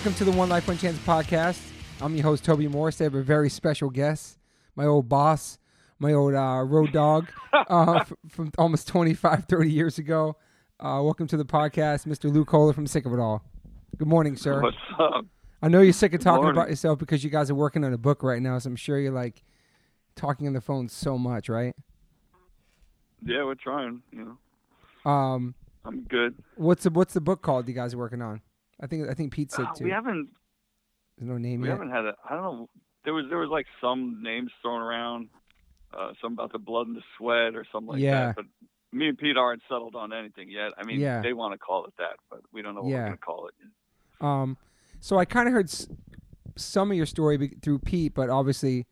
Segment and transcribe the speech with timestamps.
[0.00, 1.60] Welcome to the One Life One Chance podcast.
[2.00, 3.00] I'm your host Toby Morris.
[3.02, 4.38] I have a very special guest,
[4.74, 5.58] my old boss,
[5.98, 10.36] my old uh, road dog uh, f- from almost 25, 30 years ago.
[10.78, 12.32] Uh, welcome to the podcast, Mr.
[12.32, 13.44] Lou Koller from Sick of It All.
[13.98, 14.62] Good morning, sir.
[14.62, 15.26] What's up?
[15.60, 16.58] I know you're sick of talking Morning.
[16.58, 18.98] about yourself because you guys are working on a book right now, so I'm sure
[18.98, 19.42] you're like
[20.16, 21.76] talking on the phone so much, right?
[23.22, 24.00] Yeah, we're trying.
[24.12, 24.38] You
[25.04, 26.36] know, Um, I'm good.
[26.56, 28.40] what's the what's the book called you guys are working on?
[28.82, 29.84] I think I think Pete said Uh, too.
[29.84, 30.30] we haven't
[31.18, 31.62] There's no name yet.
[31.62, 31.72] we yet.
[31.78, 32.68] haven't had a I don't know.
[33.04, 35.28] There was there was like some names thrown around,
[35.96, 38.26] uh, some about the blood and the sweat or something like Yeah.
[38.26, 38.36] that.
[38.36, 38.44] But
[38.92, 40.72] me and Pete aren't settled on anything yet.
[40.78, 41.20] I mean, Yeah.
[41.22, 42.98] they want to call it that, but we don't know what Yeah.
[43.00, 43.54] we're gonna call it.
[44.24, 44.56] Um,
[45.00, 45.88] so I kind of heard s-
[46.56, 48.86] some of your story be- through Pete, but obviously,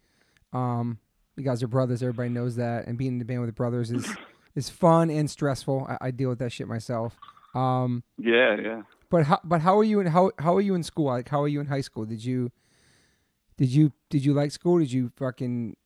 [0.52, 0.98] um,
[1.36, 2.02] you guys are brothers.
[2.02, 4.06] Everybody knows that, and being in the band with brothers is
[4.54, 5.86] is fun and stressful.
[5.88, 7.18] I, I deal with that shit myself.
[7.54, 8.82] Um, Yeah, yeah.
[9.10, 11.06] But how but how are you in how how are you in school?
[11.06, 12.04] Like how are you in high school?
[12.04, 12.50] Did you
[13.56, 14.78] did you did you like school?
[14.78, 15.76] Did you fucking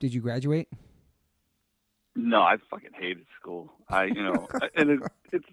[0.00, 0.68] did you graduate?
[2.16, 3.72] No, I fucking hated school.
[3.88, 5.00] I, you know, and it,
[5.32, 5.44] it's,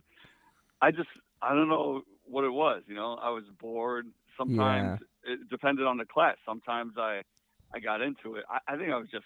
[0.82, 1.10] I just,
[1.42, 2.82] I don't know what it was.
[2.88, 4.08] You know, I was bored.
[4.38, 6.36] Sometimes it depended on the class.
[6.45, 7.22] Sometimes I,
[7.73, 8.45] I got into it.
[8.50, 9.26] I, I think I was just.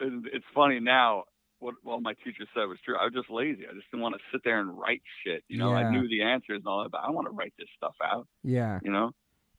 [0.00, 1.24] It's funny now.
[1.64, 2.96] What what my teacher said was true.
[3.00, 3.62] I was just lazy.
[3.66, 5.42] I just didn't want to sit there and write shit.
[5.48, 5.78] You know, Yeah.
[5.88, 8.26] I knew the answers and all that, but I want to write this stuff out.
[8.42, 8.80] Yeah.
[8.82, 9.08] You know.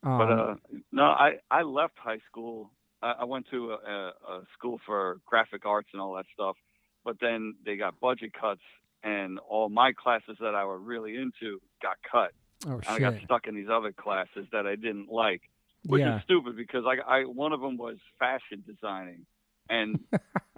[0.04, 0.56] Um, But uh,
[0.92, 2.72] no, I I left high school.
[3.02, 6.58] I, I went to a, a, school for graphic arts and all that stuff.
[7.04, 8.62] But then they got budget cuts,
[9.04, 12.32] and all my classes that I were really into got cut.
[12.68, 15.42] oh And I got stuck in these other classes that I didn't like,
[15.86, 16.18] which Yeah.
[16.18, 19.26] is stupid because I, I one of them was fashion designing,
[19.70, 20.00] and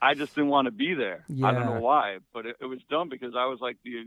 [0.00, 1.24] I just didn't want to be there.
[1.42, 4.06] I don't know why, but it, it was dumb because I was like the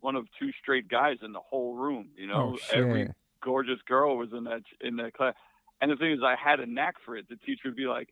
[0.00, 2.10] one of two straight guys in the whole room.
[2.16, 3.00] You know, Oh every
[3.42, 5.34] gorgeous girl was in that in that class.
[5.80, 7.26] And the thing is, I had a knack for it.
[7.28, 8.08] The teacher would be like,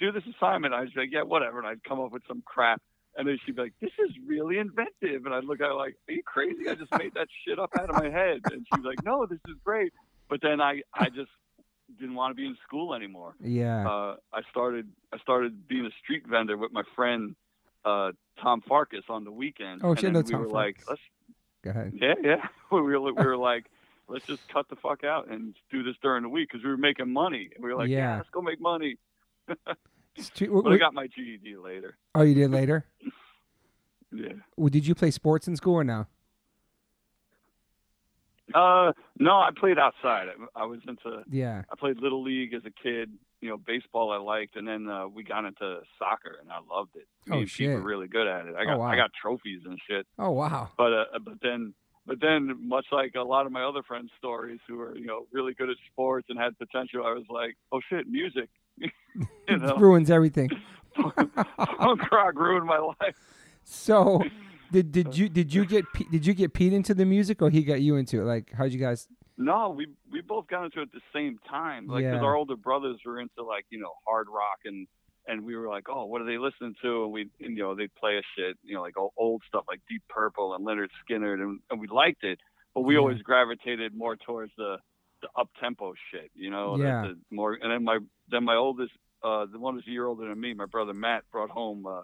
[0.00, 2.82] "Do this assignment." I'd be like, "Yeah, whatever," and I'd come up with some crap.
[3.16, 5.94] And then she'd be like, "This is really inventive," and I'd look at her like,
[6.08, 6.68] "Are you crazy?
[6.68, 9.38] I just made that shit up out of my head." And she's like, "No, this
[9.46, 9.92] is great."
[10.28, 11.30] But then I, I just
[11.98, 13.34] didn't want to be in school anymore.
[13.40, 13.88] Yeah.
[13.88, 17.34] Uh, I started, I started being a street vendor with my friend
[17.84, 18.12] uh,
[18.42, 19.80] Tom Farkas on the weekend.
[19.84, 21.00] Oh, shit, no we Tom were like, let's
[21.62, 21.92] Go ahead.
[22.00, 22.46] yeah, yeah.
[22.72, 23.64] We were we were like,
[24.08, 26.76] let's just cut the fuck out and do this during the week because we were
[26.76, 27.50] making money.
[27.54, 27.98] And we were like, yeah.
[27.98, 28.16] Yeah.
[28.18, 28.96] let's go make money.
[30.18, 31.96] Street- But I got my GED later.
[32.14, 32.84] oh, you did later.
[34.12, 34.34] Yeah.
[34.56, 36.06] Well, did you play sports in school or no?
[38.52, 40.26] Uh, no, I played outside.
[40.56, 41.22] I, I was into.
[41.30, 41.62] Yeah.
[41.72, 43.10] I played little league as a kid.
[43.40, 46.96] You know, baseball I liked, and then uh, we got into soccer, and I loved
[46.96, 47.06] it.
[47.26, 47.84] Me Oh, and Pete were shit.
[47.84, 48.54] really good at it.
[48.56, 48.86] I Oh, got wow.
[48.86, 50.06] I got trophies and shit.
[50.18, 50.70] Oh wow.
[50.78, 51.74] But uh, but then
[52.06, 55.26] but then much like a lot of my other friends' stories who are you know
[55.32, 58.48] really good at sports and had potential, I was like, oh shit, music.
[58.78, 58.90] you
[59.58, 60.50] know, ruins everything.
[60.96, 63.16] punk rock ruined my life.
[63.64, 64.22] So,
[64.74, 67.62] did did you did you get did you get Pete into the music or he
[67.62, 68.24] got you into it?
[68.24, 69.08] Like, how'd you guys?
[69.38, 71.86] No, we we both got into it at the same time.
[71.86, 72.26] Like, because Yeah.
[72.28, 74.86] our older brothers were into like you know hard rock and
[75.26, 77.04] and we were like, oh, what are they listening to?
[77.04, 79.80] And we and, you know they'd play us shit, you know, like old, stuff like
[79.88, 82.38] Deep Purple and Lynyrd Skynyrd, and, and we liked it,
[82.74, 83.00] but we Yeah.
[83.00, 84.78] always gravitated more towards the
[85.22, 86.76] the up tempo shit, you know.
[86.76, 87.02] the- Yeah.
[87.02, 87.98] The, more and then my
[88.28, 88.92] then my oldest,
[89.22, 91.86] uh, the one who's a year older than me, my brother Matt brought home.
[91.86, 92.02] uh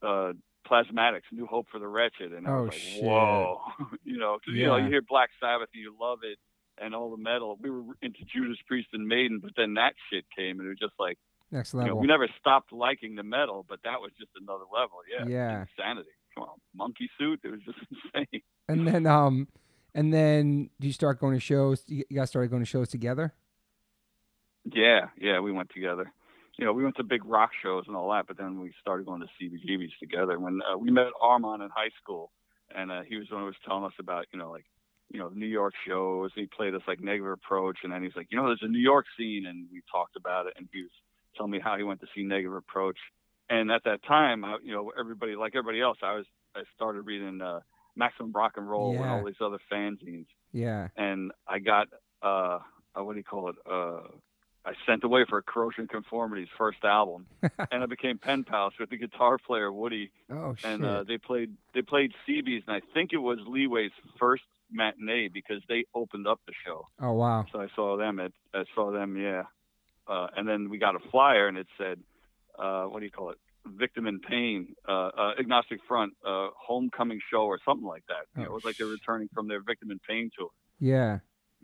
[0.00, 0.32] uh
[0.70, 3.02] Plasmatics, New Hope for the Wretched, and I Oh, was like, shit.
[3.02, 3.60] "Whoa!"
[4.04, 6.38] you know, 'cause, you know, you hear Black Sabbath and you love it,
[6.80, 7.58] and all the metal.
[7.60, 10.78] We were into Judas Priest and Maiden, but then that shit came, and it was
[10.78, 11.18] just like,
[11.50, 12.00] Next you know, level.
[12.00, 14.98] we never stopped liking the metal, but that was just another level.
[15.10, 15.64] Yeah, Yeah.
[15.70, 16.10] insanity.
[16.34, 17.40] Come on, monkey suit.
[17.42, 17.78] It was just
[18.14, 18.42] insane.
[18.68, 19.48] and then um,
[19.94, 21.82] and then do you start going to shows?
[21.86, 23.32] You guys started going to shows together.
[24.70, 26.12] Yeah, yeah, we went together.
[26.58, 29.06] You know, we went to big rock shows and all that, but then we started
[29.06, 30.38] going to CBGBs together.
[30.38, 32.32] When uh, we met Armand in high school,
[32.74, 34.66] and uh, he was the one who was telling us about, you know, like,
[35.10, 36.32] you know, New York shows.
[36.34, 38.80] He played us like Negative Approach, and then he's like, you know, there's a New
[38.80, 40.90] York scene, and we talked about it, and he was
[41.36, 42.98] telling me how he went to see Negative Approach.
[43.48, 47.02] And at that time, I, you know, everybody like everybody else, I was I started
[47.02, 47.60] reading uh,
[47.96, 50.88] Maximum Rock and Roll and all these other fanzines Yeah.
[50.96, 51.88] and I got
[52.22, 52.58] uh,
[52.94, 53.56] uh what do you call it?
[53.70, 54.08] Uh,
[54.64, 57.26] I sent away for Corrosion Conformity's first album,
[57.70, 60.70] and I became pen pals with the guitar player Woody, Oh shit.
[60.70, 65.28] and uh, they played they played CB's, and I think it was Leeway's first matinee
[65.28, 66.86] because they opened up the show.
[67.00, 67.46] oh wow.
[67.52, 69.44] So I saw them at I saw them, yeah.
[70.06, 72.00] Uh, and then we got a flyer, and it said,
[72.58, 73.38] uh, what do you call it?
[73.66, 78.24] Victim in Pain, uh, uh, Agnostic Front, uh, homecoming show or something like that.
[78.34, 80.48] You know, Oh, it was like they were returning from their Victim in Pain tour.
[80.80, 81.18] Yeah.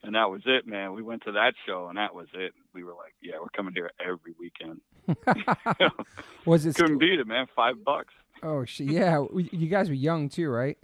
[0.04, 0.94] And that was it, man.
[0.94, 2.52] We went to that show, and that was it.
[2.74, 4.80] We were like, yeah, we're coming here every weekend.
[6.44, 6.76] was it?
[6.76, 7.46] Couldn't beat it, man.
[7.56, 8.12] Five bucks.
[8.42, 8.90] Oh shit!
[8.90, 10.78] Yeah, you guys were young too, right?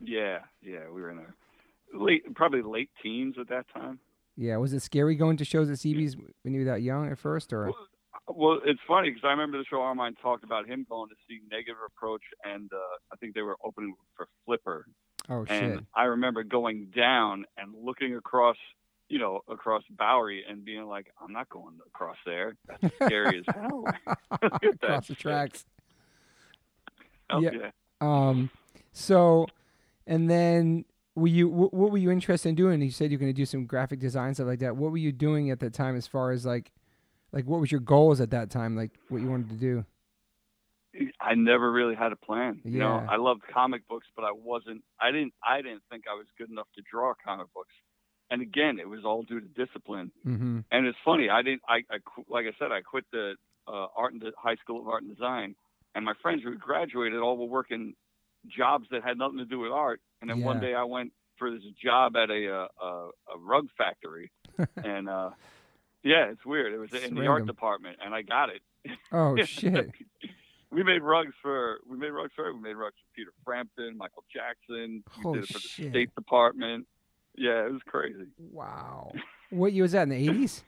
[0.00, 0.88] Yeah, yeah.
[0.92, 1.34] We were in our
[1.94, 3.98] late, probably late teens at that time.
[4.36, 4.56] Yeah.
[4.56, 7.52] Was it scary going to shows at CB's when you were that young at first,
[7.52, 7.72] or?
[8.28, 11.40] Well, it's funny because I remember the show Armand talked about him going to see
[11.50, 14.84] Negative Approach, and uh, I think they were opening for Flipper.
[15.28, 15.84] Oh and shit!
[15.94, 18.56] I remember going down and looking across,
[19.08, 22.54] you know, across Bowery and being like, I'm not going across there.
[22.66, 23.84] That's scary as hell.
[24.42, 25.64] Look at that Across the tracks.
[27.30, 27.50] Yeah.
[27.52, 27.70] yeah.
[28.00, 28.50] Um.
[28.92, 29.46] So,
[30.06, 31.48] and then were you?
[31.48, 32.80] What, what were you interested in doing?
[32.80, 34.76] You said you're going to do some graphic design stuff like that.
[34.76, 36.72] What were you doing at that time, as far as like,
[37.32, 38.76] like what was your goals at that time?
[38.76, 39.84] Like what you wanted to do?
[41.20, 42.60] I never really had a plan.
[42.64, 44.82] You know, I loved comic books, but I wasn't.
[45.00, 45.34] I didn't.
[45.46, 47.74] I didn't think I was good enough to draw comic books.
[48.30, 50.12] And again, it was all due to discipline.
[50.26, 50.60] Mm-hmm.
[50.70, 51.30] And it's funny.
[51.30, 51.62] I didn't.
[51.68, 51.98] I, I
[52.28, 53.34] like I said, I quit the
[53.66, 55.54] uh, art and the high school of art and design,
[55.94, 57.94] and my friends who graduated all were working
[58.46, 60.00] jobs that had nothing to do with art.
[60.20, 62.86] And then one day I went for this job at a uh, a,
[63.34, 64.30] a rug factory,
[64.76, 65.30] and uh,
[66.02, 66.72] yeah, it's weird.
[66.72, 68.62] It was It's in the art department, and I got it.
[69.12, 69.90] Oh shit!
[70.70, 74.24] We made rugs for we made rugs for we made rugs for Peter Frampton, Michael
[74.32, 75.02] Jackson.
[75.16, 75.90] We Holy did it for the shit.
[75.90, 76.86] State Department.
[77.36, 78.26] Yeah, it was crazy.
[78.38, 79.12] Wow.
[79.50, 80.62] What year was that in the eighties?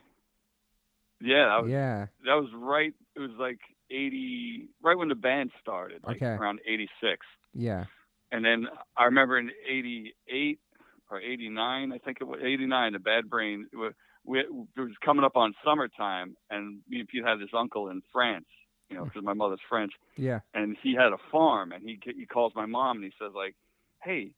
[1.19, 2.07] Yeah, that was Yeah.
[2.25, 2.93] that was right.
[3.15, 3.59] It was like
[3.91, 6.25] eighty, right when the band started, like Okay.
[6.31, 7.23] around eighty six.
[7.53, 7.85] Yeah.
[8.31, 10.59] And then I remember in eighty eight
[11.11, 12.93] or eighty nine, I think it was eighty nine.
[12.93, 13.67] The Bad Brain.
[13.71, 13.93] It was,
[14.25, 14.47] we, it
[14.77, 18.45] was coming up on summertime, and me and Pete had this uncle in France.
[18.91, 19.93] You know, because my mother's French.
[20.17, 20.41] Yeah.
[20.53, 23.55] and he had a farm and he he calls my mom and he says like
[24.03, 24.33] hey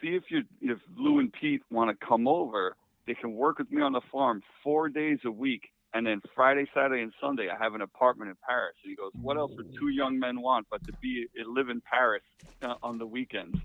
[0.00, 2.76] see if you if lou and pete want to come over.
[3.06, 6.66] They can work with me on the farm four days a week and then friday
[6.72, 8.74] saturday and sunday i have an apartment in paris.
[8.84, 11.80] And he goes what else would two young men want but to be live in
[11.80, 12.22] paris
[12.62, 13.58] uh, on the weekends?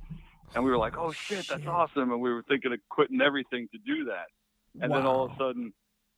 [0.55, 2.11] And we were like oh shit that's awesome.
[2.11, 4.27] And we were thinking of quitting everything to do that.
[4.81, 5.73] And then all of a sudden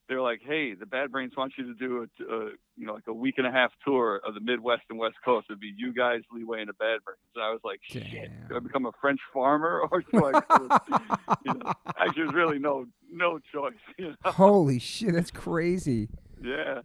[0.09, 2.45] they're like, "Hey, the Bad Brains want you to do a, a
[2.77, 5.47] you know like a week and a half tour of the Midwest and West Coast.
[5.49, 8.55] It'd be you guys, Leeway, and the Bad Brains." And I was like, "Shit, do
[8.55, 10.41] I become a French farmer or do I?"
[11.45, 13.73] you know, actually, there's really no no choice.
[13.97, 14.31] You know?
[14.31, 15.13] Holy shit!
[15.13, 16.09] That's crazy.
[16.41, 16.81] Yeah.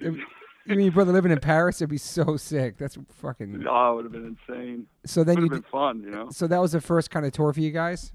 [0.00, 1.80] You mean your brother living in Paris?
[1.80, 2.76] It'd be so sick.
[2.78, 3.64] That's fucking.
[3.68, 4.86] Oh, it would have been insane.
[5.06, 5.50] So then Would you.
[5.50, 6.28] have Did, been fun, you know.
[6.30, 8.12] so that was the first kind of tour for you guys.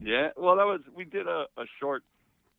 [0.00, 0.28] Yeah.
[0.36, 2.02] Well, that was we did a, a short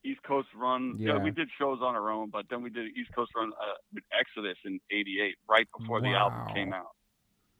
[0.03, 0.95] East Coast run.
[0.97, 1.17] Yeah.
[1.17, 3.73] we did shows on our own, but then we did an East Coast run uh,
[3.93, 6.91] with Exodus in '88, right before the album came out.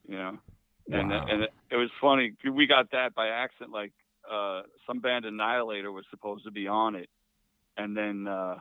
[0.08, 0.38] You know,
[0.92, 1.26] and Wow.
[1.30, 2.34] and it, it was funny.
[2.50, 3.72] We got that by accident.
[3.72, 3.92] Like
[4.32, 7.10] uh, some band Annihilator was supposed to be on it,
[7.78, 8.56] and then uh,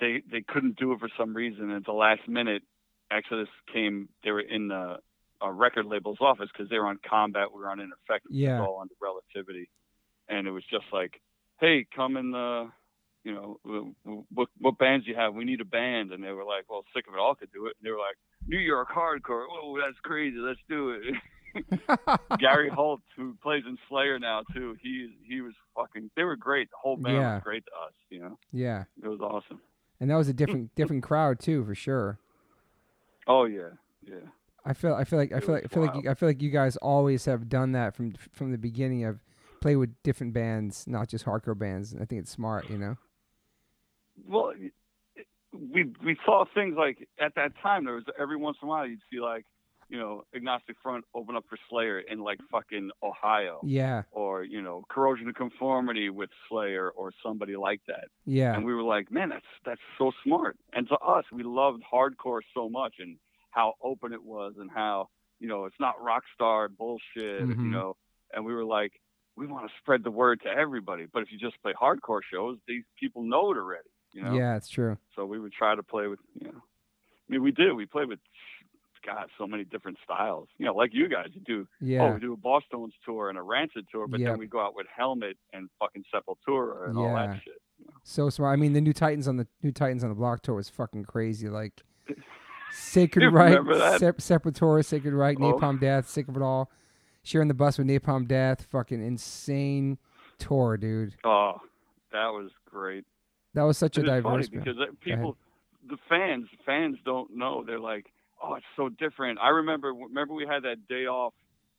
[0.00, 1.64] they they couldn't do it for some reason.
[1.64, 2.62] And at the last minute,
[3.10, 4.08] Exodus came.
[4.24, 4.96] They were in the
[5.42, 7.52] a record label's office because they were on Combat.
[7.52, 8.30] We were on Ineffective.
[8.32, 8.60] Yeah.
[8.62, 9.68] all under Relativity,
[10.28, 11.20] and it was just like,
[11.60, 12.70] hey, come in the, uh,
[13.24, 13.58] you know,
[14.32, 15.34] what what bands you have?
[15.34, 16.12] We need a band.
[16.12, 17.76] And they were like, well, sick of it all could do it.
[17.80, 19.46] And they were like, New York hardcore.
[19.50, 20.36] Oh, that's crazy.
[20.36, 21.14] Let's do it.
[22.38, 26.10] Gary Holt, who plays in Slayer now too, he he was fucking.
[26.16, 26.68] They were great.
[26.70, 27.34] The whole band Yeah.
[27.36, 27.92] was great to us.
[28.10, 29.60] You know, yeah, it was awesome.
[30.00, 32.18] and that was a different different crowd too, for sure.
[33.26, 33.70] Oh yeah,
[34.02, 34.16] yeah.
[34.66, 36.42] I feel I feel like I feel like I feel like you, I feel like
[36.42, 39.20] you guys always have done that from from the beginning of
[39.64, 41.94] play with different bands, not just hardcore bands.
[41.98, 42.96] I think it's smart, you know.
[44.28, 44.52] Well,
[45.52, 48.86] we we saw things like at that time there was every once in a while
[48.86, 49.44] you'd see like
[49.88, 53.60] you know agnostic front open up for Slayer in like fucking Ohio.
[53.64, 58.66] Yeah, or you know corrosion of conformity with slayer or somebody like that yeah, and
[58.66, 62.68] we were like man that's that's so smart and to us we loved hardcore so
[62.68, 63.16] much and
[63.50, 65.08] how open it was and how
[65.40, 67.56] you know it's not rock star bullshit Mhm.
[67.64, 67.96] you know
[68.32, 68.92] and we were like
[69.36, 72.56] we want to spread the word to everybody but if you just play hardcore shows
[72.68, 74.56] these people know it already you know yeah.
[74.56, 74.96] It's true.
[75.16, 78.08] so we would try to play with you know i mean we did we played
[78.08, 78.20] with
[79.06, 82.02] god so many different styles you know like you guys you do Yeah.
[82.02, 84.30] Oh, Yeah, we do a Bosstones tour and a Rancid tour, but Yep.
[84.30, 87.60] then we go out with Helmet and fucking Sepultura and all that shit.
[88.02, 88.56] so smart.
[88.56, 91.04] I mean, the new Titans on the new Titans on the Block tour was fucking
[91.04, 91.50] crazy.
[91.50, 91.82] Like
[92.72, 93.58] Sacred Reich.
[93.98, 95.52] Sep- Sepultura, Sacred Reich, Oh.
[95.52, 96.70] Napalm Death, Sick of It All,
[97.24, 98.66] sharing the bus with Napalm Death.
[98.70, 99.98] Fucking insane
[100.38, 101.16] tour, dude.
[101.24, 101.54] Oh,
[102.12, 103.04] that was great.
[103.54, 104.48] That was such a it's funny diverse.
[104.48, 104.64] band.
[104.64, 105.36] because uh, people,
[105.88, 107.64] the fans, fans don't know.
[107.66, 108.06] They're like,
[108.42, 109.40] oh, it's so different.
[109.40, 111.34] I remember, remember we had that day off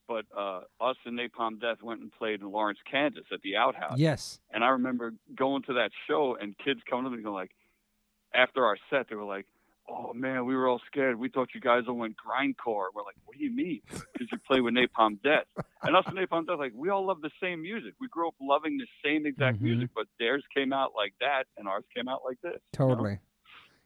[0.08, 3.98] but uh, us and Napalm Death went and played in Lawrence, Kansas at the Outhouse.
[3.98, 4.40] Yes.
[4.54, 7.52] And I remember going to that show and kids coming to me going like,
[8.34, 9.46] after our set, they were like,
[9.88, 11.18] "Oh man, we were all scared.
[11.20, 14.38] We thought you guys all went grindcore." We're like, "What do you mean?" Because you
[14.48, 15.46] play with Napalm Death,
[15.84, 17.94] and us and Napalm Death, like we all love the same music.
[18.00, 19.62] We grew up loving the same exact Mhm.
[19.62, 22.54] music, but theirs came out like that, and ours came out like this.
[22.78, 22.88] you know?
[22.90, 23.20] Totally.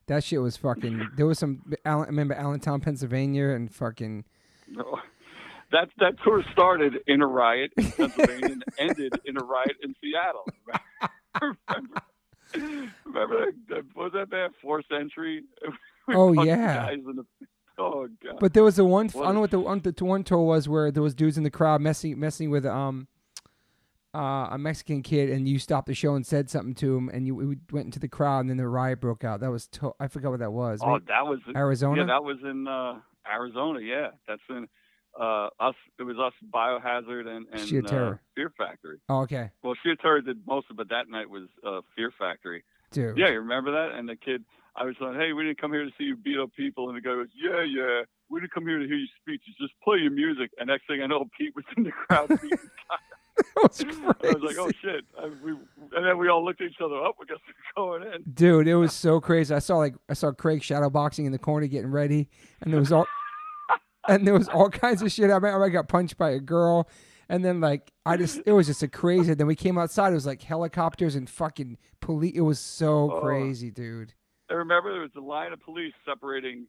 [0.07, 1.09] That shit was fucking.
[1.17, 1.61] There was some.
[1.85, 4.25] Allen, I remember Allentown, Pennsylvania, and fucking.
[4.67, 4.99] No.
[5.71, 9.93] That that tour started in a riot in Pennsylvania and ended in a riot in
[10.01, 10.47] Seattle.
[12.53, 15.43] remember, that, was that that fourth century?
[16.11, 16.87] Oh, yeah.
[16.87, 17.25] the-
[17.77, 18.37] oh god.
[18.39, 19.09] But there was the one.
[19.09, 21.37] What I don't know what the one, the one tour was where there was dudes
[21.37, 23.07] in the crowd messing messing with um.
[24.11, 27.27] Uh, a Mexican kid, and you stopped the show and said something to him, and
[27.27, 29.39] you we went into the crowd, and then the riot broke out.
[29.39, 30.79] That was to- I forgot what that was.
[30.83, 32.01] oh, Maybe that was Arizona.
[32.01, 33.01] Yeah, that was in uh,
[33.31, 33.79] Arizona.
[33.81, 34.67] Yeah, that's in
[35.19, 35.75] uh, us.
[35.99, 38.21] It was us, Biohazard, and, Sheer and uh, Terror.
[38.35, 38.97] Fear Factory.
[39.09, 40.77] oh, okay, Well, Sheer Terror did most of it.
[40.77, 42.63] but That night was uh, Fear Factory.
[42.91, 43.17] dude.
[43.17, 43.97] Yeah, you remember that?
[43.97, 44.43] And the kid,
[44.75, 46.89] I was like, hey, we didn't come here to see you beat up people.
[46.89, 49.55] And the guy goes, yeah, yeah, we didn't come here to hear your speeches.
[49.59, 50.51] Just play your music.
[50.57, 52.29] And next thing I know, Pete was in the crowd
[53.55, 53.85] was
[54.23, 55.05] I was like, oh shit!
[55.17, 55.51] I, we,
[55.95, 56.95] and then we all looked at each other.
[56.95, 58.23] Oh, we guess we're going in.
[58.33, 59.53] Dude, it was so crazy.
[59.53, 62.29] I saw like I saw Craig shadowboxing in the corner getting ready,
[62.61, 63.07] and there was all
[64.09, 65.29] and there was all kinds of shit.
[65.29, 66.89] I remember I got punched by a girl,
[67.29, 69.33] and then like I just it was just a crazy.
[69.33, 70.11] Then we came outside.
[70.11, 72.33] It was like helicopters and fucking police.
[72.35, 73.21] It was so Oh.
[73.21, 74.13] crazy, dude.
[74.49, 76.65] I remember there was a line of police separating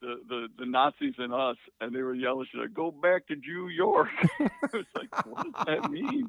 [0.00, 3.68] the, the, the Nazis and us, and they were yelling, shit, "Go back to New
[3.68, 4.08] York."
[4.40, 6.28] I was like, "What does that mean?"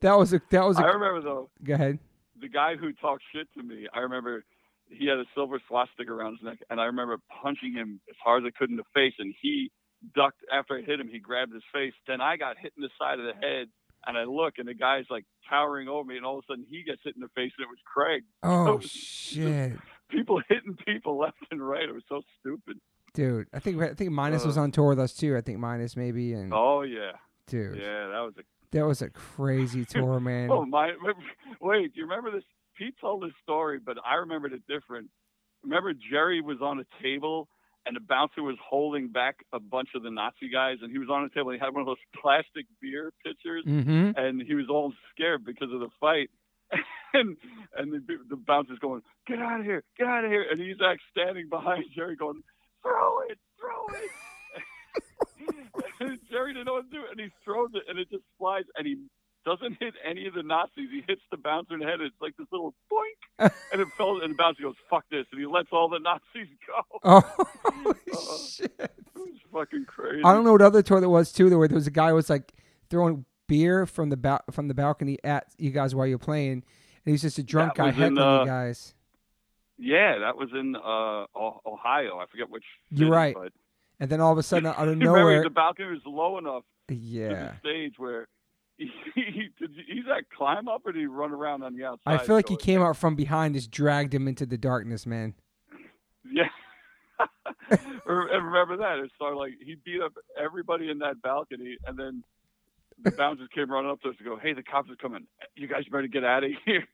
[0.00, 0.92] That was a that was I a.
[0.92, 1.98] remember though, Go ahead.
[2.40, 3.86] the guy who talked shit to me.
[3.94, 4.44] I remember
[4.92, 8.44] he had a silver swastika around his neck, and I remember punching him as hard
[8.44, 9.70] as I could in the face, and he
[10.14, 11.08] ducked after I hit him.
[11.08, 11.92] He grabbed his face.
[12.06, 13.68] Then I got hit in the side of the head,
[14.06, 16.66] and I look, and the guy's like towering over me, and all of a sudden
[16.68, 18.22] he gets hit in the face, and it was Craig.
[18.42, 19.72] Oh was- shit,
[20.08, 21.84] People hitting people left and right.
[21.88, 22.78] It was so stupid.
[23.14, 23.46] dude.
[23.54, 24.62] I think I think Minus was Uh.
[24.62, 25.36] on tour with us too.
[25.36, 27.12] I think Minus maybe and Oh yeah,
[27.46, 28.42] dude, yeah, that was a.
[28.72, 30.50] that was a crazy tour, man.
[30.52, 30.90] Oh my!
[31.62, 32.44] Wait, do you remember this?
[32.76, 35.08] Pete told this story, but I remembered it different.
[35.62, 37.48] Remember, Jerry was on a table,
[37.86, 41.08] and the bouncer was holding back a bunch of the Nazi guys, and he was
[41.10, 41.50] on a table.
[41.50, 44.10] And he had one of those plastic beer pitchers, Mm-hmm.
[44.16, 46.30] and he was all scared because of the fight.
[47.14, 47.36] And
[47.76, 49.82] and the, the bouncer's going, "Get out of here!
[49.98, 52.42] Get out of here!" And he's like standing behind Jerry, going,
[52.82, 53.38] "Throw it!
[53.60, 54.10] Throw it!"
[56.00, 58.64] and Jerry didn't know what to do, and he throws it, and it just flies,
[58.76, 58.96] and he
[59.44, 60.88] doesn't hit any of the Nazis.
[60.90, 62.00] He hits the bouncer in the head.
[62.00, 64.20] It's like this little boink, and it fell.
[64.22, 67.00] And the bouncer goes, "Fuck this!" And he lets all the Nazis go.
[67.04, 68.74] Oh Uh, shit.
[68.78, 70.22] It was fucking crazy.
[70.24, 71.48] I don't know what other tour that was too.
[71.48, 72.52] There where there was a guy who was like
[72.90, 76.62] throwing beer from the ba- from the balcony at you guys while you're playing, and
[77.04, 78.94] he's just a drunk That guy was in, uh, you guys.
[79.78, 81.26] Yeah, that was in uh,
[81.66, 82.18] Ohio.
[82.18, 82.64] I forget which.
[82.90, 83.34] You're city, right.
[83.34, 83.52] But
[83.98, 86.94] And then all of a sudden, out of nowhere, the balcony was low enough to
[86.94, 87.28] yeah.
[87.28, 88.28] the stage where
[88.78, 92.14] he, he did he that climb up or did he run around on the outside?
[92.14, 95.34] I feel like he came out from behind, just dragged him into the darkness, man.
[96.24, 96.48] Yeah.
[97.68, 98.98] And remember that?
[98.98, 102.22] It started like he beat up everybody in that balcony, and then
[103.02, 105.26] the bouncers came running up to us to go, "Hey, the cops are coming!
[105.54, 106.86] You guys better get out of here."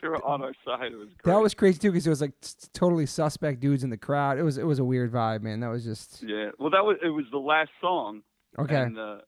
[0.00, 0.92] they were on our side.
[0.92, 1.32] It was great.
[1.32, 2.32] That was crazy too, because it was like
[2.72, 4.38] totally suspect dudes in the crowd.
[4.38, 5.60] It was it was a weird vibe, man.
[5.60, 6.50] That was just yeah.
[6.58, 7.08] Well, that was it.
[7.08, 8.22] Was the last song,
[8.58, 8.76] okay.
[8.76, 9.18] and uh,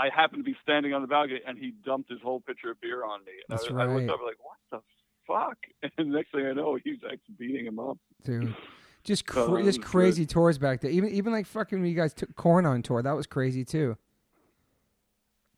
[0.00, 2.80] I happened to be standing on the balcony, and he dumped his whole pitcher of
[2.80, 3.32] beer on me.
[3.48, 4.80] And That's I, I looked up like, "What the
[5.26, 5.58] fuck?"
[5.98, 7.98] And the next thing I know, he's like beating him up.
[8.24, 8.54] dude.
[9.02, 9.86] Just cra- that just was good.
[9.86, 10.90] crazy tours back there.
[10.90, 13.96] Even even like fucking when you guys took Korn on tour, that was crazy too.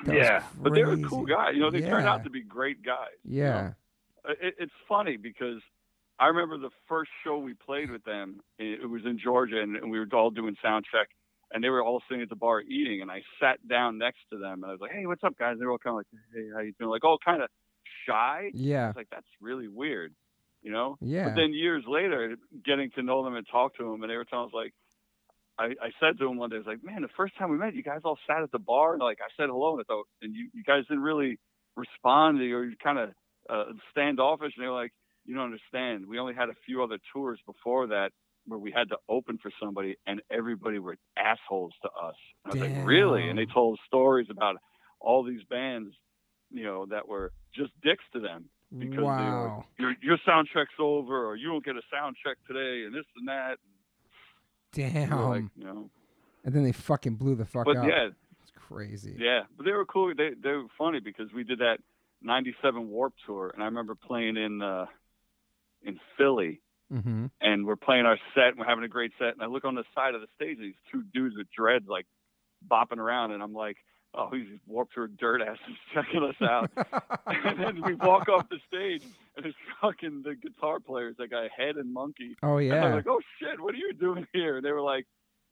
[0.05, 1.37] That yeah, but they were cool crazy.
[1.37, 1.55] guys.
[1.55, 3.09] You know, they turned out to be great guys.
[3.25, 3.49] you know?
[3.49, 4.33] Yeah.
[4.41, 5.61] It, it's funny because
[6.21, 8.41] I remember the first show we played with them.
[8.61, 11.09] It, it was in Georgia, and, and we were all doing sound check,
[11.53, 14.39] and they were all sitting at the bar eating, and I sat down next to
[14.39, 15.99] them, and I was like, "Hey, what's up, guys?" And they were all kind of
[15.99, 17.49] like, "Hey, how you doing?" Like all kind of
[18.07, 18.53] shy.
[18.53, 18.87] I Yeah.
[18.87, 20.15] was like, "That's really weird,"
[20.63, 20.99] you know.
[21.01, 21.25] Yeah.
[21.25, 24.25] But then years later, getting to know them and talk to them, and they were
[24.25, 24.73] telling us like,
[25.59, 27.59] I, I said to them one day, I was like, man, the first time we
[27.59, 29.85] met, you guys all sat at the bar, and like I said hello, and I
[29.85, 31.39] thought, and you, you guys didn't really
[31.77, 33.11] respond, or you kind of
[33.51, 34.93] uh, standoffish, and they were like,
[35.25, 36.07] you don't understand.
[36.07, 38.11] We only had a few other tours before that
[38.47, 42.15] where we had to open for somebody, and everybody were assholes to us.
[42.45, 43.29] And I was like, really?
[43.29, 44.57] And they told stories about
[45.01, 45.95] all these bands,
[46.51, 48.47] you know, that were just dicks to them
[48.77, 52.37] because they were your your sound check's over or you don't get a sound check
[52.47, 53.59] today and this and that.
[54.73, 55.13] Damn.
[55.13, 55.91] And like, you know.
[56.45, 57.87] and then they fucking blew the fuck But up.
[57.87, 58.09] yeah,
[58.43, 59.17] It's crazy.
[59.19, 60.13] Yeah, but they were cool.
[60.17, 61.79] They they were funny because we did that
[62.23, 64.87] '97 Warp Tour, and I remember playing in uh,
[65.83, 66.61] in Philly,
[66.93, 67.27] Mm-hmm.
[67.41, 69.75] and we're playing our set, and we're having a great set, and I look on
[69.75, 72.07] the side of the stage, and these two dudes with dreads like
[72.71, 73.77] bopping around, and I'm like,
[74.15, 75.59] oh, these Warp Tour dirt asses
[75.95, 76.71] checking us out.
[77.27, 79.03] and then we walk off the stage,
[79.37, 82.35] and it's fucking the guitar players, that guy Head and Munky.
[82.43, 82.85] oh And yeah.
[82.85, 84.57] I'm like, oh shit, what are you doing here?
[84.59, 85.07] And they were like,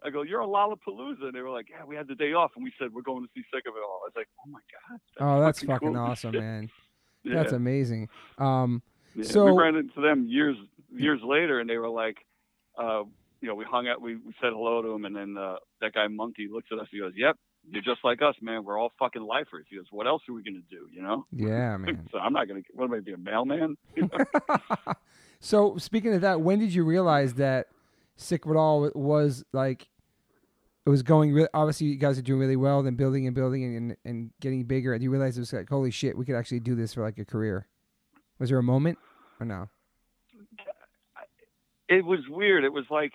[0.04, 1.23] I go, you're on Lollapalooza.
[1.25, 3.23] And they were like, yeah, we had the day off, and we said we're going
[3.23, 4.00] to see Sick of It All.
[4.04, 5.00] I was like, oh my god.
[5.20, 6.40] oh, that's fucking fucking cool awesome, shit.
[6.42, 6.70] man.
[7.23, 8.09] Yeah, That's amazing.
[8.38, 8.82] Um,
[9.14, 9.25] yeah.
[9.25, 10.56] so- we ran into them years
[10.94, 12.16] years later, and they were like,
[12.78, 13.02] uh,
[13.40, 15.94] you know, we hung out, we, we said hello to him, and then uh, that
[15.94, 16.87] guy Munky looks at us.
[16.90, 17.37] He goes, yep.
[17.68, 18.64] You're just like us, man.
[18.64, 19.66] We're all fucking lifers.
[19.68, 21.26] He goes, "What else are we gonna do?" You know.
[21.30, 22.09] yeah, man.
[22.11, 22.62] so I'm not gonna.
[22.73, 23.76] What am I be a mailman?
[25.40, 27.66] so speaking of that, when did you realize that
[28.16, 29.90] Sick All was like
[30.87, 33.76] it was going really obviously you guys are doing really well, then building and building
[33.76, 36.61] and, and getting bigger, and you realize it was like, holy shit, we could actually
[36.61, 37.66] do this for like a career.
[38.38, 38.99] Was there a moment
[39.38, 39.68] or no?
[41.90, 42.64] It was weird.
[42.64, 43.12] It was like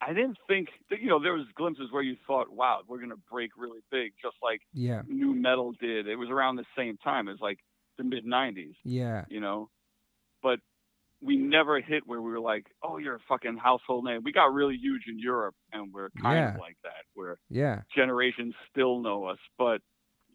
[0.00, 3.16] I didn't think that you know there was glimpses where you thought, "Wow, we're gonna
[3.30, 5.02] break really big," just like Yeah.
[5.06, 6.06] nu metal did.
[6.08, 7.28] It was around the same time.
[7.28, 7.58] It was like
[7.98, 9.26] the mid '90s, Yeah.
[9.28, 9.68] you know.
[10.42, 10.60] But
[11.20, 14.54] we never hit where we were like, "Oh, you're a fucking household name." We got
[14.54, 16.54] really huge in Europe, and we're kind Yeah.
[16.54, 17.82] of like that, where Yeah.
[17.94, 19.82] generations still know us, but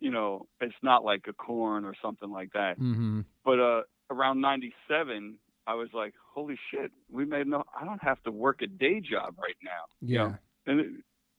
[0.02, 2.78] you know, it's not like a Korn or something like that.
[2.78, 3.22] Mm-hmm.
[3.46, 7.64] But uh, around '97, I was like, "Holy shit, we made no!
[7.80, 10.28] I don't have to work a day job right now." you Yeah.
[10.30, 10.38] know?
[10.68, 10.88] and it,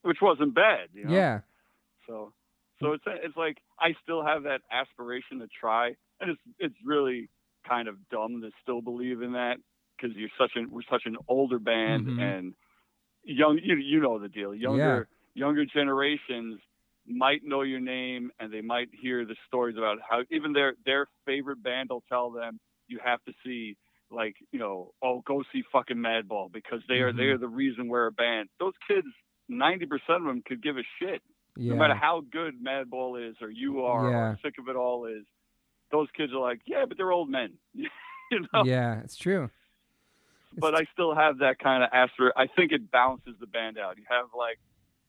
[0.02, 0.90] which wasn't bad.
[0.92, 1.12] You know?
[1.12, 1.40] Yeah.
[2.06, 2.32] So,
[2.80, 7.30] so it's it's like I still have that aspiration to try, and it's it's really
[7.68, 9.56] kind of dumb to still believe in that
[9.96, 12.20] because you're such an we're such an older band Mhm.
[12.22, 12.54] and
[13.24, 16.60] young you you know the deal younger younger generations
[17.06, 21.06] might know your name and they might hear the stories about how even their their
[21.24, 23.76] favorite band will tell them you have to see
[24.10, 27.16] like you know oh go see fucking Madball because they are Mhm.
[27.16, 29.06] they are the reason we're a band those kids
[29.50, 31.22] 90% of them could give a shit
[31.56, 31.72] Yeah.
[31.72, 34.16] no matter how good Madball is or you are Yeah.
[34.32, 35.24] or sick of it all is
[35.90, 37.88] those kids are like yeah but they're old men you
[38.52, 39.50] know Yeah, it's true.
[40.58, 42.34] but I still have that kind of asterisk.
[42.36, 43.98] I think it balances the band out.
[43.98, 44.58] You have like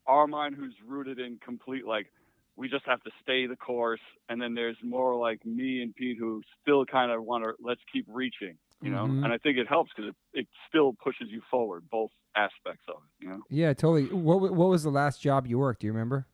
[0.05, 2.11] Armand, who's rooted in complete like
[2.55, 6.17] we just have to stay the course, and then there's more like me and Pete
[6.19, 9.05] who still kind of want to let's keep reaching, you know.
[9.05, 9.23] Mhm.
[9.23, 12.95] And I think it helps because it, it still pushes you forward, both aspects of
[12.95, 13.41] it, you know.
[13.49, 14.05] Yeah, totally.
[14.13, 15.81] What what was the last job you worked?
[15.81, 16.25] Do you remember?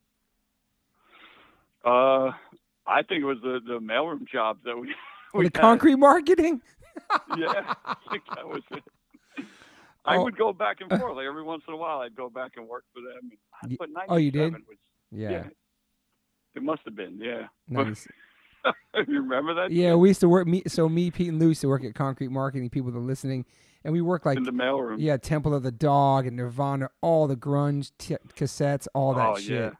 [1.84, 2.32] Uh,
[2.86, 4.94] I think it was the the mailroom job that we.
[5.34, 5.62] We the had.
[5.62, 6.62] concrete marketing?
[7.36, 8.84] Yeah, I think that was it.
[10.04, 10.22] I Oh.
[10.22, 11.16] would go back and forth.
[11.16, 13.76] Like every once in a while, I'd go back and work for them.
[13.76, 14.52] But oh, you did?
[14.52, 14.62] Was,
[15.10, 15.30] Yeah.
[15.30, 15.44] yeah.
[16.54, 17.48] It must have been, yeah.
[17.66, 18.06] Nice.
[19.08, 19.70] you remember that?
[19.70, 20.46] Yeah, we used to work.
[20.46, 22.68] Me, so me, Pete, and Lou used to work at Concrete Marketing.
[22.70, 23.44] People that are listening,
[23.84, 24.96] and we worked like in the mailroom.
[24.98, 29.36] yeah, Temple of the Dog and Nirvana, all the grunge t- cassettes, all that Oh,
[29.38, 29.50] shit.
[29.50, 29.70] yeah.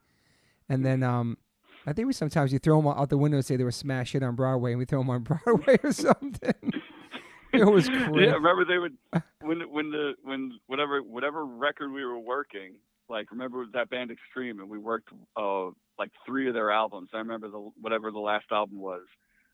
[0.68, 1.38] And then um,
[1.86, 4.12] I think we sometimes you throw them out the window and say they were smash
[4.12, 6.54] hit on Broadway, and we throw them on Broadway or something.
[7.52, 8.10] it was crazy.
[8.16, 8.96] Yeah, remember they would
[9.42, 12.76] when when the when whatever whatever record we were working.
[13.08, 15.66] Like remember that band Extreme, and we worked uh
[15.98, 17.10] like three of their albums.
[17.12, 19.02] I remember the whatever the last album was.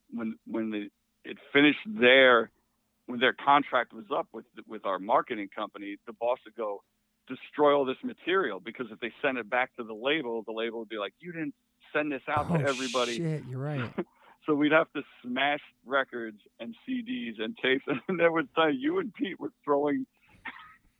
[0.09, 0.89] When when the
[1.23, 2.49] it finished their
[3.05, 6.81] when their contract was up with with our marketing company, the boss would go
[7.27, 10.79] destroy all this material because if they sent it back to the label, the label
[10.79, 11.53] would be like, you didn't
[11.93, 13.17] send this out oh, to everybody.
[13.17, 13.91] Shit, you're right.
[14.47, 18.97] So we'd have to smash records and CDs and tapes, and there was time you
[18.97, 20.07] and Pete were throwing,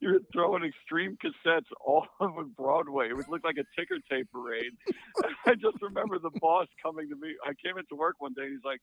[0.06, 3.08] you were, throwing extreme cassettes all over Broadway.
[3.08, 4.72] It would look like a ticker tape parade.
[5.46, 7.34] I just remember the boss coming to me.
[7.44, 8.80] I came into work one day, and he's like,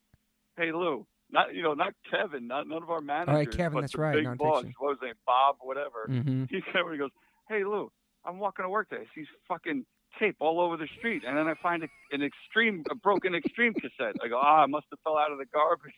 [0.57, 3.93] "Hey Lou, not you know, not Kevin, not none of our managers, Kevin, but that's
[3.93, 4.63] the right, big boss.
[4.77, 5.15] What was his name?
[5.25, 7.11] Bob, whatever." hmm he came and he goes,
[7.49, 7.91] Hey Lou,
[8.25, 9.03] I'm walking to work today.
[9.03, 9.85] I see fucking
[10.19, 13.73] tape all over the street and then I find a, an extreme a broken extreme
[13.73, 14.15] cassette.
[14.23, 15.93] I go, Ah, I must have fell out of the garbage.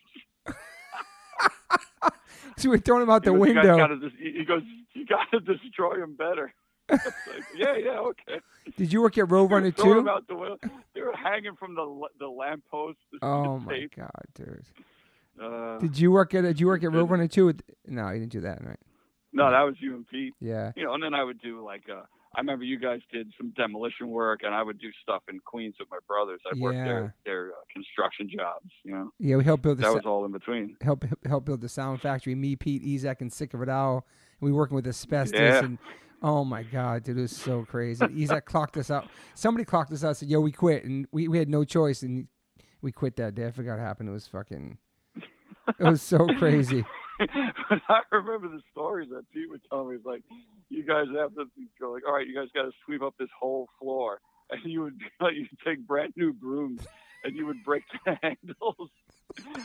[2.56, 3.76] So we're throwing them out the He goes, "You window.
[3.76, 4.62] gotta he goes,
[4.94, 6.52] You gotta destroy them better.
[6.90, 7.00] Like,
[7.56, 8.40] yeah, yeah, okay.
[8.76, 10.08] Did you work at Roadrunner too?
[10.10, 10.58] out the window.
[10.94, 12.98] They were hanging from the the lamppost.
[13.22, 13.94] Oh the my tape.
[13.96, 14.64] god, dude.
[15.40, 16.42] Uh, Did you work at?
[16.42, 17.54] Did you work at Roadrunner too?
[17.86, 18.78] No, you didn't do that, right?
[19.32, 20.34] no, that was you and Pete.
[20.40, 20.72] Yeah.
[20.76, 22.02] You know, and then I would do like uh
[22.36, 25.74] I remember you guys did some demolition work, and I would do stuff in Queens
[25.80, 26.40] with my brothers.
[26.46, 26.84] I worked Yeah.
[26.84, 28.70] their their uh, construction jobs.
[28.84, 30.76] You know, Yeah, we helped build the that sa- was all in between.
[30.80, 32.34] help help build the sound factory.
[32.34, 34.06] Me, Pete, Ezek, and Sick of It All.
[34.40, 35.64] We working with asbestos Yeah.
[35.64, 35.78] and
[36.22, 38.04] Oh my god, dude, it was so crazy.
[38.26, 39.08] Like clocked us out.
[39.34, 40.08] Somebody clocked us out.
[40.08, 42.28] And said, "Yo, we quit," and we, we had no choice, and
[42.82, 43.46] we quit that day.
[43.46, 44.10] I forgot what happened.
[44.10, 44.76] It was fucking.
[45.16, 46.84] It was so crazy.
[47.68, 49.96] but I remember the stories that Pete would tell me.
[49.96, 50.22] It's like,
[50.68, 51.46] you guys have to
[51.80, 54.82] go like, all right, you guys got to sweep up this whole floor, and you
[54.82, 55.00] would
[55.34, 56.80] you take brand new brooms,
[57.24, 58.90] and you would break the handles,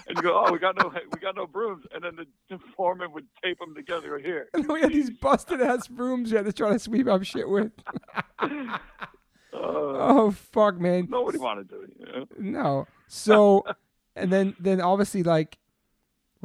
[0.08, 2.60] and you go, oh, we got no we got no brooms, and then the, the
[2.76, 4.48] foreman would tape them together right here.
[4.54, 7.24] And then we had these busted ass brooms we had to try to sweep up
[7.24, 7.72] shit with.
[8.40, 8.78] Uh,
[9.58, 11.08] Oh fuck, man.
[11.10, 11.88] nobody wanted to.
[11.98, 12.26] You know?
[12.38, 12.88] No.
[13.08, 13.64] So,
[14.16, 15.58] and then then obviously like,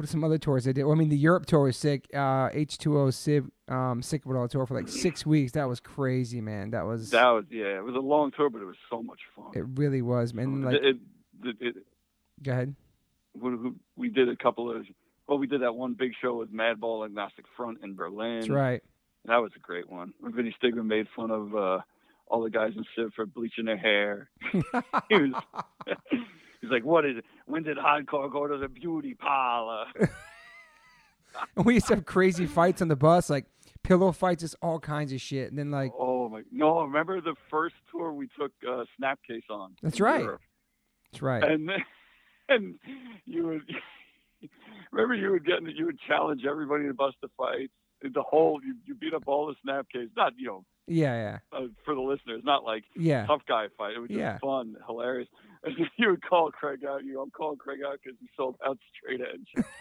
[0.01, 0.83] what are some other tours they did?
[0.83, 2.09] Well, I mean, the Europe tour was sick.
[2.11, 5.51] Uh, H2O Civ, um, sick all tour for like six weeks.
[5.51, 6.71] That was crazy, man.
[6.71, 7.11] That was.
[7.11, 9.51] That was yeah, it was a long tour, but it was so much fun.
[9.53, 10.63] it really was, man.
[10.63, 10.97] Like, it, it,
[11.43, 11.75] it, it,
[12.41, 12.75] go ahead.
[13.39, 14.87] we, we did a couple of
[15.27, 18.39] well, we did that one big show with Madball Agnostic Front in Berlin.
[18.39, 18.81] That's right.
[19.25, 20.15] That was a great one.
[20.19, 21.79] Vinnie Stigma made fun of uh,
[22.25, 24.31] all the guys in Civ for bleaching their hair.
[24.51, 24.61] he
[25.15, 25.31] was
[26.61, 27.25] he's like, "What is it?
[27.45, 29.85] When did hardcore go to the beauty parlor?"
[31.55, 33.45] And we used to have crazy fights on the bus, like
[33.83, 35.49] pillow fights, just all kinds of shit.
[35.49, 36.41] And then like, oh my!
[36.51, 39.75] No, remember the first tour we took uh, Snapcase on?
[39.81, 40.23] That's right.
[40.23, 40.41] Europe?
[41.11, 41.41] that's right.
[41.41, 41.77] And then,
[42.49, 42.75] and
[43.25, 43.61] you would
[44.91, 47.71] remember you would get you would challenge everybody in the bus to fight.
[48.03, 50.09] The whole you, you beat up all the Snapcase.
[50.17, 53.25] Not you know Yeah, yeah, uh, for the listeners, not like yeah.
[53.25, 53.93] tough guy fight.
[53.95, 54.37] It was just Yeah.
[54.39, 55.29] fun, hilarious.
[55.63, 57.03] And then you would call Craig out.
[57.03, 59.65] You, know, I'm calling Craig out because he sold out straight edge.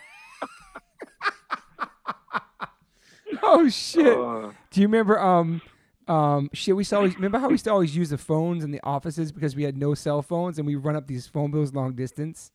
[3.42, 4.06] Oh shit.
[4.06, 5.18] Uh, Do you remember?
[5.18, 5.62] Um,
[6.08, 6.74] um, shit.
[6.76, 9.54] We always remember how we used to always use the phones in the offices because
[9.54, 12.52] we had no cell phones and we run up these phone bills long distance.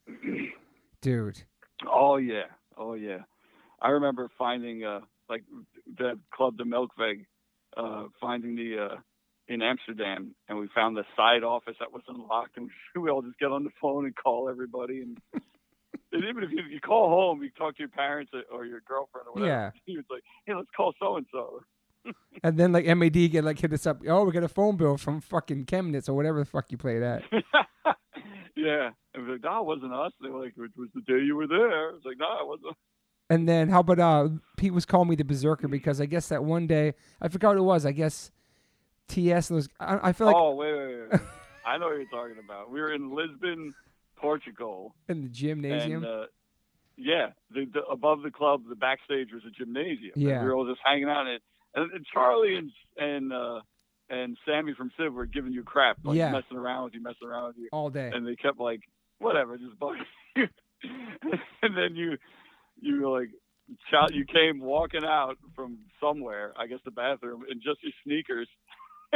[1.02, 1.44] Dude.
[1.88, 2.46] oh yeah,
[2.78, 3.20] oh yeah.
[3.82, 5.44] I remember finding uh like
[5.98, 7.26] that club, the Melkweg,
[7.78, 8.96] uh, finding the uh,
[9.48, 13.40] in Amsterdam, and we found the side office that was unlocked, and we all just
[13.40, 15.02] get on the phone and call everybody.
[15.02, 15.18] And,
[16.12, 19.28] and even if you, you call home, you talk to your parents or- your girlfriend
[19.28, 19.52] or whatever.
[19.52, 19.72] Yeah.
[19.86, 21.62] He was like, "Hey, let's call so and so."
[22.44, 24.02] And then like MAD get like hit us up.
[24.08, 27.00] Oh, we got a phone bill from fucking Chemnitz or whatever the fuck you play
[27.00, 27.24] that.
[28.56, 31.24] yeah, and we're like, "No, it wasn't us." They were like, "It was the day
[31.24, 32.78] you were there." I was like, "No, it wasn't."
[33.30, 36.44] And then how about uh Pete was calling me the berserker because I guess that
[36.44, 37.86] one day I forgot what it was.
[37.86, 38.30] I guess
[39.08, 39.70] TS and those.
[39.80, 41.22] I, I feel like oh wait, wait, wait.
[41.66, 42.70] I know what you're talking about.
[42.72, 43.74] We were in Lisbon,
[44.18, 46.04] Portugal, in the gymnasium.
[46.04, 46.26] and uh,
[46.98, 50.12] yeah, the, the above the club, the backstage was a gymnasium.
[50.16, 50.42] and Yeah.
[50.42, 51.42] we were all just hanging out it,
[51.74, 53.62] and, and Charlie and and uh,
[54.10, 56.32] and Sammy from Civ were giving you crap, like Yeah.
[56.32, 58.12] messing around with you, messing around with you, all day.
[58.14, 58.82] and they kept like
[59.20, 60.04] whatever, just bugging
[60.36, 60.48] you,
[61.62, 62.18] and then you
[62.80, 63.30] you were like.
[63.90, 68.48] Child, you came walking out from somewhere, I guess the bathroom, in just your sneakers,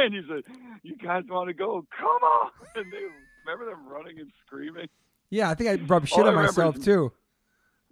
[0.06, 0.42] and you said,
[0.82, 1.86] "You guys want to go?
[1.98, 2.98] Come on!" And they
[3.44, 4.88] remember them running and screaming.
[5.30, 7.12] Yeah, I think I rubbed shit All on myself is- too.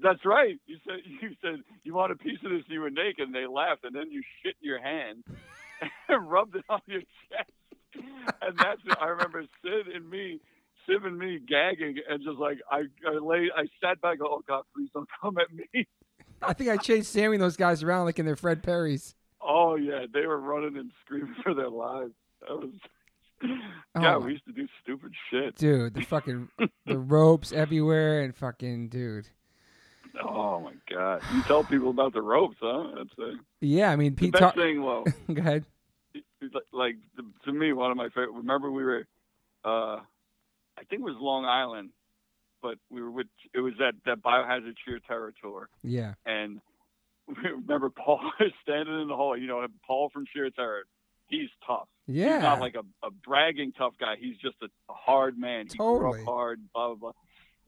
[0.01, 0.59] That's right.
[0.66, 2.62] You said you said you want a piece of this.
[2.68, 5.25] You were naked, and they laughed, and then you shit in your hand
[6.09, 7.51] and rubbed it on your chest.
[8.42, 10.40] And that's I remember Sid and me,
[10.87, 14.18] Sid and me gagging, and just like I, I lay, I sat back.
[14.23, 15.87] Oh God, please don't come at me.
[16.40, 19.14] I think I chased Sammy and those guys around like in their Fred Perrys.
[19.40, 22.12] Oh yeah, they were running and screaming for their lives.
[22.46, 22.70] That was.
[23.94, 25.55] Yeah, Oh, we used to do stupid shit.
[25.55, 26.48] Dude, the fucking
[26.87, 29.29] the ropes everywhere and fucking dude.
[30.20, 31.22] Oh my God!
[31.33, 32.88] You tell people about the ropes, huh?
[32.96, 34.33] That's a, Yeah, I mean the Pete.
[34.33, 34.83] best Ta- thing.
[34.83, 35.64] Well, Go ahead.
[36.72, 36.96] like-
[37.44, 39.07] to, me one of my favorite remember we were
[39.64, 39.96] uh
[40.77, 41.90] i think it was long island
[42.62, 46.14] but we were with it was that that biohazard sheer terror tour Yeah.
[46.27, 46.61] and
[47.43, 48.21] remember paul
[48.62, 50.85] standing in the hall you know paul from sheer terror
[51.29, 51.88] he's tough.
[52.07, 52.35] Yeah.
[52.35, 54.17] he's not like a, a bragging tough guy.
[54.19, 55.67] He's just a, a hard man.
[55.71, 56.21] He grew Totally.
[56.21, 57.12] up hard blah blah blah.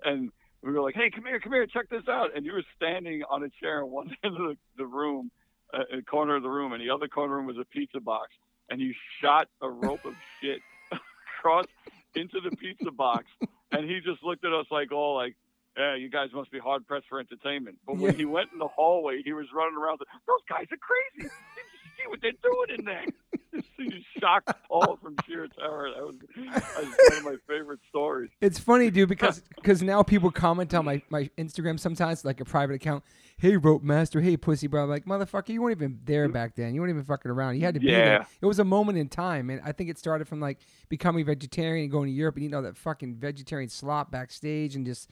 [0.05, 0.31] And
[0.63, 2.37] we were like hey come here come here check this out.
[2.37, 5.31] And you were standing on a chair in one end of the, the room
[5.73, 8.31] uh, the corner of the room and the other corner room was a pizza box
[8.71, 8.93] and you
[9.23, 10.61] shot a rope of shit
[11.39, 11.67] across
[12.15, 13.27] into the pizza box
[13.71, 15.37] and he just looked at us like all like
[15.77, 17.79] yeah, you guys must be hard pressed for entertainment.
[17.87, 20.01] But when he went in the hallway, he was running around.
[20.27, 21.29] Those guys are crazy.
[21.29, 23.05] Did you see what they're doing in there?
[23.77, 25.91] he shocked Paul from sheer terror.
[25.95, 28.31] That was, that was one of my favorite stories.
[28.41, 32.45] It's funny, dude, because because now people comment on my, my Instagram sometimes, like a
[32.45, 33.05] private account.
[33.37, 34.21] Hey, rope master.
[34.21, 34.85] Hey, pussy bro.
[34.85, 36.35] I'm like, motherfucker, you weren't even there mm-hmm.
[36.35, 36.75] back then.
[36.75, 37.57] You weren't even fucking around.
[37.57, 38.27] You had to be there.
[38.41, 41.85] It was a moment in time, and I think it started from like becoming vegetarian
[41.85, 45.11] and going to Europe and eating all that fucking vegetarian slop backstage and just.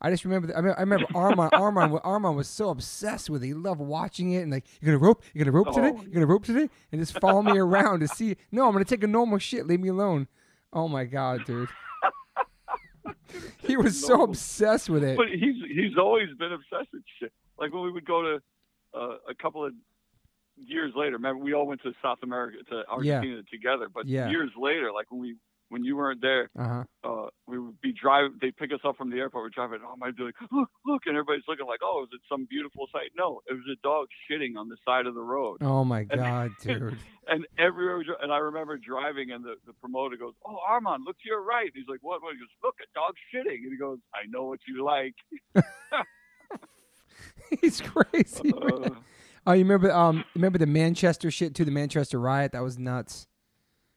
[0.00, 0.52] I just remember.
[0.54, 1.50] I remember, I remember Armand.
[1.54, 2.00] Armand.
[2.04, 3.46] Armand was so obsessed with it.
[3.46, 5.22] He loved watching it and like, you're gonna rope?
[5.34, 5.92] You're gonna rope today?
[6.02, 6.68] You're gonna rope today?
[6.92, 8.36] And just follow me around to see.
[8.52, 9.66] No, I'm gonna take a normal shit.
[9.66, 10.28] Leave me alone.
[10.72, 11.68] Oh my god, dude.
[13.58, 15.16] he was so obsessed with it.
[15.16, 17.32] But he's he's always been obsessed with shit.
[17.58, 18.42] Like when we would go to
[18.94, 19.72] uh, a couple of
[20.56, 21.12] years later.
[21.12, 23.88] Remember, we all went to South America to Argentina together.
[23.92, 24.28] But Yeah.
[24.30, 25.36] years later, like when we
[25.70, 26.84] when you weren't there, Uh huh.
[27.04, 28.38] uh, we would be driving.
[28.40, 29.44] They pick us up from the airport.
[29.44, 29.80] We're driving.
[29.86, 30.10] Oh, my!
[30.10, 33.10] Be like, look, look, and everybody's looking like, oh, is it some beautiful sight?
[33.16, 35.58] No, it was a dog shitting on the side of the road.
[35.60, 36.96] Oh my god, dude.
[37.26, 41.04] And everywhere, we dri- and I remember driving, and the, the promoter goes, "Oh, Armand,
[41.06, 42.34] look to your right." And he's like, "What?" What?
[42.34, 45.14] He goes, "Look, a dog shitting." And he goes, "I know what you like."
[47.60, 48.52] He's crazy.
[48.52, 48.90] Uh,
[49.46, 49.90] Oh, you remember?
[49.90, 51.64] Um, remember the Manchester shit too?
[51.64, 52.52] The Manchester riot.
[52.52, 53.26] That was nuts.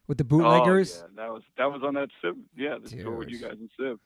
[0.08, 1.02] With the bootleggers.
[1.04, 2.34] Oh, yeah, that was that was on that Civ.
[2.56, 3.98] Yeah, the tour with you guys in Civ.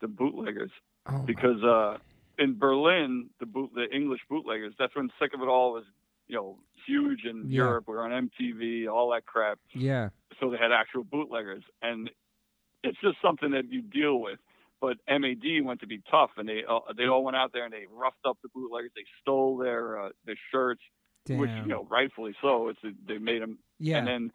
[0.00, 0.70] The bootleggers,
[1.06, 1.98] Oh, because uh,
[2.38, 4.74] in Berlin, the boot the English bootleggers.
[4.78, 5.84] That's when Sick of It All was,
[6.28, 7.62] you know, huge in Yeah.
[7.64, 7.84] Europe.
[7.88, 9.58] We were on MTV, all that crap.
[9.74, 10.10] yeah.
[10.40, 12.10] so they had actual bootleggers, and
[12.84, 14.38] it's just something that you deal with.
[14.80, 17.72] But MAD went to be tough, and they uh, they all went out there and
[17.72, 18.90] they roughed up the bootleggers.
[18.94, 20.82] They stole their uh, their shirts,
[21.26, 21.38] Damn.
[21.38, 22.68] which you know rightfully so.
[22.68, 23.98] It's they made them, yeah.
[23.98, 24.32] and then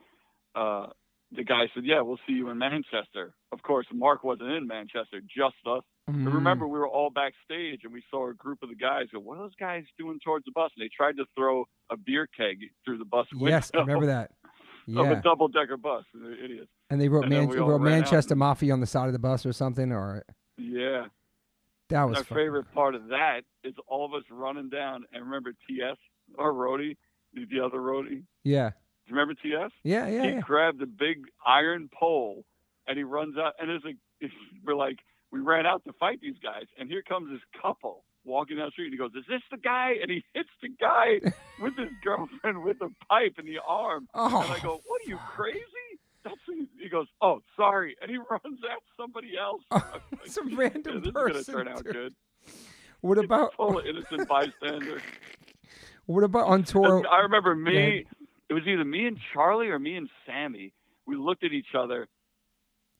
[0.55, 0.87] uh,
[1.35, 5.21] the guy said, "Yeah, we'll see you in Manchester." Of course, Mark wasn't in Manchester,
[5.21, 5.83] just us.
[6.09, 6.33] Mm.
[6.33, 9.37] remember, we were all backstage, and we saw a group of the guys go, "What
[9.37, 12.59] are those guys doing towards the bus?" And they tried to throw a beer keg
[12.85, 14.31] through the bus window Yes, I remember that.
[14.97, 16.03] of a double decker bus.
[16.13, 16.69] They're idiots.
[16.89, 17.81] And they wrote, and Man- wrote out.
[17.81, 20.23] Manchester Mafia on the side of the bus or something, or
[20.57, 21.05] Yeah.
[21.89, 25.23] that was Our fucking- favorite part of that is all of us running down and
[25.23, 25.95] remember TS,
[26.37, 26.97] our roadie,
[27.33, 28.25] the the other roadie.
[28.43, 28.71] Yeah,
[29.05, 29.71] Do you remember TS?
[29.83, 30.39] yeah, yeah, he yeah.
[30.41, 32.45] grabbed a big iron pole
[32.87, 33.97] and he runs out and it's like,
[34.65, 34.97] we're like
[35.31, 38.71] we ran out to fight these guys and here comes this couple walking down the
[38.71, 39.95] street and he goes, Is this the guy?
[40.01, 41.19] And he hits the guy
[41.61, 44.07] with his girlfriend with a pipe in the arm.
[44.13, 45.59] Oh, And I go, What are you crazy?
[46.23, 46.35] That's
[46.79, 49.61] he goes, Oh, sorry and he runs at somebody else.
[49.71, 51.35] Oh, some Yeah, random this person.
[51.41, 51.93] is gonna turn out dude.
[51.93, 52.13] good.
[53.01, 55.01] What about Total innocent bystander.
[56.05, 57.03] what about on tour?
[57.11, 58.05] I remember me.
[58.53, 60.73] It was either me and Charlie or me and Sammy.
[61.07, 62.07] We looked at each other.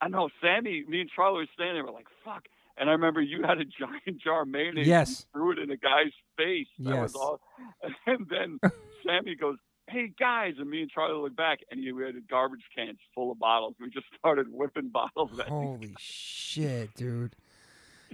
[0.01, 0.83] I know Sammy.
[0.87, 1.85] Me and Charlie were standing there.
[1.85, 4.87] We're like, "Fuck!" And I remember you had a giant jar of mayonnaise.
[4.87, 5.27] Yes.
[5.31, 6.65] Threw it in a guy's face.
[6.79, 7.39] That was all.
[8.07, 8.59] And then
[9.05, 12.65] Sammy goes, "Hey guys!" And me and Charlie look back, and he we had garbage
[12.75, 13.75] cans full of bottles.
[13.79, 17.35] We just started whipping bottles at Holy shit, dude!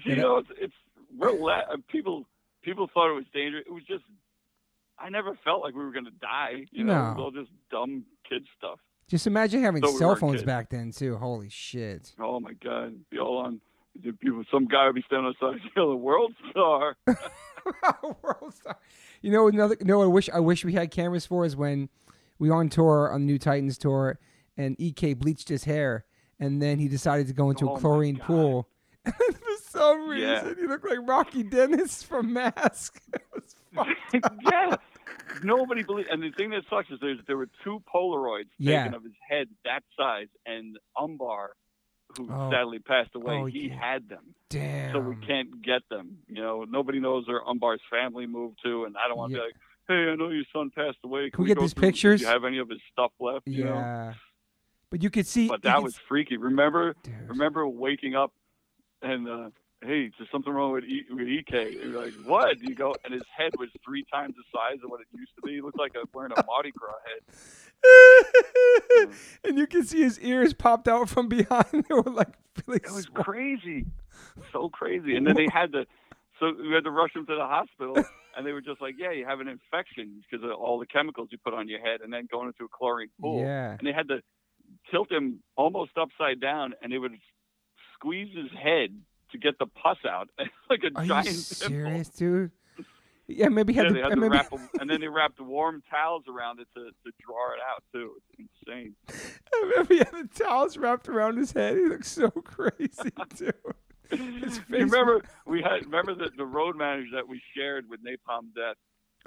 [0.04, 0.74] you uh, know, it's, it's
[1.18, 2.26] we're la- people.
[2.64, 3.64] People thought it was dangerous.
[3.66, 4.04] It was just.
[5.02, 6.66] I never felt like we were gonna die.
[6.72, 8.80] You know, it was all just dumb kid stuff.
[9.08, 10.44] Just imagine having So cell weren't phones kids.
[10.46, 11.18] back then too.
[11.18, 12.14] Holy shit!
[12.20, 13.60] Oh my God, be all on.
[14.52, 16.96] some guy would be standing outside, the world star.
[18.24, 18.78] World star.
[19.22, 19.76] You know another.
[19.80, 21.90] You know what I wish I wish we had cameras for is when
[22.40, 24.18] we were on tour on the New Titans tour,
[24.58, 26.06] and Ek bleached his hair,
[26.40, 28.68] and then he decided to go into Oh a chlorine pool.
[29.06, 30.42] And for some Yeah.
[30.42, 33.02] reason, he looked like Rocky Dennis from Mask.
[33.14, 33.56] It was
[34.52, 34.76] yeah,
[35.44, 36.10] nobody believed.
[36.10, 38.84] And the thing that sucks is there's, there were two Polaroids Yeah.
[38.84, 41.52] taken of his head that size, and Umbar,
[42.18, 42.50] who Oh.
[42.52, 43.76] sadly passed away, Oh, he yeah.
[43.80, 44.34] had them.
[44.50, 44.94] Damn.
[44.94, 46.18] so we can't get them.
[46.28, 49.44] You know, nobody knows where Umbar's family moved to, and I don't want to Yeah.
[49.44, 49.56] be like,
[49.88, 51.24] "Hey, I know your son passed away.
[51.30, 53.48] Can, Can we get these through- pictures?" Do you have any of his stuff left?"
[53.48, 53.76] You know?
[53.76, 54.14] Yeah.
[54.90, 55.48] But you could see.
[55.48, 56.38] But that was freaky.
[56.38, 57.14] Remember, Dude.
[57.30, 58.34] remember waking up
[59.04, 59.50] and uh,
[59.82, 61.52] hey, there's something wrong with e- with Ek?
[61.54, 62.58] And you're like, what?
[62.58, 65.32] And you go, and his head was three times the size of what it used
[65.36, 65.56] to be.
[65.56, 67.36] He looked like a wearing a Mardi Gras head.
[69.44, 71.66] and you can see his ears popped out from behind.
[71.90, 73.24] they were like really It was swole.
[73.24, 73.86] crazy,
[74.52, 75.16] so crazy.
[75.16, 75.86] And then they had to,
[76.40, 77.96] so we had to rush him to the hospital,
[78.36, 81.30] and they were just like, yeah, you have an infection because of all the chemicals
[81.32, 83.42] you put on your head, and then going into a chlorine pool.
[83.42, 83.72] Yeah.
[83.78, 84.22] And they had to
[84.92, 87.14] tilt him almost upside down, and they would
[87.94, 88.90] squeeze his head
[89.32, 90.30] to get the pus out,
[90.70, 91.44] like a Are you giant pimple.
[91.44, 92.52] serious, dude?
[93.28, 95.40] Yeah, maybe had Yeah, to, they had to maybe, wrap 'em- and then they wrapped
[95.40, 98.14] warm towels around it to, to draw it out too.
[98.40, 98.96] It's insane.
[99.76, 101.78] maybe he had the towels wrapped around his head.
[101.78, 103.52] He looks so crazy, too.
[104.10, 104.66] His You face.
[104.72, 108.76] remember we had remember the, the road manager that we shared with Napalm Death.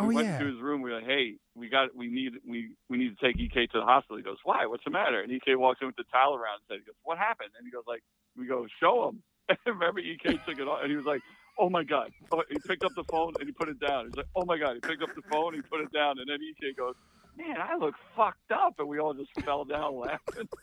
[0.00, 0.38] Oh, we Oh, went yeah.
[0.40, 0.82] to his room.
[0.82, 3.78] We were like, "Hey, we got we need we we need to take Ek to
[3.78, 4.66] the hospital." He goes, "Why?
[4.66, 6.78] What's the matter?" And Ek walks in with the towel around his head.
[6.80, 8.02] He goes, "What happened?" And he goes, "Like
[8.36, 11.20] we go show him." And remember, Ek took it off, and he was like,
[11.58, 14.06] "Oh my god!" Oh, he picked up the phone and he put it down.
[14.06, 16.18] He's like, "Oh my god!" He picked up the phone, and he put it down,
[16.18, 16.94] and then Ek goes,
[17.36, 20.48] "Man, I look fucked up," and we all just fell down laughing.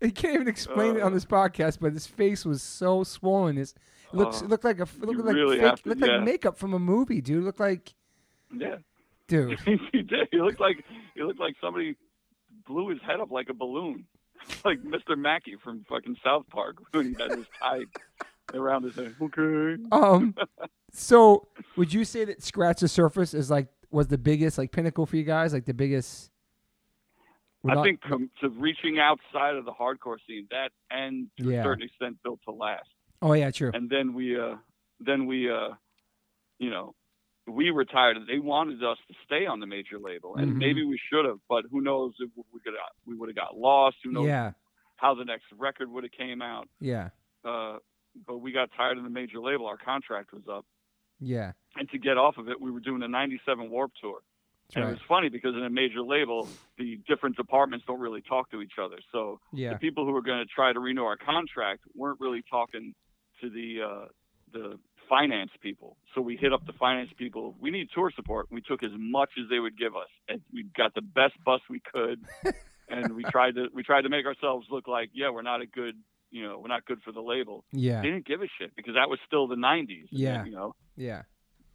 [0.00, 1.14] He can't even explain it on Uh.
[1.14, 3.56] this podcast, but his face was so swollen.
[3.56, 3.72] His
[4.12, 6.16] looks Oh, looked like a looked like really fake, to- looked yeah.
[6.16, 7.44] like makeup from a movie, dude.
[7.44, 7.94] Looked like
[8.54, 8.76] Yeah,
[9.26, 9.58] dude.
[9.92, 10.28] he did.
[10.30, 11.96] He looked like he looked like somebody
[12.66, 14.04] blew his head up like a balloon,
[14.64, 15.16] like Mr.
[15.16, 17.84] Mackey from fucking South Park when he had his tie
[18.54, 19.14] around his head.
[19.20, 19.82] Okay.
[19.92, 20.34] Um,
[20.92, 25.06] so would you say that Scratch the Surface is like was the biggest like pinnacle
[25.06, 26.30] for you guys, like the biggest?
[27.64, 31.60] I without- think com- to reaching outside of the hardcore scene, that and to Yeah.
[31.60, 32.88] a certain extent built to last.
[33.22, 33.70] Oh yeah, true.
[33.74, 34.56] And then we, uh,
[35.00, 35.70] then we, uh,
[36.58, 36.94] you know,
[37.46, 38.18] we retired.
[38.28, 40.56] They wanted us to stay on the major label, and Mhm.
[40.56, 41.38] maybe we should have.
[41.48, 42.74] But who knows if we could
[43.06, 43.96] we would have got lost?
[44.02, 44.52] Who knows Yeah,
[44.96, 46.68] how the next record would have came out?
[46.80, 47.10] yeah,
[47.44, 47.78] Uh,
[48.26, 49.66] but we got tired of the major label.
[49.66, 50.66] Our contract was up,
[51.20, 51.52] yeah.
[51.76, 54.20] and to get off of it, we were doing a '97 Warped Tour.
[54.68, 54.90] That's And right.
[54.90, 58.60] it was funny because in a major label, the different departments don't really talk to
[58.62, 58.98] each other.
[59.12, 62.42] So Yeah, the people who were going to try to renew our contract weren't really
[62.42, 62.92] talking
[63.40, 64.08] to the uh,
[64.50, 65.96] the finance people.
[66.14, 67.54] So we hit up the finance people.
[67.60, 68.46] We need tour support.
[68.50, 71.60] We took as much as they would give us, and we got the best bus
[71.68, 72.24] we could.
[72.88, 75.66] and we tried to we tried to make ourselves look like yeah we're not a
[75.66, 75.96] good
[76.30, 77.64] you know we're not good for the label.
[77.72, 80.06] yeah, They didn't give a shit because that was still the 90s.
[80.10, 80.44] Yeah.
[80.44, 81.22] you know yeah.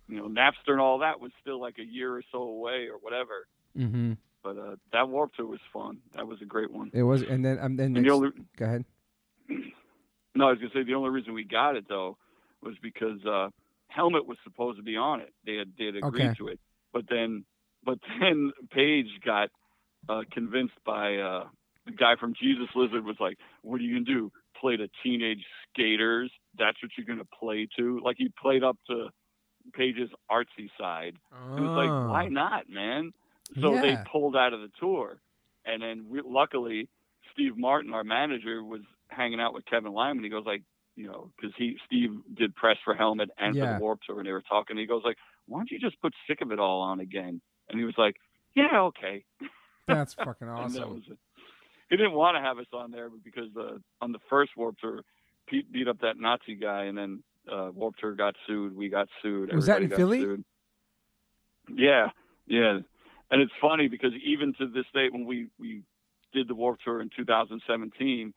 [0.08, 2.98] you know Napster and all that was still like a year or so away or
[3.00, 3.48] whatever.
[3.78, 4.13] Mm-hmm.
[4.44, 6.00] But uh, that Warped Tour was fun.
[6.15, 6.89] That was a great one.
[6.94, 8.86] It was, and then um, then And the only go ahead.
[10.36, 12.17] no, I was gonna say the only reason we got it though
[12.63, 13.50] was because uh,
[13.88, 15.34] Helmet was supposed to be on it.
[15.45, 16.34] They had they had agreed Okay.
[16.39, 16.60] to it,
[16.93, 17.45] but then
[17.84, 19.50] but then Page got
[20.10, 21.45] uh, convinced by uh,
[21.86, 24.32] the guy from Jesus Lizard was like, "What are you gonna do?
[24.60, 26.32] Play to teenage skaters?
[26.58, 29.08] That's what you're gonna play to?" Like he played up to
[29.74, 31.15] Page's artsy side.
[31.58, 33.12] It was like, why not, man?
[33.62, 34.04] So they Oh.
[34.12, 35.19] Pulled out of the tour,
[35.65, 36.88] and then we, luckily
[37.34, 40.24] Steve Martin, our manager, was hanging out with Kevin Lyman.
[40.24, 40.63] He goes like,
[40.96, 44.28] you know, because he Steve did press for Helmet and for the Warped Tour, and
[44.28, 44.78] they were talking.
[44.78, 47.42] He goes like, why don't you just put Sick of It All on again?
[47.70, 48.16] And he was like,
[48.56, 49.24] yeah, okay.
[49.88, 51.18] That's fucking And that awesome.
[51.90, 55.02] He didn't want to have us on there because uh, on the first Warped Tour,
[55.48, 58.76] Pete beat up that Nazi guy, and then uh, Warped Tour got sued.
[58.76, 59.54] We got sued.
[59.54, 60.22] Was that in Philly?
[60.22, 60.44] Sued.
[61.74, 62.10] Yeah,
[62.48, 62.80] yeah.
[63.30, 65.84] And it's funny because even to this day, when we we
[66.34, 68.34] did the Warped Tour in 2017,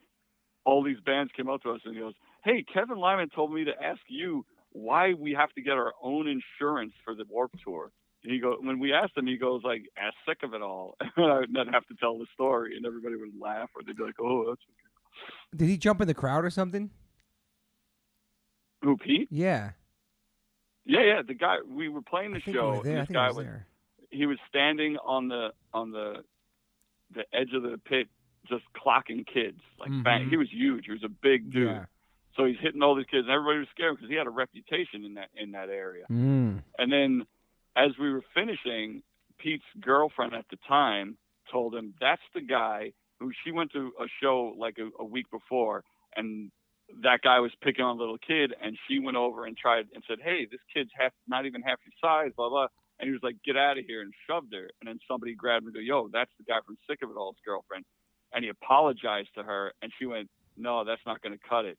[0.65, 3.65] all these bands came up to us and he goes, "Hey, Kevin Lyman told me
[3.65, 7.91] to ask you why we have to get our own insurance for the Warped Tour."
[8.23, 10.97] And he goes, when we asked him, he goes like, "Ask sick of it all,"
[11.17, 14.03] and I'd not have to tell the story, and everybody would laugh or they'd be
[14.03, 15.57] like, "Oh, that's Okay.
[15.57, 16.91] Did he jump in the crowd or something?
[18.83, 19.73] who Pete." Yeah,
[20.85, 21.23] Yeah, yeah.
[21.27, 22.71] The guy we were playing the I show.
[22.77, 22.93] was there.
[22.93, 23.67] and I this think guy was was there.
[24.11, 26.25] he was standing on the on the
[27.15, 28.09] the edge of the pit,
[28.49, 29.61] just clocking kids.
[29.79, 30.27] Like bang.
[30.27, 30.31] Mhm.
[30.31, 30.85] he was huge.
[30.87, 31.69] He was a big dude.
[31.69, 31.85] Yeah.
[32.37, 35.05] So he's hitting all these kids, and everybody was scared because he had a reputation
[35.05, 36.05] in that in that area.
[36.11, 36.63] Mm.
[36.79, 37.27] And then,
[37.77, 39.03] as we were finishing,
[39.39, 41.17] Pete's girlfriend at the time
[41.51, 45.31] told him that's the guy who she went to a show like a, a week
[45.31, 45.85] before,
[46.17, 46.51] and
[47.03, 50.03] that guy was picking on a little kid, and she went over and tried and
[50.09, 52.67] said, "Hey, this kid's half, not even half your size, blah blah."
[52.99, 54.71] And he was like, "Get out of here!" and shoved her.
[54.81, 57.17] And then somebody grabbed him and go, "Yo, that's the guy from Sick of It
[57.17, 57.85] All's girlfriend."
[58.33, 61.79] And he apologized to her, and she went, "No, that's not going to cut it."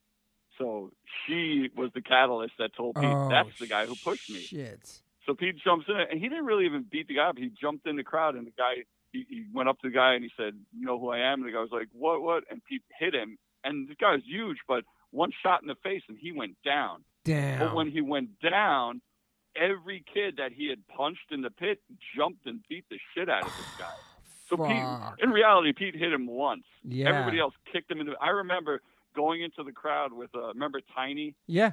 [0.57, 0.91] So
[1.25, 4.99] she was the catalyst that told Pete, Oh, "That's the guy who pushed me." Shit.
[5.25, 7.37] So Pete jumps in, and he didn't really even beat the guy up.
[7.37, 10.13] He jumped in the crowd, and the guy he, he went up to the guy
[10.13, 12.21] and he said, "You know who I am?" And the guy was like, "What?
[12.21, 15.75] What?" And Pete hit him, and the guy was huge, but one shot in the
[15.75, 17.03] face, and he went down.
[17.23, 17.59] Damn.
[17.59, 19.01] But when he went down,
[19.55, 21.79] every kid that he had punched in the pit
[22.15, 23.91] jumped and beat the shit out of this guy.
[24.47, 24.67] So Fuck.
[24.67, 26.65] Pete, in reality, Pete hit him once.
[26.83, 27.09] yeah.
[27.09, 28.13] Everybody else kicked him into.
[28.21, 28.79] I remember
[29.15, 31.35] going into the crowd with, uh, remember Tiny?
[31.47, 31.71] Yeah.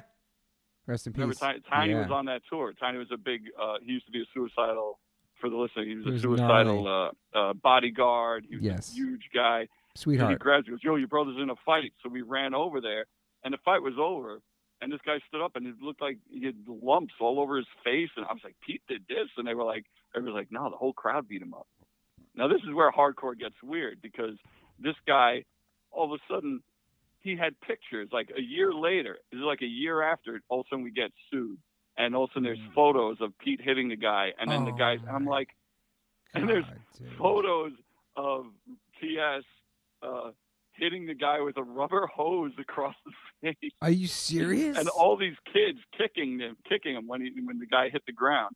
[0.87, 1.39] Rest in Remember peace.
[1.39, 2.01] Tiny, Tiny Yeah.
[2.01, 2.73] was on that tour.
[2.73, 3.43] Tiny was a big.
[3.59, 4.99] Uh, he used to be a suicidal.
[5.39, 8.45] For the listener, he was He a suicidal uh, uh, bodyguard.
[8.49, 8.91] He was Yes.
[8.91, 9.59] a huge guy.
[9.61, 10.39] And he Sweetheart.
[10.39, 10.65] grabs.
[10.67, 13.05] He goes, "Yo, your brother's in a fight." So we ran over there,
[13.43, 14.41] and the fight was over.
[14.81, 17.67] And this guy stood up, and it looked like he had lumps all over his
[17.83, 18.09] face.
[18.15, 20.69] And I was like, "Pete did this," and they were like, "Everybody was like, no,
[20.69, 21.67] the whole crowd beat him up."
[22.35, 24.37] Now this is where hardcore gets weird because
[24.79, 25.43] this guy,
[25.91, 26.63] all of a sudden,
[27.23, 28.09] he had pictures.
[28.11, 30.41] Like a year later, it was like a year after.
[30.49, 31.57] All of a sudden, we get sued,
[31.97, 32.73] and all of a sudden, there's Mm.
[32.73, 34.91] photos of Pete hitting the guy, and then the Oh, guy.
[34.93, 35.49] And I'm like,
[36.33, 36.65] and there's
[36.97, 37.13] dude.
[37.17, 37.71] photos
[38.15, 38.45] of
[38.99, 39.43] TS
[40.01, 40.31] uh,
[40.73, 44.77] hitting the guy with a rubber hose across the face, Are you serious?
[44.77, 48.11] and all these kids kicking him, kicking him when he when the guy hit the
[48.11, 48.53] ground.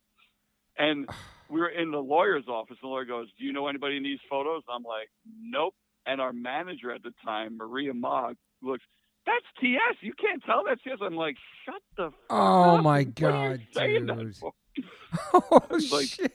[0.76, 1.08] And
[1.48, 4.02] we were in the lawyer's office, and the lawyer goes, "Do you know anybody in
[4.02, 5.08] these photos?" I'm like,
[5.40, 5.74] "Nope."
[6.06, 8.84] And our manager at the time, Maria Mogg, looks.
[9.26, 9.96] that's TS.
[10.00, 10.98] You can't tell that's TS.
[11.02, 12.04] I'm like, shut the.
[12.10, 12.84] Fuck Oh up.
[12.84, 14.10] my you God, dude.
[15.34, 16.32] oh like- shit!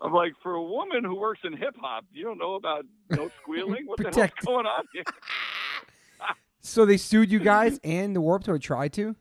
[0.00, 3.30] I'm like, for a woman who works in hip hop, you don't know about no
[3.42, 3.86] squealing.
[3.86, 5.04] What the hell's going on here?
[6.62, 9.16] So they sued you guys and the Warped Tour tried to.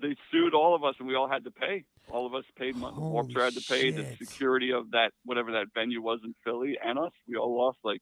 [0.00, 1.84] They sued all of us, and we all had to pay.
[2.10, 2.96] All of us paid money.
[2.96, 6.76] Holy Tour had to pay the security of that whatever that venue was in Philly,
[6.84, 7.12] and us.
[7.28, 8.00] We all lost like,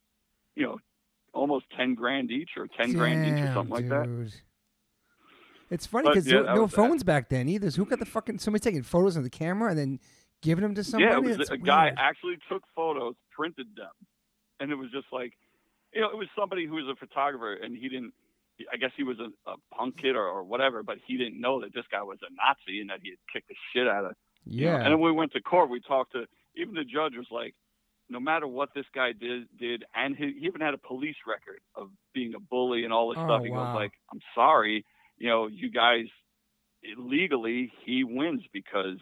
[0.55, 0.79] you know,
[1.37, 4.32] almost ten grand each, or ten grand each, or Damn, something like that.
[5.70, 6.62] It's funny because yeah, no that.
[6.62, 7.70] Uh, phones back then either.
[7.70, 10.01] So who got the fucking somebody taking photos of the camera and then
[10.43, 11.11] giving them to somebody?
[11.11, 13.93] Yeah, it was That's a guy actually took photos, printed them,
[14.61, 15.32] and it was just like,
[15.93, 18.12] you know, it was somebody who was a photographer, and he didn't.
[18.72, 21.61] I guess he was a, a punk kid or, or whatever, but he didn't know
[21.61, 24.12] that this guy was a Nazi and that he had kicked the shit out of.
[24.47, 24.72] you know.
[24.72, 24.76] Yeah.
[24.76, 26.24] And then we went to court, we talked to
[26.57, 27.55] even the judge was like,
[28.09, 31.61] no matter what this guy did, did, and he, he even had a police record
[31.75, 33.43] of being a bully and all this Oh, stuff.
[33.45, 33.65] He wow.
[33.67, 34.85] goes like, I'm sorry,
[35.19, 36.07] you know, you guys
[36.97, 38.99] legally he wins because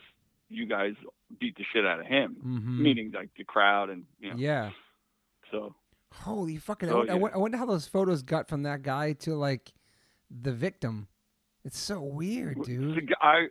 [0.49, 0.93] you guys
[1.39, 2.79] beat the shit out of him Mhm.
[2.79, 4.71] meaning like the crowd and you know Yeah.
[5.51, 5.75] so
[6.13, 6.89] Holy fucking!
[6.89, 7.27] I, So, wonder, I yeah.
[7.35, 9.75] I wonder how those photos got from that guy to like
[10.31, 11.09] the victim.
[11.65, 13.13] It's so weird, dude.
[13.21, 13.49] I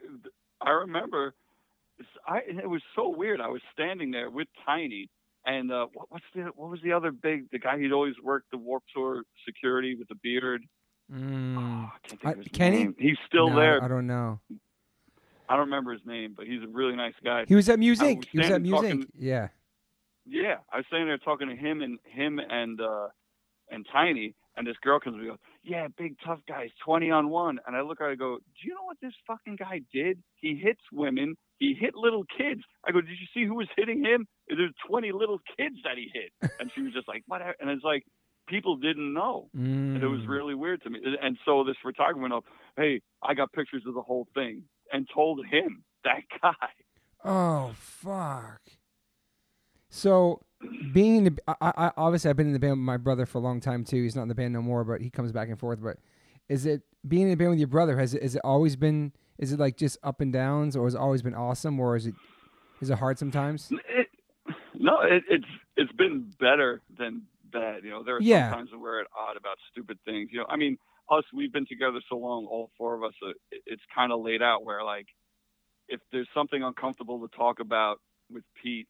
[0.62, 1.36] I remember
[2.26, 5.10] I it was so weird I was standing there with Tiny
[5.45, 8.49] and uh what, what's the what was the other big the guy who'd always worked
[8.51, 10.63] the Warped Tour security with the beard
[11.11, 11.57] Mm.
[11.57, 12.77] oh, I can't think I- Kenny?
[12.85, 12.95] name.
[12.97, 14.39] he's still No, there I don't know.
[15.49, 18.19] I don't remember his name but he's a really nice guy He was at Music.
[18.19, 18.81] was He was at Music.
[18.91, 19.49] talking- Yeah.
[20.25, 23.09] Yeah, I was standing there talking to him and him and uh
[23.69, 27.59] and Tiny, and this girl comes and goes, "Yeah, big tough guys, twenty on one."
[27.65, 30.21] And I look at her, I go, "Do you know what this fucking guy did?
[30.35, 31.35] He hits women.
[31.59, 34.27] He hit little kids." I go, "Did you see who was hitting him?
[34.47, 37.83] There's twenty little kids that he hit." And she was just like, "What?" And it's
[37.83, 38.03] like
[38.47, 39.49] people didn't know.
[39.55, 39.95] Mm.
[39.95, 40.99] And it was really weird to me.
[41.21, 42.45] And so this photographer went up,
[42.77, 46.69] "Hey, I got pictures of the whole thing," and told him that guy.
[47.23, 48.61] Oh fuck.
[49.89, 50.41] So
[50.91, 53.37] being in the, I, I obviously I've been in the band with my brother for
[53.37, 54.01] a long time too.
[54.01, 55.81] He's not in the band no more, but he comes back and forth.
[55.81, 55.97] But
[56.49, 57.97] is it being in the band with your brother?
[57.97, 59.13] Has it has it always been?
[59.37, 62.07] Is it like just up and downs, or has it always been awesome, or is
[62.07, 62.15] it
[62.81, 63.71] is it hard sometimes?
[64.84, 65.45] No, it, it's
[65.77, 67.84] it's been better than bad.
[67.84, 68.49] You know, there are Yeah.
[68.49, 70.29] some times when we're at odd about stupid things.
[70.31, 70.77] You know, I mean,
[71.09, 73.13] us we've been together so long, all four of us.
[73.25, 75.07] Uh, it, it's kind of laid out where like,
[75.88, 78.88] if there's something uncomfortable to talk about with Pete,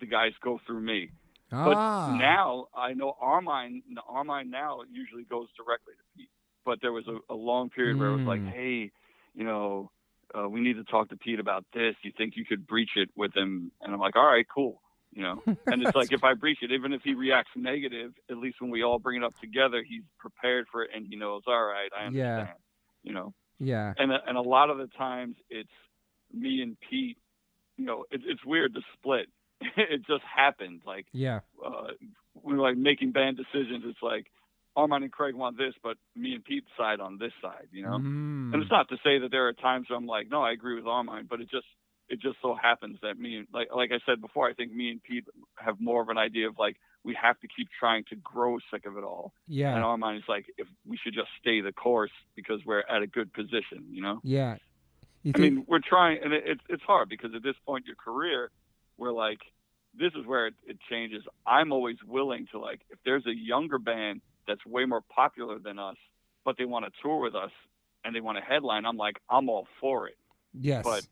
[0.00, 1.10] the guys go through me.
[1.50, 6.30] But ah, now I know our mind, our mind now usually goes directly to Pete.
[6.64, 8.52] But there was a, a long period where it was like, Mm.
[8.52, 8.90] hey,
[9.34, 9.90] you know,
[10.38, 11.94] uh, we need to talk to Pete about this.
[12.02, 13.72] You think you could breach it with him?
[13.80, 14.80] And I'm like, all right, cool.
[15.12, 18.36] You know, and it's like if I breach it, even if he reacts negative, at
[18.36, 21.42] least when we all bring it up together, he's prepared for it and he knows,
[21.46, 22.36] all right, I Yeah.
[22.36, 22.58] understand.
[23.02, 25.70] You know, yeah, and and a lot of the times it's
[26.32, 27.16] me and Pete.
[27.76, 29.28] You know, it, it's weird to split.
[29.76, 30.82] it just happened.
[30.84, 31.92] Like yeah, uh,
[32.42, 33.84] we're like making band decisions.
[33.86, 34.26] It's like
[34.76, 37.98] Armand and Craig want this, but me and Pete side on this side, you know.
[37.98, 38.52] Mm.
[38.52, 40.76] And it's not to say that there are times where I'm like, no, I agree
[40.76, 41.66] with Armand, but it just
[42.08, 44.90] it just so happens that me and like like I said before, I think me
[44.90, 45.24] and Pete
[45.56, 48.86] have more of an idea of like we have to keep trying to grow sick
[48.86, 49.32] of it all.
[49.46, 49.74] Yeah.
[49.74, 53.02] And our Armand is like, if we should just stay the course because we're at
[53.02, 54.20] a good position, you know.
[54.22, 54.56] yeah.
[55.24, 57.88] You I mean, we're trying, and it, it's it's hard because at this point in
[57.88, 58.50] your career,
[58.98, 59.40] we're like,
[59.98, 61.24] this is where it, it changes.
[61.44, 65.78] I'm always willing to like, if there's a younger band that's way more popular than
[65.78, 65.96] us,
[66.44, 67.50] but they want to tour with us
[68.04, 70.16] and they want to headline, I'm like, I'm all for it.
[70.54, 71.04] yes, but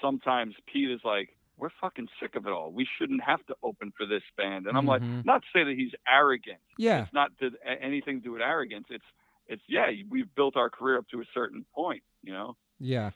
[0.00, 2.70] Sometimes Pete is like, we're fucking sick of it all.
[2.70, 5.22] We shouldn't have to open for this band, and I'm like, mm-hmm.
[5.24, 6.58] not to say that he's arrogant.
[6.76, 8.86] yeah, It's not to, a- anything to do with arrogance.
[8.90, 9.04] It's
[9.48, 13.10] it's yeah, we've built our career up to a certain point, you know yeah,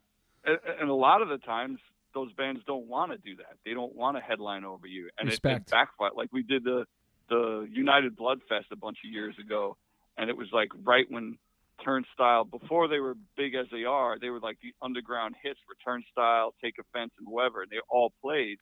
[0.44, 1.78] and, and a lot of the times
[2.14, 3.56] those bands don't want to do that.
[3.64, 5.70] They don't want to headline over you, and it, it Respect.
[5.70, 6.10] backfire.
[6.16, 6.84] Like we did the
[7.28, 9.76] the United Blood Fest a bunch of years ago,
[10.16, 11.38] and it was like right when
[11.84, 15.74] Turnstile, before they were big as they are, they were like the underground hits for
[15.84, 17.62] Turnstile, Take Offense, and whoever.
[17.62, 18.58] And they all played,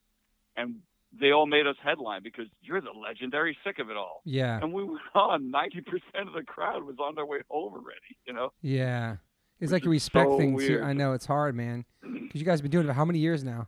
[0.57, 0.77] and
[1.19, 4.21] they all made us headline because you're the legendary sick of it all.
[4.25, 5.51] yeah, And we went on.
[5.51, 8.17] Ninety percent of the crowd was on their way home already.
[8.27, 8.53] You know.
[8.63, 9.17] yeah.
[9.61, 10.63] It's Which like you respect so things.
[10.63, 10.69] too.
[10.75, 10.85] weird.
[10.85, 13.19] I know it's hard, man, because you guys have been doing it for how many
[13.19, 13.67] years now?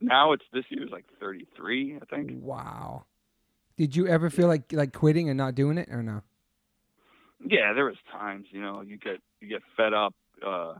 [0.00, 2.30] Now it's this year's like 33, I think.
[2.42, 3.04] Wow.
[3.76, 6.22] Did you ever feel like like quitting and not doing it, or no?
[7.44, 10.14] Yeah, there was times, you know, you get you get fed up.
[10.44, 10.74] Uh,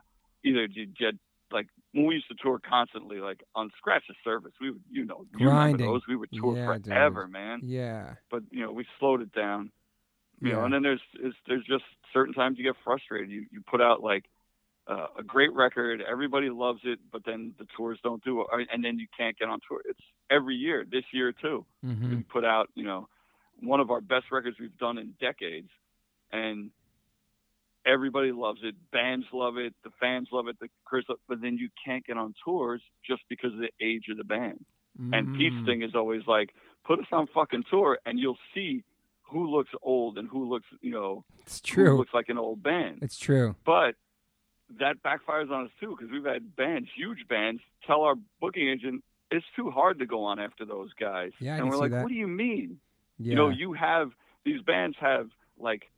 [0.44, 1.14] either you get
[1.50, 5.04] like when we used to tour constantly, like on Scratch the Surface, we would, you
[5.04, 5.86] know, you remember Grinding.
[5.86, 6.02] those.
[6.08, 6.86] We would tour Yeah, dude.
[6.86, 7.60] forever, man.
[7.62, 8.14] Yeah.
[8.30, 9.70] But you know, we slowed it down.
[10.40, 11.00] You know, and then there's
[11.46, 13.30] there's just certain times you get frustrated.
[13.30, 14.24] You you put out like
[14.88, 18.84] uh, a great record, everybody loves it, but then the tours don't do it, and
[18.84, 19.80] then you can't get on tour.
[19.88, 20.00] It's
[20.30, 21.64] every year, this year too.
[21.84, 23.08] hmm We put out, you know,
[23.60, 25.68] one of our best records we've done in decades,
[26.32, 26.70] and
[27.84, 28.74] everybody loves it.
[28.92, 32.34] Bands love it, the fans love it, the Chris, but then you can't get on
[32.44, 34.64] tours just because of the age of the band.
[35.12, 35.64] And Pete's Mm.
[35.64, 36.54] thing is always like,
[36.84, 38.84] put us on fucking tour, and you'll see
[39.22, 41.96] who looks old and who looks, you know, It's who true.
[41.96, 42.98] looks like an old band.
[43.02, 43.56] It's true.
[43.64, 43.94] But
[44.78, 49.02] that backfires on us too because we've had bands, huge bands, tell our booking agent
[49.30, 51.32] it's too hard to go on after those guys.
[51.40, 52.02] Yeah, and we're like, that.
[52.02, 52.78] what do you mean?
[53.18, 53.30] Yeah.
[53.30, 54.12] You know, you have
[54.44, 55.90] these bands have like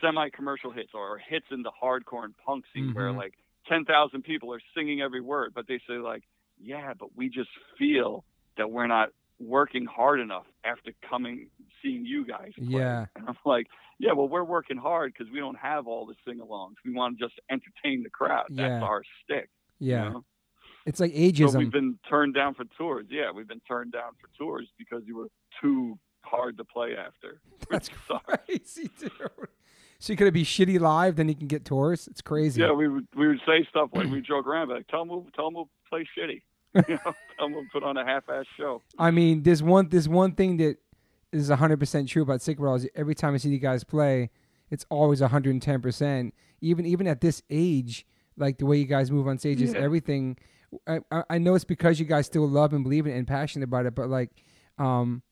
[0.00, 3.16] semi-commercial hits or hits in the hardcore and punk scene where Mhm.
[3.16, 3.34] like
[3.66, 6.24] 10,000 people are singing every word, but they say like,
[6.60, 8.24] yeah, but we just feel
[8.56, 11.48] that we're not working hard enough after coming
[11.82, 12.52] seeing you guys.
[12.56, 12.66] Play.
[12.80, 13.06] Yeah.
[13.14, 13.68] And I'm like,
[14.00, 16.74] yeah, well, we're working hard because we don't have all the sing-alongs.
[16.84, 18.46] We want to just entertain the crowd.
[18.50, 18.68] Yeah.
[18.68, 19.48] That's our stick.
[19.78, 20.08] you yeah.
[20.08, 20.24] know?
[20.86, 23.06] It's like So we've been turned down for tours.
[23.10, 25.28] Yeah, we've been turned down for tours because you were
[25.60, 27.40] too hard to play after.
[27.70, 27.88] That's
[28.46, 29.12] crazy, dude.
[30.00, 32.06] So you could be shitty live, then you can get tours.
[32.08, 32.60] It's crazy.
[32.60, 35.26] Yeah, we would we would say stuff like we joke around, like tell them we'll,
[35.34, 36.42] tell them we'll play shitty.
[36.88, 38.82] You know, tell them we'll put on a half-ass show.
[38.98, 40.76] I mean, there's one there's one thing that
[41.32, 42.86] is 100% true about Sick Balls.
[42.94, 44.30] Every time I see you guys play,
[44.70, 46.32] it's always 110%.
[46.60, 49.80] Even even at this age, like the way you guys move on stage is Yeah.
[49.80, 50.36] everything.
[50.86, 53.26] I, I I know it's because you guys still love and believe in it and
[53.26, 54.30] passionate about it, but like,
[54.78, 55.22] um,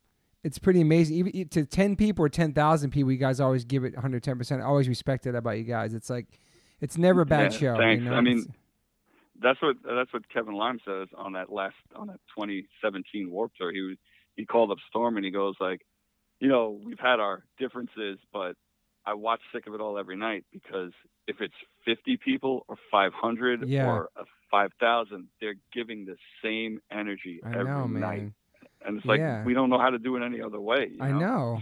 [0.47, 1.17] it's pretty amazing.
[1.17, 4.61] Even to 10 people or 10,000 people, you guys always give it 110%.
[4.61, 5.93] I always respect it about you guys.
[5.95, 6.27] It's like,
[6.81, 7.77] it's never a bad Yeah, show.
[7.77, 8.05] thanks.
[8.05, 8.17] You know?
[8.17, 8.55] I mean, It's-
[9.39, 13.71] That's what that's what Kevin Lyman says on that last on that 2017 Warped Tour.
[13.71, 13.97] He was
[14.35, 15.83] he called up Storm and he goes like,
[16.41, 18.57] you know, we've had our differences, but
[19.05, 20.93] I watch Sick of It All every night because
[21.27, 23.87] if it's 50 people or 500 Yeah.
[23.91, 28.01] or a 5,000, they're giving the same energy I every know, man.
[28.01, 28.33] night,
[28.87, 29.45] and it's like Yeah.
[29.45, 30.91] we don't know how to do it any other way.
[30.93, 31.61] you I know.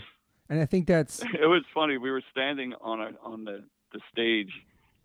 [0.50, 1.96] And I think that's, it was funny.
[1.98, 4.50] We were standing on a, on the, the stage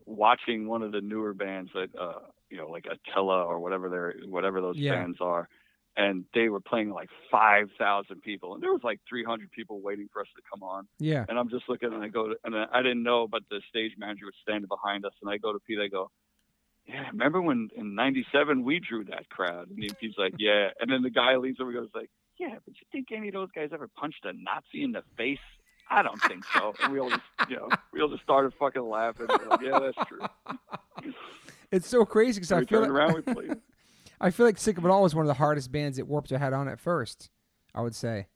[0.05, 4.15] watching one of the newer bands that uh you know like Attila or whatever they're
[4.27, 4.95] whatever those Yeah.
[4.95, 5.47] bands are
[5.97, 10.21] and they were playing like 5,000 people and there was like 300 people waiting for
[10.21, 11.25] us to come on yeah.
[11.29, 13.61] and I'm just looking and I go to, and I I didn't know but the
[13.69, 16.09] stage manager was standing behind us and I go to Pete I go
[16.89, 21.01] yeah remember when in 97 we drew that crowd and he's like yeah and then
[21.01, 23.69] the guy leans over and goes like yeah but you think any of those guys
[23.73, 25.39] ever punched a Nazi in the face
[25.91, 26.75] I don't think so.
[26.83, 29.25] And we all just, you know, we all just started fucking laughing.
[29.27, 30.19] Like, yeah, that's true.
[31.71, 33.55] It's so crazy because I feel like, around, we played.
[34.21, 36.31] I feel like Sick of It All was one of the hardest bands that Warped
[36.31, 37.29] had on at first.
[37.75, 38.27] I would say.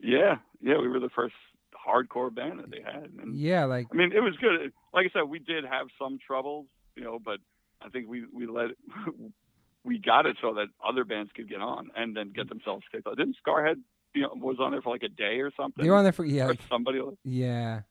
[0.00, 1.34] Yeah, yeah, we were the first
[1.74, 3.10] hardcore band that they had.
[3.20, 4.72] And Yeah, like I mean, it was good.
[4.94, 7.38] Like I said, we did have some troubles, you know, but
[7.82, 8.70] I think we we let
[9.84, 13.06] we got it so that other bands could get on and then get themselves kicked
[13.06, 13.16] out.
[13.16, 13.76] Didn't Scarhead,
[14.14, 15.84] you know, was on there for like a day or something?
[15.84, 17.00] they were on there for yeah, like, somebody.
[17.00, 17.82] like- yeah.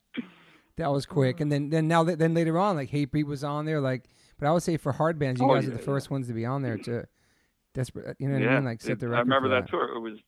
[0.77, 3.81] That was quick, and then then now then later on, like Hatebreed was on there,
[3.81, 4.03] like.
[4.39, 6.27] But I would say for hard bands, you Oh, guys are yeah, the first ones
[6.27, 7.07] to be on there to
[7.73, 8.15] desperate.
[8.19, 8.65] You know what I mean?
[8.65, 9.17] Like set the record.
[9.17, 9.95] I remember for that tour.
[9.95, 10.19] It was.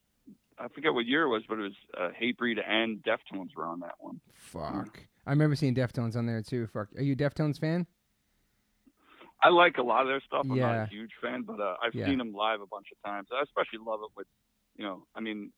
[0.58, 3.80] I forget what year it was, but it was uh, Hatebreed and Deftones were on
[3.82, 4.20] that one.
[4.34, 5.06] Fuck.
[5.28, 6.66] I remember seeing Deftones on there too.
[6.66, 6.88] Fuck.
[6.98, 7.86] Are you a Deftones fan?
[9.44, 10.46] I like a lot of their stuff.
[10.50, 12.06] I'm not a huge fan, but uh, I've Yeah.
[12.06, 13.30] seen them live a bunch of times.
[13.32, 14.28] I especially love it with,
[14.76, 15.52] you know, I mean,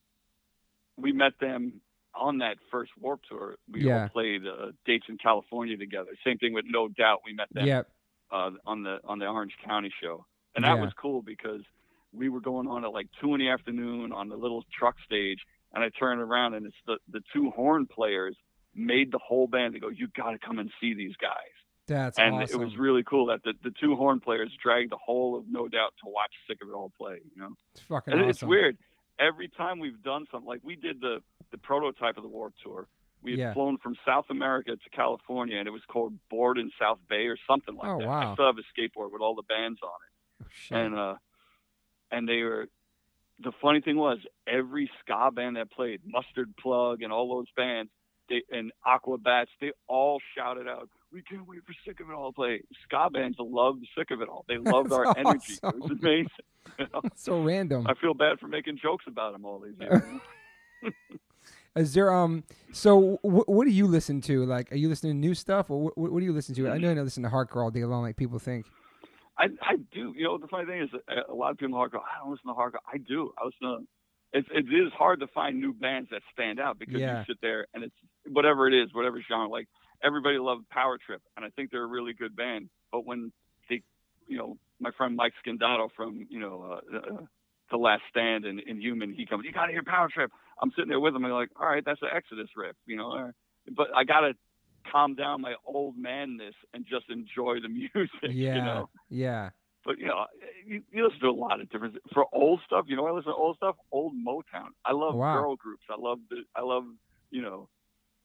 [0.97, 1.81] we met them
[2.13, 3.57] on that first Warped Tour.
[3.71, 4.03] We Yeah.
[4.03, 6.11] all played uh, dates in California together.
[6.23, 7.21] Same thing with No Doubt.
[7.25, 7.91] We met them Yep.
[8.31, 10.25] uh, on the on the Orange County show,
[10.55, 10.81] and that Yeah.
[10.81, 11.61] was cool because
[12.13, 15.39] we were going on at like two in the afternoon on the little truck stage,
[15.73, 18.37] and I turned around and it's the the two horn players
[18.75, 19.89] made the whole band to go.
[19.89, 21.55] You got to come and see these guys
[21.87, 22.61] That's and awesome.
[22.61, 25.67] it was really cool that the, the two horn players dragged the whole of No
[25.67, 27.19] Doubt to watch Sick of It All play.
[27.35, 28.29] You know, It's fucking and awesome.
[28.29, 28.77] it's weird.
[29.19, 31.21] Every time we've done something, like we did the
[31.51, 32.87] the prototype of the Warped Tour,
[33.21, 33.53] we had Yeah.
[33.53, 37.37] flown from South America to California, and it was called Board in South Bay or
[37.49, 38.07] something like Oh, that.
[38.07, 38.31] wow.
[38.31, 40.77] I still have a skateboard with all the bands on it, Oh, shit.
[40.77, 41.15] and uh,
[42.11, 42.67] and they were.
[43.43, 47.89] The funny thing was, every ska band that played, Mustard Plug, and all those bands,
[48.29, 52.31] they and Aquabats, they all shouted out, "We can't wait for Sick of It All
[52.31, 54.45] to play." Ska bands loved Sick of It All.
[54.47, 55.53] They loved our That's energy.
[55.63, 56.27] It was amazing.
[56.77, 57.01] You know?
[57.15, 57.87] so random.
[57.87, 60.03] I feel bad for making jokes about them all these years.
[61.75, 62.43] Is there um?
[62.73, 64.45] So wh- what do you listen to?
[64.45, 66.67] Like, are you listening to new stuff, or wh- what do you listen to?
[66.69, 68.65] I know you don't listen to hardcore all day long, like people think.
[69.37, 70.13] I I do.
[70.15, 70.89] You know, the funny thing is,
[71.29, 72.01] a lot of people hardcore.
[72.01, 72.83] I don't listen to hardcore.
[72.93, 73.31] I do.
[73.37, 73.77] I listen to.
[74.33, 77.19] It, it is hard to find new bands that stand out because Yeah.
[77.19, 77.95] you sit there and it's
[78.29, 79.47] whatever it is, whatever genre.
[79.49, 79.67] Like
[80.03, 82.69] everybody loved Power Trip, and I think they're a really good band.
[82.91, 83.31] But when
[83.69, 83.81] they,
[84.27, 87.21] you know, my friend Mike Scandato from you know uh, uh,
[87.71, 90.31] The Last Stand and Inhuman, he comes, you gotta hear Power Trip.
[90.61, 93.31] I'm sitting there with him, and like, all right, that's an Exodus riff, you know.
[93.75, 94.33] But I gotta
[94.91, 98.01] calm down my old manness and just enjoy the music.
[98.23, 98.55] Yeah.
[98.55, 98.89] You know?
[99.09, 99.49] Yeah.
[99.83, 100.25] But you know,
[100.65, 102.85] you, you listen to a lot of different for old stuff.
[102.87, 104.69] You know, I listen to old stuff, old Motown.
[104.85, 105.33] I love Wow.
[105.33, 105.83] girl groups.
[105.89, 106.83] I love the, I love,
[107.31, 107.69] you know,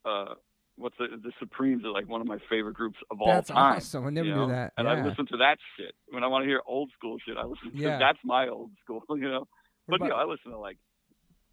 [0.05, 0.35] uh,
[0.77, 3.77] what's the the Supremes are like one of my favorite groups of all That's time.
[3.77, 4.07] awesome.
[4.07, 4.72] I never you knew that.
[4.77, 4.95] And yeah.
[4.95, 7.37] I listen to that shit when I want to hear old school shit.
[7.37, 7.99] I listen to Yeah.
[7.99, 9.03] that's my old school.
[9.16, 9.49] You know,
[9.89, 10.79] but you know, I listen to like,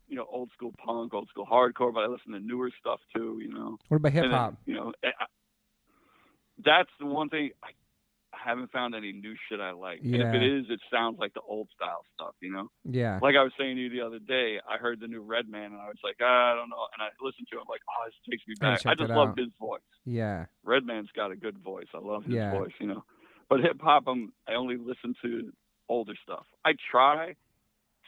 [0.08, 1.94] you know, old school punk, old school hardcore.
[1.94, 3.40] But I listen to newer stuff too.
[3.42, 3.78] You know.
[3.90, 4.56] what about hip hop?
[4.66, 5.26] You know, I, I-
[6.64, 7.70] that's the one thing I
[8.44, 10.00] haven't found any new shit I like.
[10.04, 12.36] And if it is, it sounds like the old style stuff.
[12.42, 13.20] You know, Yeah.
[13.22, 15.82] like I was saying to you the other day, I heard the new Redman, and
[15.82, 16.88] I was like, ah, I don't know.
[16.94, 18.86] And I listened to him like, oh, this takes me back.
[18.86, 19.38] I just love out.
[19.40, 19.82] his voice.
[20.06, 20.46] Yeah.
[20.64, 21.88] Redman's got a good voice.
[21.94, 22.52] I love his Yeah.
[22.52, 22.74] voice.
[22.80, 23.04] You know,
[23.50, 25.52] but hip hop, I'm I only listen to
[25.90, 26.46] older stuff.
[26.66, 27.36] I try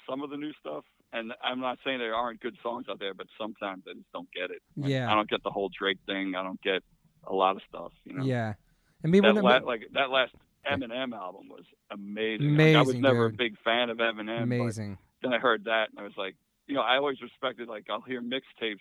[0.09, 0.83] some of the new stuff.
[1.13, 4.27] And I'm not saying there aren't good songs out there, but sometimes I just don't
[4.33, 4.61] get it.
[4.75, 5.09] Like, Yeah.
[5.09, 6.35] I don't get the whole Drake thing.
[6.35, 6.83] I don't get
[7.25, 7.93] a lot of stuff.
[8.03, 8.55] You know, Yeah.
[9.03, 10.33] And maybe that when la- like that last
[10.69, 12.57] Eminem album was amazing.
[12.57, 13.35] Like, I was never dude.
[13.35, 14.97] a big fan of Eminem, amazing.
[15.21, 16.35] then I heard that and I was like,
[16.67, 18.79] you know, I always respected like I'll hear mixtapes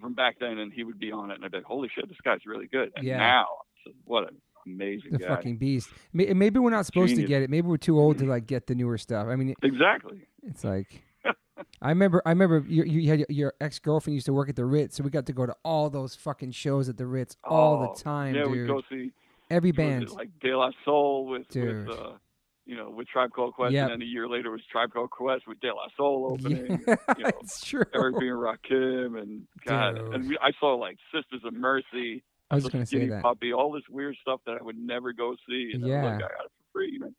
[0.00, 2.08] from back then and he would be on it and I'd be like, holy shit,
[2.08, 2.90] this guy's really good.
[2.96, 3.18] And Yeah.
[3.18, 3.46] now,
[4.04, 4.36] what an
[4.66, 5.28] amazing The guy.
[5.28, 5.90] fucking beast.
[6.14, 7.50] Maybe we're not supposed to get it.
[7.50, 8.30] Maybe we're too old to mm-hmm.
[8.30, 9.26] like get the newer stuff.
[9.28, 10.22] I mean, Exactly.
[10.42, 11.02] it's like
[11.82, 12.22] I remember.
[12.24, 15.04] I remember you, you had your ex girlfriend used to work at the Ritz, so
[15.04, 18.02] we got to go to all those fucking shows at the Ritz all Oh, the
[18.02, 18.52] time, yeah, dude.
[18.52, 19.12] we'd go see
[19.50, 20.10] Every band.
[20.10, 21.88] like De La Soul with Dude.
[21.88, 22.12] with uh
[22.66, 23.82] you know, with Tribe Called Quest Yep.
[23.90, 26.80] and then a year later was Tribe Called Quest with De La Soul opening.
[26.86, 27.82] Yeah, you know, it's true.
[27.92, 28.28] Eric B.
[28.28, 30.14] and Rakim and God, Dude.
[30.14, 32.22] and we, I saw like Sisters of Mercy.
[32.50, 33.22] I was gonna say Skinny that.
[33.22, 35.72] Puppy, all this weird stuff that I would never go see.
[35.74, 36.04] And I Yeah.
[36.04, 37.14] like, I got it for free, man.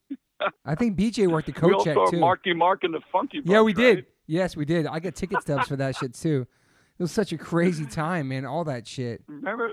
[0.66, 2.20] I think BJ worked the coat check too.
[2.20, 3.96] Marky Mark and the Funky yeah, we did.
[3.98, 4.06] right?
[4.28, 4.88] Yes, we did.
[4.88, 6.48] I got ticket stubs for that shit too.
[6.98, 8.46] It was such a crazy time, man.
[8.46, 9.24] All that shit.
[9.28, 9.72] Remember,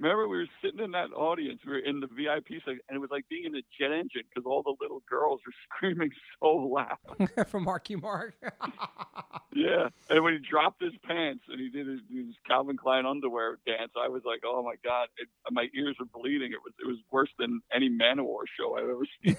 [0.00, 1.60] remember we were sitting in that audience.
[1.64, 4.22] We were in the VIP section, and it was like being in a jet engine
[4.28, 7.48] because all the little girls were screaming so loud.
[7.48, 8.34] from Marky Mark.
[9.52, 13.58] Yeah, and when he dropped his pants and he did his, his Calvin Klein underwear
[13.66, 16.52] dance, I was like, "Oh my god!" It, my ears were bleeding.
[16.52, 19.36] It was it was worse than any Manowar show I've ever seen.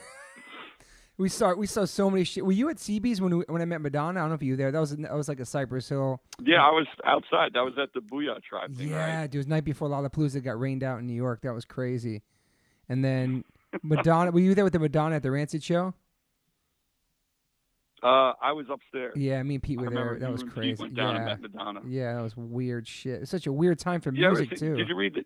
[1.17, 2.43] We saw we saw so many shit.
[2.45, 4.19] Were you at CB's when we, when I met Madonna?
[4.19, 4.71] I don't know if you were there.
[4.71, 6.19] That was that was like a Cypress Hill.
[6.41, 7.51] yeah, I was outside.
[7.53, 9.27] That was at the Boo-Yaa Tribe thing, Yeah, right?
[9.29, 9.35] dude.
[9.35, 11.41] It was night before Lollapalooza got rained out in New York.
[11.43, 12.23] That was crazy.
[12.89, 13.43] And then
[13.83, 14.31] Madonna.
[14.31, 15.93] were you there with the Madonna at the Rancid show?
[18.03, 19.13] Uh, I was upstairs.
[19.15, 20.17] Yeah, me and Pete were there.
[20.19, 20.81] That was crazy.
[20.81, 21.39] Went down and
[21.87, 23.21] Yeah, yeah, that was weird shit.
[23.21, 24.75] It's such a weird time for ever music too.
[24.75, 25.25] Did you read the,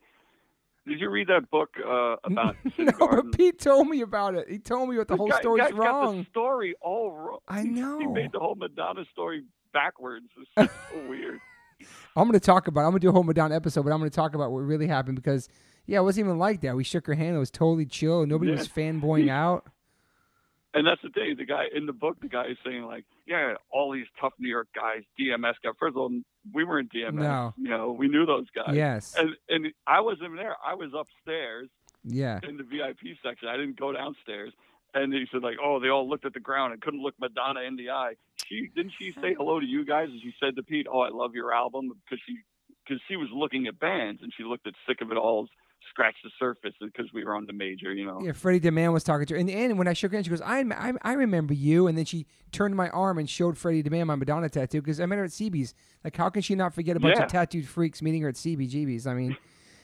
[0.88, 3.32] Did you read that book uh, about no, Garden?
[3.32, 4.48] but Pete told me about it.
[4.50, 6.28] He told me what the whole guy, story's guy's Got the wrong.
[6.30, 7.40] story all wrong.
[7.48, 10.28] I He- He made the whole Madonna story backwards.
[10.58, 11.40] It's so weird.
[12.16, 12.82] I'm gonna talk about.
[12.86, 15.16] I'm gonna do a whole Madonna episode, but I'm gonna talk about what really happened
[15.18, 15.50] because
[15.88, 16.76] yeah, it wasn't even like that.
[16.76, 17.36] We shook her hand.
[17.36, 18.26] It was totally chill.
[18.26, 18.58] Nobody Yeah.
[18.60, 19.68] was fanboying out.
[20.76, 21.36] And that's the thing.
[21.38, 24.50] The guy in the book, the guy is saying like, yeah, all these tough New
[24.50, 25.74] York guys, DMS guys.
[25.80, 26.12] First of all,
[26.54, 27.14] we weren't DMS.
[27.14, 27.54] No.
[27.58, 28.76] You know, we knew those guys.
[28.76, 29.16] Yes.
[29.18, 30.56] And and I wasn't there.
[30.64, 31.70] I was upstairs
[32.04, 32.40] Yeah.
[32.44, 33.48] in the VIP section.
[33.48, 34.52] I didn't go downstairs.
[34.94, 37.62] And he said like, oh, they all looked at the ground and couldn't look Madonna
[37.62, 38.16] in the eye.
[38.46, 40.10] She didn't she say hello to you guys?
[40.10, 42.38] And she said to Pete, oh, I love your album because she
[42.86, 45.50] because she was looking at bands and she looked at Sick of It All's
[45.96, 48.20] Scratch the Surface because we were on the major, you know.
[48.22, 49.40] Yeah, Freddie DeMann was talking to her.
[49.40, 51.88] In the end, when I shook her hand, she goes, I, I, I remember you.
[51.88, 55.06] And then she turned my arm and showed Freddie DeMann my Madonna tattoo because I
[55.06, 55.74] met her at CB's.
[56.04, 57.24] Like, how can she not forget a bunch Yeah.
[57.24, 59.08] of tattooed freaks meeting her at CBGB's?
[59.08, 59.38] I mean,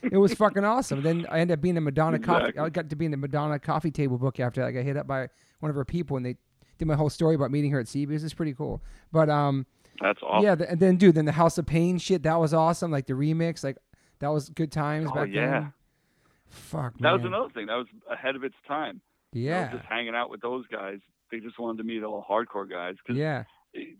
[0.03, 1.01] it was fucking awesome.
[1.01, 2.57] Then I ended up being the Madonna coffee.
[2.59, 5.07] I got to be in the Madonna coffee table book after I got hit up
[5.07, 5.29] by
[5.61, 6.35] one of her people and they
[6.77, 8.23] did my whole story about meeting her at CB's.
[8.25, 8.81] It's pretty cool.
[9.13, 9.65] But um,
[10.01, 10.43] That's awesome.
[10.43, 12.91] yeah, and then dude, then the House of Pain shit that was awesome.
[12.91, 13.77] Like the remix, like
[14.19, 15.49] that was good times Oh, back yeah.
[15.51, 15.73] then.
[16.51, 17.67] Fuck, That was another thing.
[17.67, 19.01] That was ahead of its time.
[19.33, 20.99] Yeah, just hanging out with those guys.
[21.31, 22.95] They just wanted to meet all hardcore guys.
[23.07, 23.43] Cause yeah.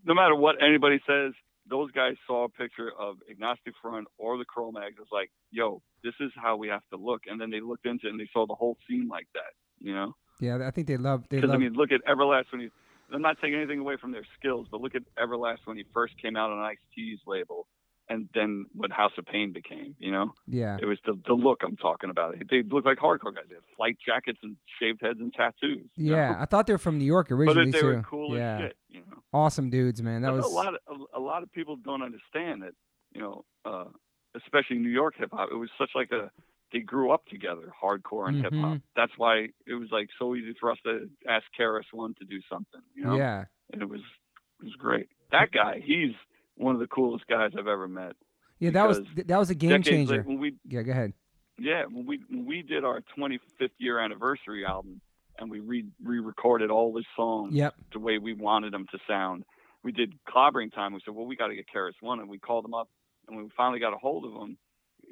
[0.06, 1.32] no matter what anybody says,
[1.70, 4.96] those guys saw a picture of Agnostic Front or the Cro-Mags.
[5.00, 7.22] It's like, yo, this is how we have to look.
[7.28, 9.94] And then they looked into it and they saw the whole scene like that, you
[9.94, 10.14] know?
[10.42, 12.70] Yeah, I think they love they Because, I mean, look at Everlast when he,
[13.14, 16.14] I'm not taking anything away from their skills, but look at Everlast when he first
[16.22, 17.68] came out on Ice T's label
[18.12, 20.34] and then what House of Pain became, you know?
[20.46, 20.78] yeah.
[20.82, 22.36] It was the, the look I'm talking about.
[22.50, 23.46] They look like hardcore guys.
[23.48, 25.88] They had flight jackets and shaved heads and tattoos.
[25.96, 26.38] Yeah, know?
[26.40, 27.88] I thought they were from New York But originally that they too.
[27.88, 29.24] were cool yeah, as shit, you know?
[29.32, 30.24] awesome dudes, man.
[30.24, 32.74] That But was a lot of a, a lot of people don't understand that
[33.14, 33.86] you know uh,
[34.36, 36.32] especially New York hip hop, it was such like a
[36.74, 38.80] they grew up together, hardcore and hip hop.
[38.96, 42.40] That's why it was like so easy for us to ask KRS One to do
[42.50, 43.16] something, you know.
[43.16, 43.46] Yeah.
[43.72, 44.02] And it was
[44.62, 45.08] it was great.
[45.32, 46.12] That guy, he's
[46.56, 48.14] one of the coolest guys I've ever met.
[48.60, 50.24] Yeah, that was that was a game changer.
[50.28, 51.14] we Yeah, go ahead.
[51.58, 55.02] yeah, when we when we did our 25th year anniversary album
[55.40, 57.74] and we re re-recorded all the songs Yep.
[57.94, 59.44] the way we wanted them to sound.
[59.84, 60.94] We did clobbering time.
[60.94, 62.88] We said, well, we got to get KRS One, and we called him up,
[63.28, 64.58] and when we finally got a hold of him,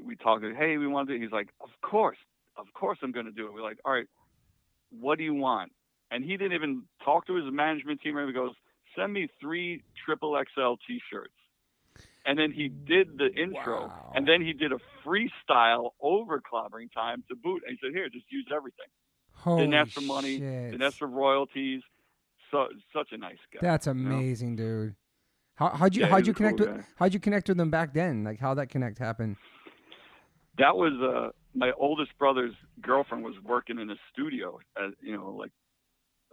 [0.04, 0.44] we talked.
[0.44, 1.20] Hey, we want to.
[1.20, 2.18] He's like, of course,
[2.56, 3.54] of course, I'm going to do it.
[3.54, 4.06] We're like, all right,
[4.92, 5.72] what do you want?
[6.12, 8.16] And he didn't even talk to his management team.
[8.28, 8.54] He goes,
[9.00, 11.34] send me three triple XL T-shirts.
[12.26, 14.12] And then he did the intro, Wow.
[14.16, 17.64] and then he did a freestyle over clobbering time to boot.
[17.66, 18.86] And he said, "Here, just use everything.
[19.34, 20.38] Holy Didn't ask for money.
[20.38, 20.72] shit.
[20.72, 21.82] Didn't ask for royalties.
[22.52, 23.60] So such a nice guy.
[23.62, 23.92] That's know?
[23.94, 24.96] amazing, dude.
[25.56, 26.86] How how'd you Yeah, how'd you a cool connect with guy.
[26.98, 28.24] how'd you connect with them back then?
[28.24, 29.38] Like how that connect happened?
[30.58, 34.60] that was uh, my oldest brother's girlfriend was working in a studio.
[34.78, 35.52] As, you know, like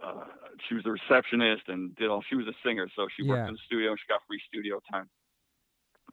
[0.03, 0.25] uh,
[0.67, 2.21] she was a receptionist and did all.
[2.21, 3.23] She was a singer, so she Yeah.
[3.23, 5.09] worked in the studio and she got free studio time.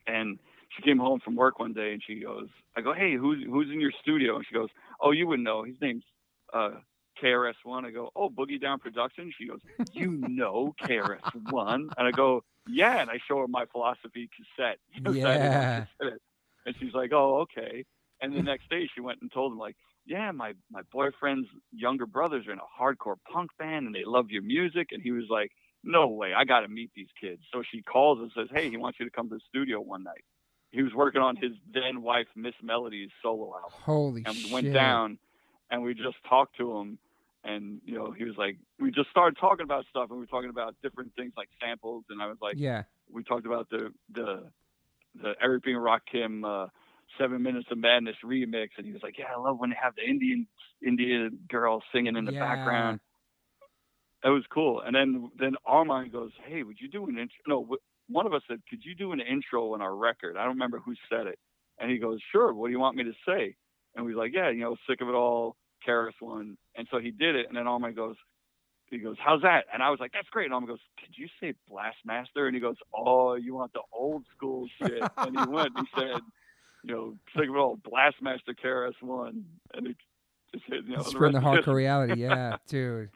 [0.07, 0.39] And
[0.71, 3.71] she came home from work one day and she goes, "I go, hey, who's who's
[3.71, 4.69] in your studio?" And she goes,
[5.01, 5.63] "Oh, you wouldn't know.
[5.63, 6.05] His name's
[6.53, 6.81] uh,
[7.21, 9.61] KRS One." I go, "Oh, Boogie Down Productions." She goes,
[9.93, 14.79] "You know KRS One?" And I go, "Yeah." And I show her my philosophy cassette.
[14.95, 15.87] You know, so I didn't Yeah.
[16.67, 17.85] And she's like, "Oh, okay."
[18.21, 19.77] And the next day she went and told him like,
[20.07, 24.31] "Yeah, my my boyfriend's younger brothers are in a hardcore punk band and they love
[24.31, 25.53] your music." And he was like,
[25.83, 28.77] "No way, I got to meet these kids." So she calls and says, "Hey, he
[28.77, 30.25] wants you to come to the studio one night."
[30.71, 34.35] He was working on his then wife Miss Melody's solo album Holy shit.
[34.35, 35.19] and we went down
[35.71, 36.99] and we just talked to him
[37.45, 40.27] and you know he was like we just started talking about stuff and we were
[40.27, 42.83] talking about different things like samples and i was like yeah.
[43.11, 44.45] we talked about the the
[45.23, 45.73] the eric B.
[45.73, 46.69] and rakim uh
[47.19, 49.95] seven minutes of madness remix and he was like yeah i love when they have
[49.97, 50.47] the indian
[50.87, 52.41] indian girl singing in the Yeah.
[52.41, 53.01] background
[54.23, 57.77] that was cool and then then armand goes hey would you do an intro no
[58.09, 60.79] one of us said could you do an intro on our record i don't remember
[60.79, 61.39] who said it
[61.79, 63.55] and he goes sure what do you want me to say
[63.97, 65.55] and we was like, yeah, you know, sick of it all,
[65.87, 66.57] KRS One.
[66.75, 67.47] And so he did it.
[67.47, 68.17] And then Armand goes,
[68.91, 69.67] he goes, how's that?
[69.73, 70.47] And I was like, that's great.
[70.47, 72.47] And Armand goes, could you say Blastmaster?
[72.47, 75.01] And he goes, oh, you want the old school shit.
[75.17, 76.23] and he went, he said,
[76.85, 79.45] you know, it all, Blastmaster KRS One.
[79.75, 79.97] And it
[80.53, 82.15] just hit, you know, the Spreading the rest hardcore reality.
[82.23, 83.11] Yeah, dude.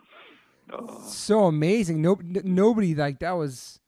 [0.73, 2.03] Oh, So amazing.
[2.03, 3.81] No, n- nobody like that was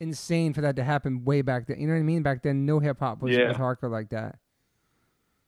[0.00, 1.80] insane for that to happen way back then.
[1.80, 2.22] You know what I mean?
[2.22, 3.48] Back then, no hip hop was, Yeah.
[3.48, 4.38] was hardcore like that.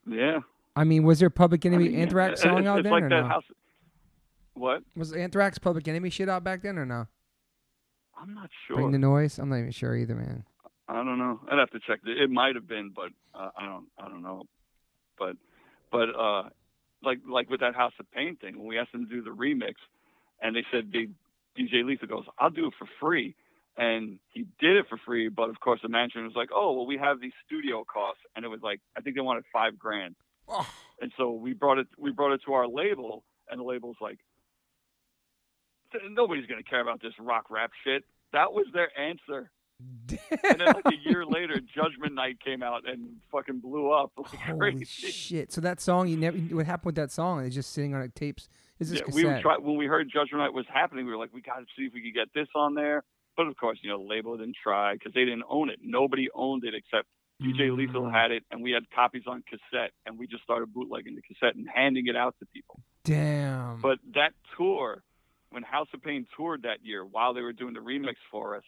[0.06, 0.40] yeah.
[0.76, 3.02] I mean, was there Public I Enemy mean, Anthrax song it's, out it's then like
[3.02, 3.28] or that no?
[3.28, 3.44] house.
[4.54, 4.82] What?
[4.94, 7.08] Was Anthrax Public Enemy shit out back then or no?
[8.20, 8.76] I'm not sure.
[8.76, 9.38] Bring the noise.
[9.38, 10.44] I'm not even sure either, man.
[10.88, 11.40] I don't know.
[11.50, 12.00] I'd have to check.
[12.04, 13.86] It, might have been, but uh, I don't.
[13.98, 14.44] I don't know.
[15.18, 15.36] But,
[15.92, 16.48] but uh,
[17.02, 19.30] like like with that House of Pain thing, when we asked them to do the
[19.30, 19.74] remix,
[20.40, 21.08] and they said they,
[21.60, 23.34] DJ Lethal goes, "I'll do it for free,"
[23.76, 25.28] and he did it for free.
[25.28, 28.44] But of course, the management was like, "Oh, well, we have these studio costs," and
[28.44, 30.14] it was like I think they wanted five grand,
[30.48, 30.66] Oh,
[31.02, 31.88] and so we brought it.
[31.98, 34.18] We brought it to our label, and the label's like,
[36.10, 39.50] "Nobody's gonna care about this rock rap shit." That was their answer.
[39.80, 44.12] And then like a year later, Judgment Night came out and fucking blew up.
[44.18, 44.84] Like Holy crazy.
[45.10, 45.52] shit!
[45.52, 46.36] So that song, you never.
[46.38, 47.44] What happened with that song?
[47.44, 48.48] It's just sitting on like, tapes.
[48.80, 49.62] Is this Yeah, we cassette?
[49.62, 51.04] when we heard Judgment Night was happening.
[51.06, 53.04] We were like, we got to see if we could get this on there.
[53.36, 55.78] But of course, you know, label didn't try because they didn't own it.
[55.82, 57.06] Nobody owned it except
[57.40, 58.12] DJ Lethal Mm.
[58.12, 61.54] had it, and we had copies on cassette, and we just started bootlegging the cassette
[61.54, 62.80] and handing it out to people.
[63.04, 63.80] Damn.
[63.80, 65.04] But that tour,
[65.50, 68.64] when House of Pain toured that year, while they were doing the remix for us,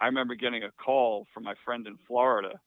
[0.00, 2.60] I remember getting a call from my friend in Florida,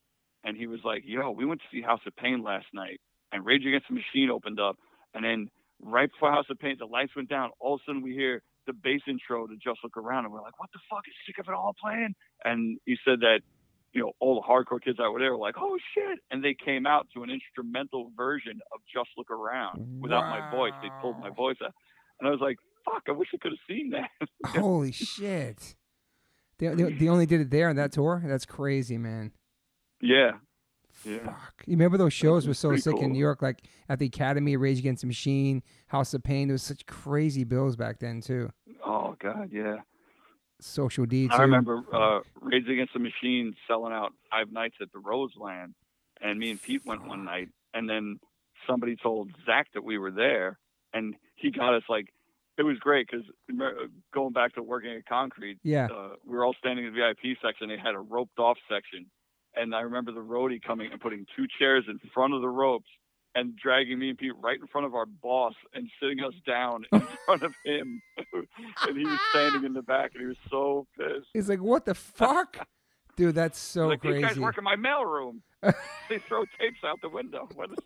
[0.43, 2.99] and he was like, "Yo, we went to see House of Pain last night,
[3.31, 4.77] and Rage Against the Machine opened up,
[5.13, 5.49] and then
[5.81, 7.51] right before House of Pain, the lights went down.
[7.59, 10.41] All of a sudden, we hear the bass intro to Just Look Around, and we're
[10.41, 12.13] like, "What the fuck is Sick of It All playing?"
[12.43, 13.41] And he said that.
[13.93, 16.87] You know, all the hardcore kids out there were like, "Oh shit!" And they came
[16.87, 20.71] out to an instrumental version of "Just Look Around" without my voice.
[20.81, 21.73] They pulled my voice out,
[22.17, 22.55] and I was like,
[22.85, 23.03] "Fuck!
[23.09, 24.09] I wish I could have seen that."
[24.61, 25.75] Holy shit!
[26.61, 28.21] They, they, they only did it there on that tour.
[28.23, 29.31] That's crazy, man.
[29.99, 30.33] yeah,
[31.03, 31.17] yeah.
[31.25, 31.63] Fuck.
[31.65, 33.13] You remember those shows were so sick in.
[33.13, 36.47] New York, like at the Academy, Rage Against the Machine, House of Pain.
[36.47, 38.51] There was such crazy bills back then too.
[38.85, 39.77] Oh god, yeah.
[40.59, 41.33] Social D too.
[41.33, 45.73] I remember uh, Rage Against the Machine selling out five nights at the Roseland,
[46.21, 48.19] and me and Pete went one night, and then
[48.67, 50.59] somebody told Zach that we were there,
[50.93, 52.13] and he got us like,
[52.57, 53.25] it was great because
[54.13, 55.87] going back to working at Concrete, Yeah.
[55.87, 57.69] uh, we were all standing in the VIP section.
[57.69, 59.05] They had a roped off section,
[59.55, 62.89] and I remember the roadie coming and putting two chairs in front of the ropes
[63.33, 66.83] and dragging me and Pete right in front of our boss and sitting us down
[66.91, 68.01] in front of him.
[68.33, 71.27] and he was standing in the back and he was so pissed.
[71.33, 72.67] He's like, "What the fuck,
[73.15, 73.35] dude?
[73.35, 75.39] That's so like, crazy." These guys work in my mailroom.
[76.09, 77.47] they throw tapes out the window.
[77.55, 77.77] What is...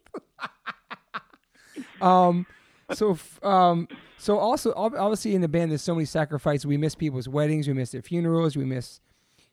[2.02, 2.46] um,
[2.94, 6.66] so um, so also obviously in the band, there's so many sacrifices.
[6.66, 7.68] We miss people's weddings.
[7.68, 8.56] We miss their funerals.
[8.56, 9.00] We miss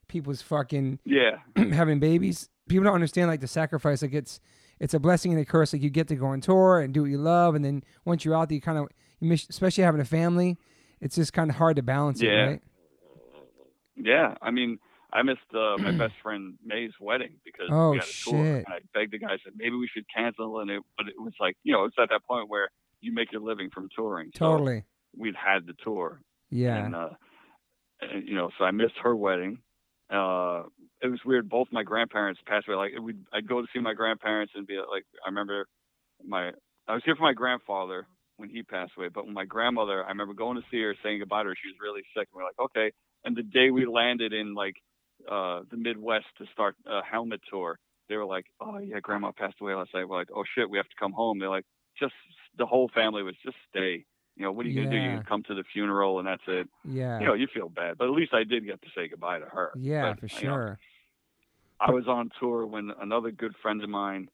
[0.08, 1.38] people's fucking Yeah.
[1.56, 2.48] having babies.
[2.68, 4.02] People don't understand like the sacrifice.
[4.02, 4.40] Like it's
[4.80, 5.72] it's a blessing and a curse.
[5.72, 8.24] Like you get to go on tour and do what you love, and then once
[8.24, 8.88] you're out there, you kind of
[9.20, 10.58] you miss, especially having a family.
[11.00, 12.44] It's just kind of hard to balance it, Yeah.
[12.46, 12.62] right?
[13.96, 14.34] Yeah.
[14.40, 14.78] I mean,
[15.12, 18.44] I missed uh, my best friend May's wedding because Oh, we had a tour.
[18.44, 18.64] shit.
[18.64, 20.60] And I begged the guy, I said, maybe we should cancel.
[20.60, 22.68] And it, but it was like, you know, it's at that point where
[23.02, 24.30] you make your living from touring.
[24.34, 24.84] So Totally.
[25.14, 26.22] we'd had the tour.
[26.50, 26.84] Yeah.
[26.84, 27.10] And, uh,
[28.00, 29.58] and, you know, so I missed her wedding.
[30.10, 30.62] Uh,
[31.02, 31.48] it was weird.
[31.48, 32.76] Both my grandparents passed away.
[32.76, 35.66] Like we'd, I'd go to see my grandparents and be like, I remember
[36.24, 36.52] my,
[36.88, 40.08] I was here for my grandfather when he passed away, but when my grandmother, I
[40.08, 41.56] remember going to see her, saying goodbye to her.
[41.62, 42.28] She was really sick.
[42.32, 42.92] And we're like, okay.
[43.24, 44.76] And the day we landed in like,
[45.30, 47.78] uh, the Midwest to start a helmet tour,
[48.08, 50.08] they were like, oh yeah, grandma passed away last night.
[50.08, 51.38] We're like, oh shit, we have to come home.
[51.38, 51.64] They're like,
[52.02, 52.14] just
[52.58, 54.04] the whole family was just stay.
[54.36, 55.02] You know, what are you gonna do?
[55.02, 55.16] Yeah.
[55.18, 57.20] You come to the funeral and that's it yeah.
[57.20, 59.46] you know, you feel bad, but at least I did get to say goodbye to
[59.46, 59.72] her.
[59.76, 60.78] yeah, But, for you know, sure.
[61.80, 64.28] I was on tour when another good friend of mine,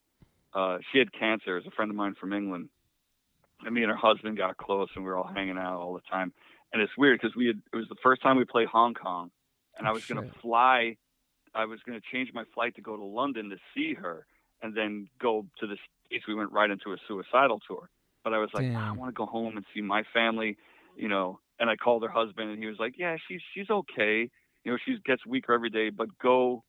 [0.54, 1.56] uh, she had cancer.
[1.56, 2.68] It was a friend of mine from England,
[3.64, 6.02] and me and her husband got close, and we were all hanging out all the
[6.10, 6.32] time.
[6.72, 9.30] And it's weird because we had it was the first time we played Hong Kong,
[9.78, 10.96] and I Oh, was going to fly.
[11.54, 14.26] I was going to change my flight to go to London to see her,
[14.62, 16.24] and then go to the States.
[16.26, 17.90] We went right into a suicidal tour.
[18.24, 20.56] But I was like, "Ah, I want to go home and see my family,
[20.96, 21.40] you know.
[21.60, 24.30] And I called her husband, and he was like, Yeah, she's she's okay.
[24.64, 26.64] You know, she gets weaker every day, but go.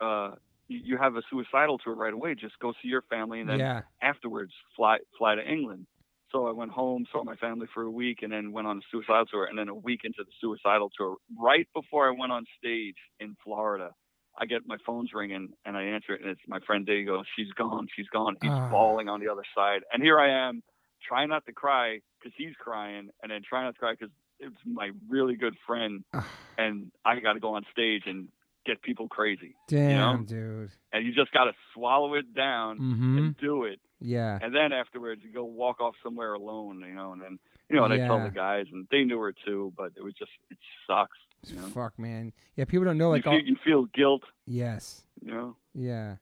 [0.00, 0.34] Uh,
[0.68, 2.34] you have a suicidal tour right away.
[2.34, 3.82] Just go see your family, and then yeah.
[4.02, 5.86] afterwards fly fly to England.
[6.30, 8.80] So I went home, saw my family for a week, and then went on a
[8.90, 9.46] suicidal tour.
[9.46, 13.34] And then a week into the suicidal tour, right before I went on stage in
[13.42, 13.92] Florida,
[14.40, 17.26] I get my phone's ringing, and I answer it, and it's my friend Dave goes,
[17.36, 18.70] "She's gone, she's gone." He's Ah.
[18.70, 20.62] bawling on the other side, and here I am,
[21.02, 24.10] trying not to cry because he's crying, and then trying not to cry because
[24.40, 26.26] it's my really good friend, Ah.
[26.56, 28.28] and I got to go on stage and
[28.64, 30.70] get people crazy, Damn, dude.
[30.92, 33.18] and you just got to swallow it down Mm-hmm.
[33.18, 34.38] and do it Yeah.
[34.42, 37.38] and then afterwards you go walk off somewhere alone, you know, and then
[37.70, 40.14] you know, and I tell the guys, and they knew her too, but it was
[40.14, 41.66] just it sucks, you know.
[41.68, 42.32] Fuck, man.
[42.56, 43.10] Yeah, people don't know.
[43.10, 45.02] Like, you, all, feel, you feel guilt, yes.
[45.24, 45.56] you know.
[45.74, 46.16] Yeah,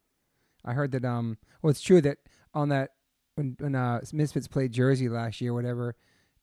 [0.65, 1.05] I heard that.
[1.05, 2.19] Um, well, it's true that
[2.55, 2.91] on that
[3.35, 5.95] when when uh, Misfits played Jersey last year, whatever,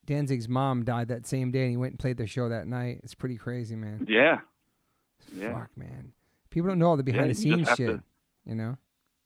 [0.06, 3.00] Danzig's mom died that same day, and he went and played their show that night.
[3.04, 4.06] It's pretty crazy, man.
[4.08, 4.38] Yeah,
[5.36, 6.12] yeah, Fuck, man.
[6.50, 7.88] People don't know all the behind the scenes shit.
[7.88, 8.02] to-
[8.46, 8.76] You know?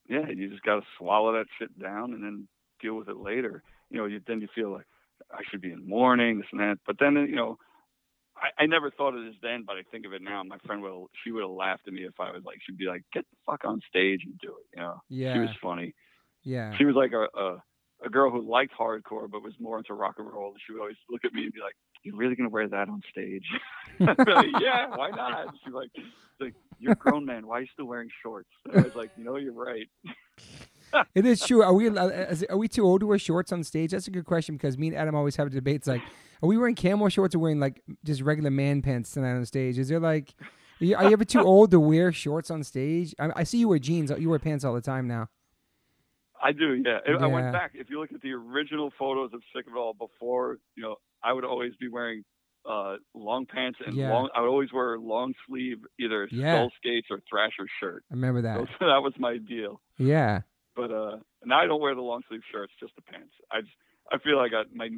[0.09, 0.29] yeah.
[0.29, 2.49] You just got to swallow that shit down and then
[2.81, 3.63] deal with it later.
[3.91, 4.87] You know, you, then you feel like
[5.31, 6.79] I should be in mourning, this and that.
[6.87, 7.59] But then you know,
[8.41, 10.43] I, I never thought of this then, but I think of it now.
[10.45, 12.87] My friend will she would have laughed at me if I was like, she'd be
[12.87, 14.67] like, get the fuck on stage and do it.
[14.77, 15.35] You know, Yeah.
[15.35, 15.95] she was funny.
[16.45, 16.77] Yeah.
[16.77, 17.63] she was like a, a
[18.05, 20.55] a girl who liked hardcore but was more into rock and roll.
[20.67, 21.75] She would always look at me and be like,
[22.05, 23.45] "You're really gonna wear that on stage?"
[23.99, 24.17] Like,
[24.61, 25.53] yeah, why not?
[25.65, 25.91] She's like,
[26.41, 27.47] like, "You're a grown man.
[27.49, 29.89] Why are you still wearing shorts?" And I was like, "You know, you're right."
[31.15, 31.63] It is true.
[31.63, 33.91] Are we uh, are we too old to wear shorts on stage?
[33.91, 35.87] That's a good question because me and Adam always have debates.
[35.87, 36.01] Like,
[36.43, 39.79] are we wearing camo shorts or wearing like just regular man pants tonight on stage?
[39.79, 40.35] Is there like,
[40.81, 43.15] are you, are you ever too old to wear shorts on stage?
[43.19, 44.13] I, I see you wear jeans.
[44.17, 45.29] You wear pants all the time now.
[46.43, 46.99] I do, yeah.
[47.07, 47.73] I- I went back.
[47.75, 51.33] If you look at the original photos of Sick of All before, you know, I
[51.33, 52.23] would always be wearing
[52.69, 54.13] uh, long pants and Yeah.
[54.13, 54.29] long.
[54.37, 56.55] I would always wear long sleeve, either Yeah.
[56.57, 58.05] skull skates or Thrasher shirt.
[58.11, 58.59] I remember that.
[58.59, 59.81] So that was my deal.
[59.97, 60.43] Yeah.
[60.77, 63.33] but uh now I don't wear the long sleeve shirts, just the pants.
[63.51, 63.73] I just
[64.13, 64.91] I feel like I my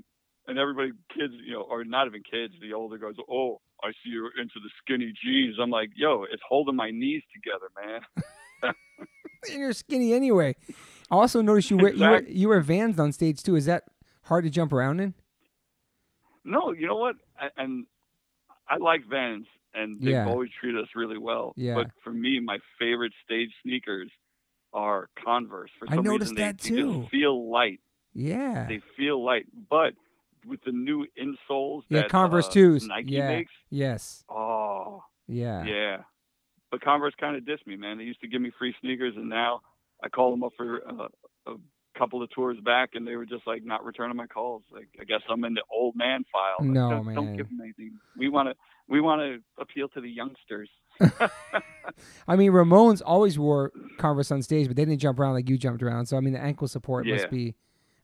[0.51, 4.11] and everybody kids, you know, or not even kids, the older goes, Oh, I see
[4.11, 5.57] you're into the skinny jeans.
[5.62, 7.70] I'm like, yo, it's holding my knees together,
[8.62, 8.74] man.
[9.51, 10.55] And you're skinny anyway.
[11.11, 13.57] I also noticed you wear, you wear you wear Vans on stage too.
[13.57, 13.84] Is that
[14.24, 15.14] hard to jump around in?
[16.44, 17.16] No, you know what?
[17.40, 17.86] I, and
[18.68, 20.26] I like Vans and they've Yeah.
[20.28, 21.55] always treated us really well.
[21.57, 21.74] Yeah.
[21.74, 24.11] But for me, my favorite stage sneakers
[24.74, 25.70] are Converse.
[25.78, 26.98] For I some noticed reason, they, that they too.
[27.01, 27.80] just feel light.
[28.12, 28.66] Yeah.
[28.68, 29.46] They feel light.
[29.70, 29.94] But
[30.47, 32.86] with the new insoles Yeah, that Converse uh, twos.
[32.86, 33.28] Nike Yeah.
[33.28, 34.24] makes, yes.
[34.28, 35.64] oh, Yeah.
[35.64, 35.97] Yeah.
[36.70, 37.99] But Converse kind of dissed me, man.
[37.99, 39.61] They used to give me free sneakers, and now
[40.03, 41.09] I call them up for uh,
[41.51, 41.55] a
[41.99, 44.62] couple of tours back, and they were just like not returning my calls.
[44.70, 46.57] Like I guess I'm in the old man file.
[46.61, 47.14] Like, No, don't, man.
[47.16, 47.99] Don't give them anything.
[48.16, 48.55] We want to.
[48.88, 50.68] We want to appeal to the youngsters.
[52.28, 55.59] I mean, Ramones always wore Converse on stage, but they didn't jump around like you
[55.59, 56.07] jumped around.
[56.07, 57.14] So I mean, the ankle support Yeah.
[57.16, 57.55] must be.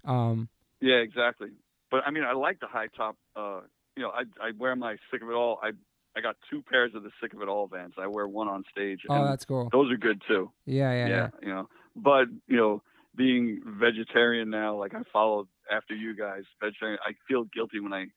[0.05, 0.49] Um,
[0.81, 1.49] Yeah, exactly.
[1.97, 3.17] But I mean, I like the high top.
[3.35, 3.61] Uh,
[3.97, 5.59] you know, I I wear my sick of it all.
[5.63, 5.71] I
[6.15, 7.95] I got two pairs of the sick of it all Vans.
[7.97, 9.01] I wear one on stage.
[9.09, 9.71] oh, that's cool.
[9.73, 10.51] those are good too.
[10.67, 11.29] Yeah, yeah, yeah.
[11.41, 11.69] you know.
[11.95, 12.83] But you know,
[13.15, 16.99] being vegetarian now, like I followed after you guys, vegetarian.
[17.07, 18.09] I feel guilty when I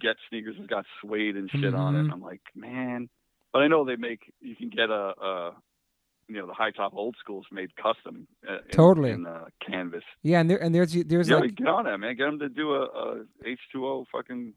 [0.00, 2.04] get sneakers that got suede and shit on it.
[2.04, 2.12] Mhm.
[2.12, 3.10] I'm like, man.
[3.52, 4.32] But I know they make.
[4.40, 5.12] You can get a.
[5.20, 5.52] a
[6.28, 9.10] you know the high top old schools made custom uh, Totally.
[9.10, 10.02] in uh, canvas.
[10.22, 12.16] Yeah, and there and there's there's Yeah, like get on that, man.
[12.16, 13.24] Get them to do a, a
[13.74, 14.52] H2O fucking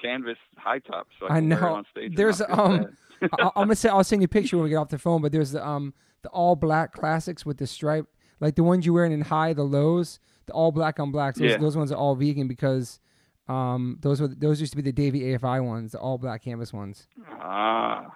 [0.00, 1.08] canvas high top.
[1.18, 1.74] So I, I can wear it know.
[1.74, 2.86] on stage There's, um.
[3.22, 5.20] I, I'm gonna say I'll send you a picture when we get off the phone.
[5.22, 5.92] But there's the um
[6.22, 8.06] the all black classics with the stripe,
[8.40, 11.38] like the ones you're wearing in high, the lows, the all black on blacks.
[11.38, 11.56] Those, Yeah.
[11.58, 12.98] those ones are all vegan because
[13.48, 16.72] um those were those used to be the Davy AFI ones, the all black canvas
[16.72, 17.08] ones.
[17.30, 18.06] ah,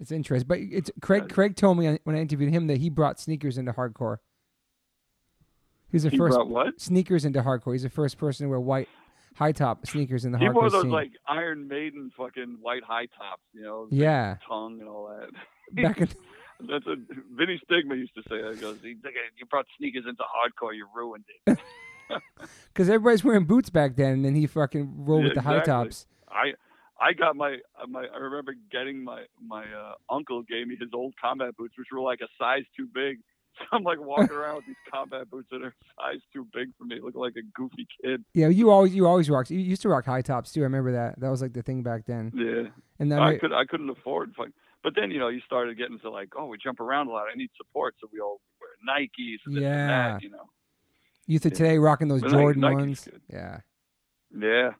[0.00, 1.28] It's interesting, but it's oh, Craig.
[1.28, 4.16] Craig told me when I interviewed him that he brought sneakers into hardcore.
[5.92, 6.80] He's the he first what?
[6.80, 7.72] sneakers into hardcore.
[7.72, 8.88] He's the first person to wear white
[9.34, 10.90] high top sneakers in the He hardcore He wore those scene.
[10.90, 15.28] like Iron Maiden fucking white high tops, you know, yeah, tongue and all that.
[15.82, 16.08] back in
[16.68, 16.98] That's what
[17.36, 18.54] Vinnie Stigma used to say.
[18.54, 21.58] He goes, "You brought sneakers into hardcore, you ruined it."
[22.72, 25.60] because everybody's wearing boots back then, and then he fucking rolled Yeah, with the high
[25.60, 26.06] tops.
[26.28, 26.52] I
[27.00, 30.90] I got my uh, my I remember getting my my uh, uncle gave me his
[30.92, 33.18] old combat boots, which were like a size too big.
[33.58, 36.84] So I'm like walking around with these combat boots that are size too big for
[36.84, 38.24] me, looking like a goofy kid.
[38.32, 39.50] Yeah, you always you always rocked.
[39.50, 40.60] You used to rock high tops too.
[40.60, 41.18] I remember that.
[41.20, 42.30] That was like the thing back then.
[42.34, 42.70] Yeah.
[43.00, 44.48] And then I could I couldn't afford fuck.
[44.84, 47.26] But then you know you started getting to like oh we jump around a lot
[47.30, 49.86] I need support so we all wear Nikes and this and Yeah.
[50.12, 50.48] that you know
[51.26, 51.58] youth of yeah.
[51.58, 53.04] today rocking those But Jordan ones.
[53.04, 53.20] good.
[53.28, 53.58] Yeah,
[54.38, 54.70] yeah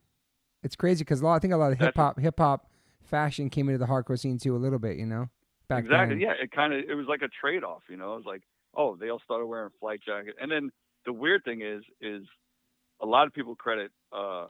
[0.62, 1.34] it's crazy because a lot.
[1.34, 2.70] I think a lot of hip hop hip hop
[3.02, 4.96] fashion came into the hardcore scene too a little bit.
[4.96, 5.28] You know,
[5.68, 6.22] back exactly then.
[6.22, 8.42] yeah it kind of it was like a trade off you know it was like
[8.74, 10.70] oh they all started wearing flight jackets, and then
[11.06, 12.22] the weird thing is is
[13.00, 14.46] a lot of people credit uh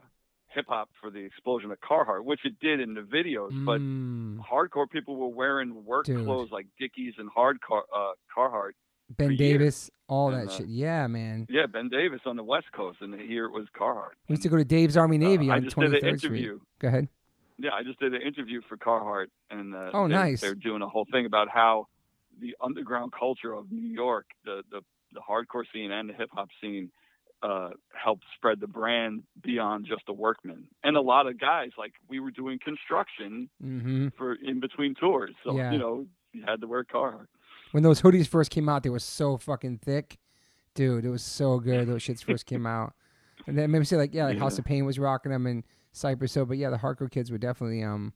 [0.49, 4.39] hip hop for the explosion of Carhartt which it did in the videos but Mm,
[4.41, 6.25] hardcore people were wearing work Dude.
[6.25, 8.73] clothes like Dickies and hardcore uh Carhartt
[9.17, 9.39] ben for years.
[9.59, 10.67] Davis, all And, that uh, shit.
[10.69, 11.47] Yeah, man.
[11.51, 14.49] yeah Ben Davis on the West Coast and here it was Carhartt We used to
[14.49, 16.51] go to Dave's Army Uh, Navy I on an Third Street.
[16.79, 17.09] Go ahead.
[17.59, 20.41] Yeah, I just did an interview for Carhartt, and uh, Oh, they, nice.
[20.41, 21.89] They're doing a whole thing about how
[22.41, 24.81] the underground culture of New York, the the,
[25.13, 26.91] the hardcore scene and the hip hop scene,
[27.43, 30.65] uh, helped spread the brand beyond just the workman.
[30.85, 35.35] And a lot of guys, like we were doing construction hmm for in between tours,
[35.45, 35.73] so Yeah.
[35.73, 37.27] you know you had to wear Carhartt.
[37.73, 40.19] When those hoodies first came out, they were so fucking thick,
[40.75, 41.05] dude.
[41.05, 41.87] It was so good.
[41.89, 42.95] Those shits first came out,
[43.47, 46.35] and then maybe say like yeah, like House of Pain was rocking them and Cypress
[46.35, 48.13] Hill, but yeah, the hardcore kids were definitely um.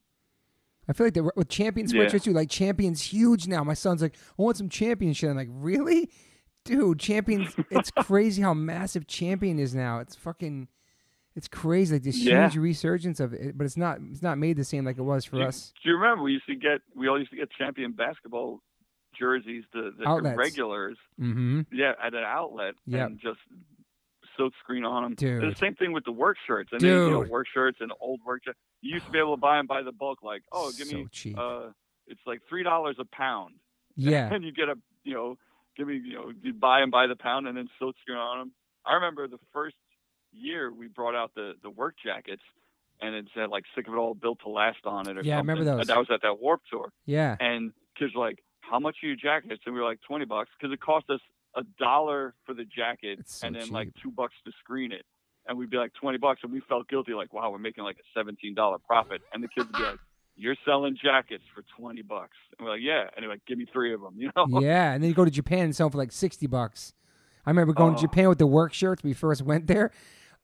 [0.86, 2.02] I feel like they were with champion Yeah.
[2.05, 2.32] sweatshirts too.
[2.34, 3.64] Like champions huge now.
[3.64, 5.30] My son's like, I want some champion shit.
[5.30, 6.11] I'm like, really,
[6.66, 6.98] dude?
[7.00, 7.55] Champions.
[7.70, 10.00] it's crazy how massive champion is now.
[10.00, 10.68] It's fucking.
[11.36, 12.48] It's crazy, like this Yeah.
[12.50, 13.98] huge resurgence of it, but it's not.
[14.11, 15.72] It's not made the same like it was for do, us.
[15.82, 18.61] Do you remember we used to get we all used to get champion basketball
[19.18, 21.62] jerseys, the, the, regulars, Mm-hmm.
[21.72, 23.06] yeah, at an outlet, Yep.
[23.06, 23.38] and just
[24.36, 25.14] silk screen on them.
[25.14, 25.52] Dude.
[25.52, 26.70] The same thing with the work shirts.
[26.72, 28.58] And then, you know, work shirts and old work shirts.
[28.80, 30.96] You used to be able to buy them by the bulk, like, oh, give so
[30.96, 31.38] me, cheap.
[31.38, 31.68] uh,
[32.06, 33.54] it's like three dollars a pound.
[33.96, 34.32] yeah.
[34.32, 35.38] and you get a, you know,
[35.76, 38.38] give me, you know, you buy them by the pound and then silk screen on
[38.38, 38.52] them.
[38.84, 39.76] I remember the first
[40.32, 42.42] year we brought out the the work jackets.
[43.00, 45.34] And it said like "sick of it all, built to last" on it, or Yeah,
[45.34, 45.78] I remember something.
[45.78, 45.86] those.
[45.88, 47.36] That was at that Warped Tour, Yeah.
[47.40, 48.38] and kids were like,
[48.70, 51.20] "How much are your jackets?" And we were like, 20 bucks," because it cost us
[51.56, 55.04] a dollar for the jacket, so and then like two bucks to screen it.
[55.46, 57.98] And we'd be like 20 bucks, and we felt guilty, like, "Wow, we're making like
[57.98, 59.98] a $17 profit." And the kids would be like,
[60.36, 63.66] "You're selling jackets for 20 bucks," and we're like, "Yeah," and they're like, "Give me
[63.72, 64.60] three of them," you know?
[64.60, 66.94] yeah, and then you go to Japan and sell them for like sixty bucks.
[67.46, 68.02] I remember going to Oh.
[68.02, 69.02] Japan with the work shirts.
[69.04, 69.90] We first went there.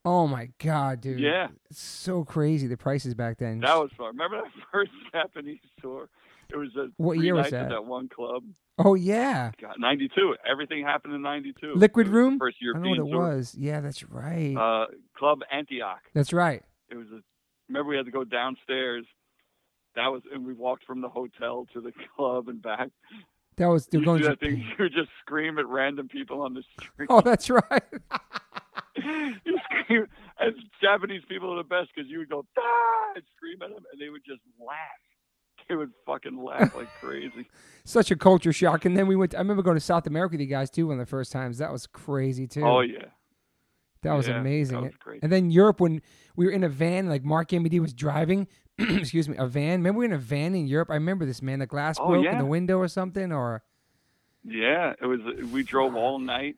[0.05, 1.19] Oh my god, dude!
[1.19, 1.47] Yeah.
[1.69, 3.59] it's so crazy the prices back then.
[3.59, 4.07] That was fun.
[4.07, 6.09] Remember that first Japanese tour?
[6.53, 7.75] It was a What year was nights at that?
[7.75, 8.43] that one club.
[8.77, 10.35] oh yeah, God, 92.
[10.49, 11.73] Everything happened in 92.
[11.75, 12.39] Liquid It was the Room.
[12.39, 12.73] First year.
[12.75, 13.19] I know what it tour.
[13.35, 13.55] was.
[13.57, 14.55] Yeah, that's right.
[14.55, 14.85] Uh,
[15.17, 15.99] Club Antiknock.
[16.13, 16.63] that's right.
[16.89, 17.21] it was a
[17.69, 19.05] remember we had to go downstairs
[19.95, 22.89] that was and we walked from the hotel to the club and back
[23.57, 26.53] That was they're you going to thing you would just scream at random people on
[26.53, 27.83] the street Oh, that's right.
[28.95, 30.07] you scream
[30.39, 33.11] and japanese people are the best because you would go ah!
[33.15, 34.77] and scream at them and they would just laugh
[35.71, 37.47] they would fucking laugh like crazy
[37.85, 38.83] Such a culture shock.
[38.85, 39.33] And then we went.
[39.33, 41.57] I remember going to South America with you guys too one of the first times.
[41.59, 42.63] That was crazy too.
[42.63, 43.05] oh yeah
[44.03, 44.81] that was Yeah, amazing.
[44.81, 46.01] that was And then Europe when
[46.35, 48.47] we were in a van, like Mark MD was driving,
[48.77, 49.79] excuse me, a van.
[49.79, 50.89] Remember we were in a van in Europe?
[50.91, 51.59] I remember this man.
[51.59, 52.33] The glass Oh, broke yeah.
[52.33, 53.63] in the window or something, or
[54.43, 55.21] Yeah, it was.
[55.51, 56.57] We drove all night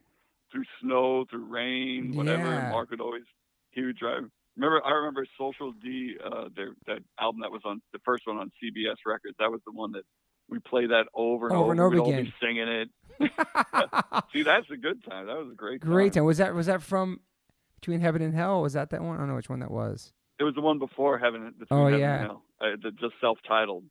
[0.52, 2.44] through snow, through rain, whatever.
[2.46, 2.64] Yeah.
[2.64, 3.24] And Mark would always
[3.72, 4.30] he would drive.
[4.56, 8.38] Remember, I remember Social D, uh, their that album that was on the first one
[8.38, 9.36] on CBS Records.
[9.40, 10.04] That was the one that
[10.50, 12.34] we played that over and Over and We'd over all be again.
[12.42, 12.90] singing it.
[14.34, 15.28] See, that's a good time.
[15.28, 15.90] That was a great time.
[15.92, 16.26] great time.
[16.26, 17.22] Was that was that from
[17.80, 18.62] Between Heaven and Hell?
[18.62, 19.16] Was that that one?
[19.16, 20.12] I don't know which one that was.
[20.40, 21.54] It was the one before Heaven.
[21.58, 22.16] Between Oh, Heaven yeah.
[22.18, 23.84] and Hell, uh, the, just self-titled.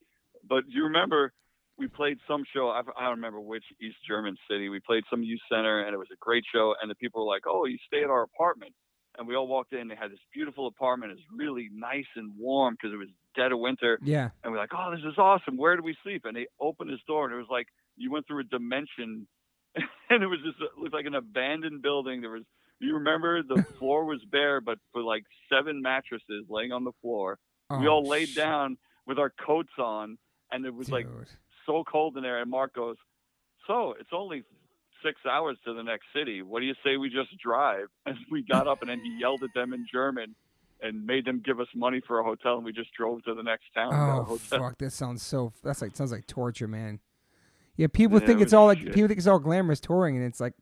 [0.49, 1.33] But you remember
[1.79, 2.69] we played some show?
[2.69, 4.69] I, I don't remember which East German city.
[4.69, 6.75] We played some youth center, and it was a great show.
[6.81, 8.73] And the people were like, "Oh, you stay at our apartment."
[9.19, 9.89] And we all walked in.
[9.89, 11.13] They had this beautiful apartment.
[11.13, 13.99] It was really nice and warm because it was dead of winter.
[14.03, 14.31] Yeah.
[14.43, 15.57] And we're like, "Oh, this is awesome.
[15.57, 18.27] Where do we sleep?" And they opened this door, and it was like you went
[18.27, 19.27] through a dimension,
[19.75, 22.21] and it was just it looked like an abandoned building.
[22.23, 22.45] There was.
[22.81, 27.39] You remember the floor was bare, but for like seven mattresses laying on the floor
[27.71, 30.19] we Oh, all laid sh- down with our coats on,
[30.51, 31.07] and it was like
[31.65, 32.41] so cold in there.
[32.41, 32.97] And Mark goes,
[33.69, 34.43] "So it's only
[35.05, 36.43] six hours to the next city.
[36.43, 39.43] What do you say we just drive?" And we got up, and then he yelled
[39.43, 40.35] at them in German
[40.81, 43.43] and made them give us money for a hotel, and we just drove to the
[43.43, 43.93] next town.
[43.95, 44.59] and got a Oh hotel.
[44.59, 44.79] fuck!
[44.79, 45.53] That sounds so.
[45.63, 47.01] That's like sounds like torture, man.
[47.77, 48.93] Yeah, people Yeah, think it it's all like shit.
[48.93, 50.55] people think it's all glamorous touring, and it's like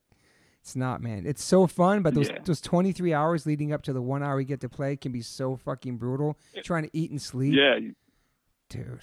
[0.60, 1.24] it's not, man.
[1.26, 2.38] It's so fun, but those Yeah.
[2.44, 5.10] those twenty three hours leading up to the one hour we get to play can
[5.10, 6.36] be so fucking brutal.
[6.54, 6.62] Yeah.
[6.62, 7.78] Trying to eat and sleep, Yeah,
[8.68, 9.00] dude.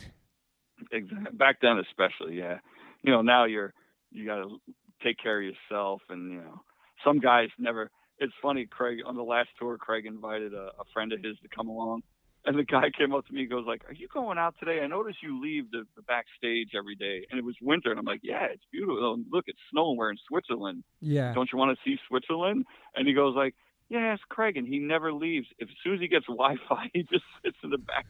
[0.92, 1.32] exactly.
[1.38, 2.38] Back then, especially.
[2.38, 2.60] Yeah,
[3.04, 3.74] you know, now you're
[4.12, 4.60] you got to
[5.04, 6.62] take care of yourself, and you know,
[7.06, 7.90] some guys never.
[8.20, 9.00] It's funny, Craig.
[9.06, 12.02] On the last tour, Craig invited a, a friend of his to come along,
[12.46, 14.82] and the guy came up to me and goes like, "Are you going out today?
[14.82, 18.06] I notice you leave the, the backstage every day, and it was winter." And I'm
[18.06, 19.14] like, "Yeah, it's beautiful.
[19.14, 19.98] And Look, it's snowing.
[19.98, 20.84] We're in Switzerland.
[21.02, 21.34] Yeah.
[21.34, 23.56] Don't you want to see Switzerland?" And he goes like.
[23.90, 25.48] Yeah, it's Craig, and he never leaves.
[25.60, 28.06] If, as soon as he gets Wi-Fi, he just sits in the back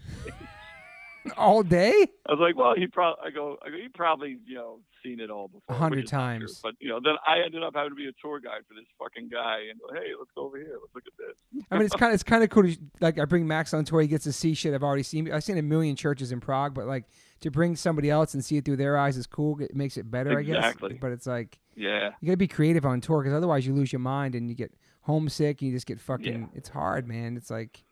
[1.38, 2.07] All day?
[2.28, 3.23] I was like, well, he probably.
[3.25, 3.75] I go, I go.
[3.78, 5.75] He probably, you know, seen it all before.
[5.75, 6.39] A hundred which is not true.
[6.39, 6.59] times.
[6.63, 8.86] But you know, then I ended up having to be a tour guide for this
[8.99, 10.78] fucking guy, and go, hey, let's go over here.
[10.82, 11.63] Let's look at this.
[11.71, 12.63] I mean, it's kind of it's kind of cool.
[12.63, 15.32] To, like I bring Max on tour, he gets to see shit I've already seen.
[15.32, 17.05] I've seen a million churches in Prague, but like
[17.41, 19.59] to bring somebody else and see it through their eyes is cool.
[19.61, 20.89] It makes it better, I Exactly.
[20.91, 20.99] guess.
[20.99, 23.99] But it's like Yeah, you gotta be creative on tour because otherwise you lose your
[23.99, 26.41] mind and you get homesick and you just get fucking.
[26.41, 26.57] Yeah.
[26.57, 27.38] It's hard, man.
[27.38, 27.84] It's like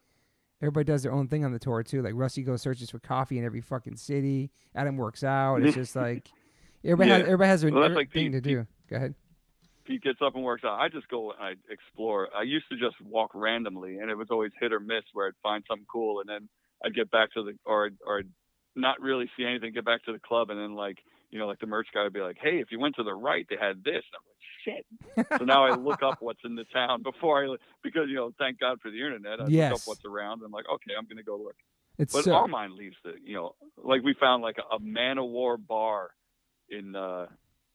[0.65, 2.01] everybody does their own thing on the tour too.
[2.01, 4.49] Like Rusty goes searches for coffee in every fucking city.
[4.73, 5.61] Adam works out.
[5.61, 6.27] It's just like
[6.83, 8.67] everybody has everybody has their Well, like thing Pete- to do.
[8.89, 9.15] Go ahead.
[9.85, 10.79] Pete gets up and works out.
[10.79, 12.29] I just go and I explore.
[12.35, 15.33] I used to just walk randomly, and it was always hit or miss where I'd
[15.43, 16.49] find something cool, and then
[16.83, 18.29] I'd get back to the or or I'd
[18.75, 19.73] not really see anything.
[19.73, 20.97] Get back to the club, and then like
[21.29, 23.13] you know, like the merch guy would be like, "Hey, if you went to the
[23.13, 24.03] right, they had this."
[24.67, 27.55] And I'm like, "Shit!" so now I look up what's in the town before I
[27.83, 29.39] because you know, thank God for the internet.
[29.39, 30.39] I look up what's around.
[30.39, 31.55] And I'm like, okay, I'm gonna go look.
[31.97, 34.79] It's But so, our mind leaves the you know, like we found like a, a
[34.79, 36.11] Manowar bar
[36.69, 37.27] in uh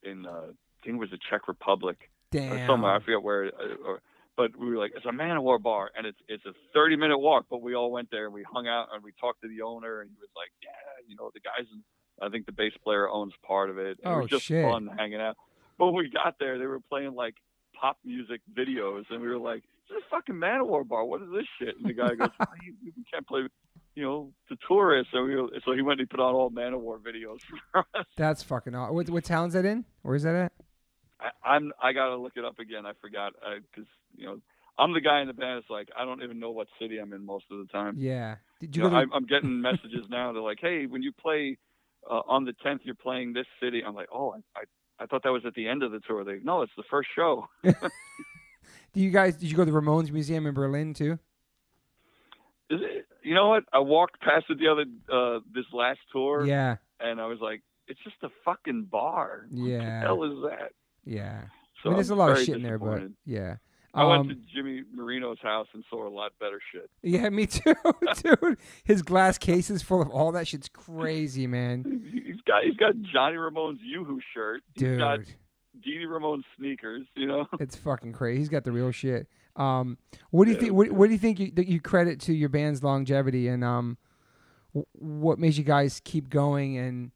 [0.03, 1.99] in uh, I think it was the Czech Republic
[2.35, 2.67] or damn.
[2.69, 2.93] somewhere.
[2.95, 3.47] I forget where.
[3.47, 4.01] uh, Or,
[4.37, 7.47] but we were like, it's a Manowar bar, and it's it's a 30 minute walk.
[7.51, 10.01] But we all went there and we hung out and we talked to the owner,
[10.01, 10.71] and he was like, yeah,
[11.07, 11.67] you know, the guys.
[11.73, 11.83] In,
[12.23, 13.99] I think the bass player owns part of it.
[14.03, 14.63] And it Oh, was just shit.
[14.65, 15.37] fun hanging out.
[15.81, 17.35] But when we got there, they were playing like
[17.81, 21.07] pop music videos, and we were like, this is a fucking Manowar bar.
[21.07, 21.75] What is this shit?
[21.75, 23.49] And the guy goes, oh, you, you can't play.
[23.95, 25.11] You know, the tourists.
[25.13, 27.39] So, we were, so he went and he put on all Manowar videos
[27.73, 28.07] for us.
[28.19, 28.95] That's fucking awesome.
[28.95, 29.87] What, what town's that in?
[30.03, 30.53] Where is that at?
[31.19, 32.85] I, I'm I gotta look it up again.
[32.85, 33.33] I forgot
[33.75, 34.39] because you know
[34.79, 35.61] I'm the guy in the band.
[35.61, 37.97] It's like I don't even know what city I'm in most of the time.
[37.99, 38.37] Yeah.
[38.61, 40.33] Did you You know, to, I'm, I'm getting messages now.
[40.33, 41.59] They're like, "Hey, when you play
[42.09, 44.63] uh, on the 10th, you're playing this city." I'm like, "Oh, I, I
[45.01, 47.09] I thought that was at the end of the tour." They no, it's the first
[47.17, 47.49] show.
[47.63, 47.73] do
[48.95, 51.19] you guys did you go to the Ramones Museum in Berlin too?
[52.69, 53.65] Is it, you know what?
[53.73, 56.77] I walked past it the other uh, this last tour, Yeah.
[57.01, 59.47] and I was like, "It's just a fucking bar.
[59.51, 60.01] What the Yeah.
[60.03, 60.73] hell is that?"
[61.05, 61.43] Yeah.
[61.83, 63.57] So I mean, there's a I'm lot of shit in there, but yeah.
[63.93, 66.89] I went to Um, Jimmy Marino's house and saw a lot better shit.
[67.03, 67.75] Yeah, me too,
[68.23, 68.57] dude.
[68.85, 71.85] His glass cases full of all that shit's crazy, man.
[72.25, 74.63] He's got he's got Johnny Ramone's Yoo-Hoo shirt.
[74.75, 75.35] He's got Dude,
[75.85, 76.07] Dee
[76.57, 77.07] sneakers.
[77.17, 78.39] You know, it's fucking crazy.
[78.39, 79.27] He's got the real shit.
[79.57, 79.99] Um,
[80.31, 80.73] what do you Yeah, think?
[80.75, 83.99] What, what do you think you, that you credit to your band's longevity and um,
[84.73, 87.11] wh- what made you guys keep going and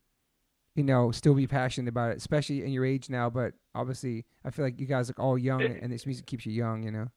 [0.74, 3.30] you know still be passionate about it, especially in your age now?
[3.30, 6.44] But obviously, I feel like you guys look all young, It- and this music keeps
[6.46, 6.82] you young.
[6.82, 7.08] You know.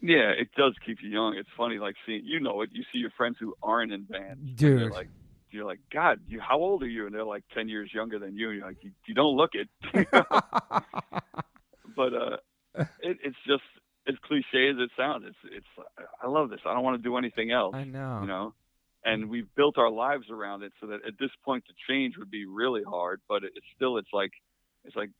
[0.00, 1.36] yeah, it does keep you young.
[1.36, 2.70] It's funny, like seeing you know it.
[2.72, 4.50] You see your friends who aren't in bands.
[4.54, 4.90] Dude.
[4.92, 5.08] like
[5.52, 7.06] you're like, God, you how old are you?
[7.06, 8.50] And they're like ten years younger than you.
[8.50, 9.68] And you're like, you, you don't look it.
[11.96, 12.36] but uh,
[13.02, 13.62] it, it's just
[14.08, 15.24] as cliche as it sounds.
[15.26, 15.66] It's it's.
[16.22, 16.60] I love this.
[16.66, 17.74] I don't want to do anything else.
[17.74, 18.20] I know.
[18.22, 18.54] you know
[19.04, 22.30] and we've built our lives around it so that at this point to change would
[22.30, 23.20] be really hard.
[23.28, 24.32] But it's still, it's like,
[24.84, 25.10] it's like,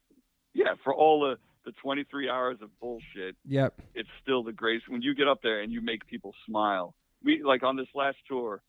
[0.54, 1.36] yeah, for all the
[1.66, 3.74] the 23 hours of bullshit, Yep.
[3.94, 6.94] it's still the greatest when you get up there and you make people smile.
[7.22, 8.62] We like on this last tour,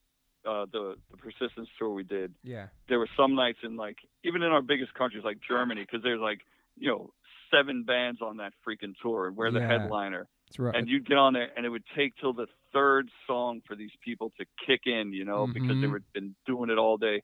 [0.45, 2.33] uh, the the persistence tour we did.
[2.43, 2.67] Yeah.
[2.89, 6.19] There were some nights in like even in our biggest countries like Germany, because there's
[6.19, 6.41] like
[6.77, 7.13] you know
[7.49, 9.67] seven bands on that freaking tour, and we're the Yeah.
[9.69, 10.27] headliner.
[10.59, 10.75] Right.
[10.75, 13.91] And you'd get on there, and it would take till the third song for these
[14.03, 15.91] people to kick in, you know, because they Mhm.
[15.91, 17.21] were been doing it all day.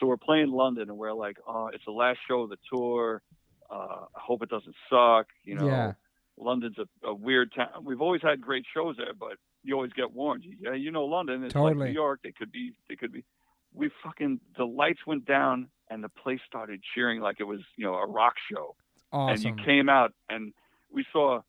[0.00, 3.22] So we're playing London, and we're like, oh, it's the last show of the tour.
[3.70, 5.66] Uh, I hope it doesn't suck, you know.
[5.66, 5.92] Yeah.
[6.36, 7.68] London's a, a weird town.
[7.84, 10.44] We've always had great shows there, but you always get warned.
[10.60, 11.44] Yeah, you know London.
[11.44, 11.74] It's Totally.
[11.74, 12.20] like New York.
[12.24, 12.72] They could be.
[12.88, 13.24] They could be.
[13.72, 17.84] We fucking the lights went down and the place started cheering like it was you
[17.84, 18.74] know a rock show.
[19.12, 19.46] awesome.
[19.52, 20.52] And you came out and
[20.92, 21.40] we saw.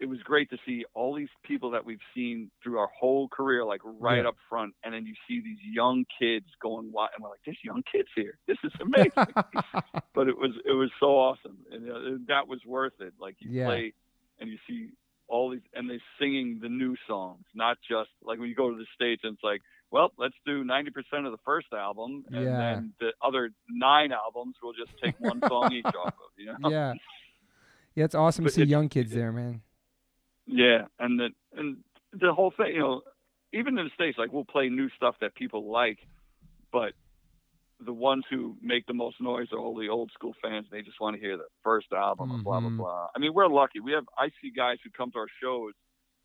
[0.00, 3.64] It was great to see all these people that we've seen through our whole career,
[3.64, 4.28] like right Yeah.
[4.28, 7.58] up front, and then you see these young kids going wild, and we're like, "There's
[7.62, 8.38] young kids here.
[8.46, 9.12] This is amazing."
[10.14, 13.12] but it was it was so awesome, and uh, that was worth it.
[13.20, 13.66] Like you Yeah.
[13.66, 13.92] play,
[14.38, 14.88] and you see
[15.28, 18.76] all these, and they're singing the new songs, not just like when you go to
[18.76, 19.60] the stage and it's like,
[19.90, 22.56] well, let's do ninety percent of the first album, and Yeah.
[22.58, 26.30] then the other nine albums we'll just take one song each off of.
[26.38, 26.56] You know?
[26.70, 26.94] yeah.
[27.94, 29.60] Yeah, it's awesome to see it's- young kids there, man.
[30.52, 31.78] Yeah, and the and
[32.12, 33.02] the whole thing, you know,
[33.52, 35.98] even in the states, like we'll play new stuff that people like,
[36.72, 36.92] but
[37.84, 40.66] the ones who make the most noise are all the old school fans.
[40.70, 42.76] They just want to hear the first album and blah blah Mhm.
[42.76, 43.08] blah.
[43.14, 43.80] I mean, we're lucky.
[43.80, 45.74] We have I see guys who come to our shows,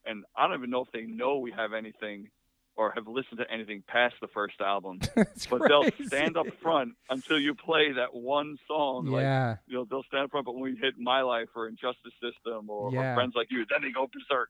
[0.05, 2.29] and I don't even know if they know we have anything
[2.77, 4.99] or have listened to anything past the first album.
[5.49, 9.05] But they'll stand up front until you play that one song.
[9.07, 9.57] Like, Yeah.
[9.67, 12.69] you know, they'll stand up front, but when we hit My Life or Injustice System
[12.69, 14.49] or, or Friends Like You, then they go berserk.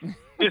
[0.40, 0.50] you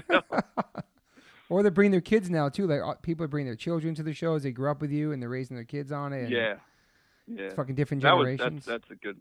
[1.48, 2.66] or they bring their kids now too.
[2.66, 4.42] Like uh, people bring their children to the shows.
[4.42, 6.22] They grew up with you and they're raising their kids on it.
[6.24, 6.54] and Yeah,
[7.26, 7.42] yeah.
[7.44, 8.64] It's fucking different That was generations.
[8.64, 9.16] that's that's a good.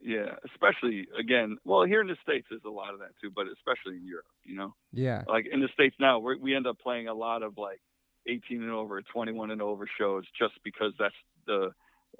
[0.00, 1.58] Yeah, especially again.
[1.64, 4.26] Well, here in the states, there's a lot of that too, but especially in Europe.
[4.44, 5.24] You know, yeah.
[5.26, 7.80] like in the states now, we we end up playing a lot of like
[8.28, 11.14] 18 and over, 21 and over shows, just because that's
[11.46, 11.70] the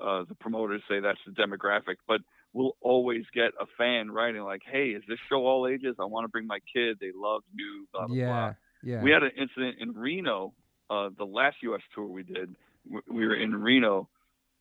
[0.03, 1.97] uh, the promoters say that's the demographic.
[2.07, 2.21] But
[2.53, 5.97] we'll always get a fan writing like, "Hey, is this show all ages?
[6.01, 6.99] I want to bring my kid.
[7.01, 8.17] They love you." Blah blah blah.
[8.17, 8.53] Yeah.
[8.83, 9.03] Yeah.
[9.03, 10.55] We had an incident in Reno,
[10.91, 11.83] uh, the last U.S.
[11.95, 12.55] tour we did.
[12.89, 14.09] We were in Reno,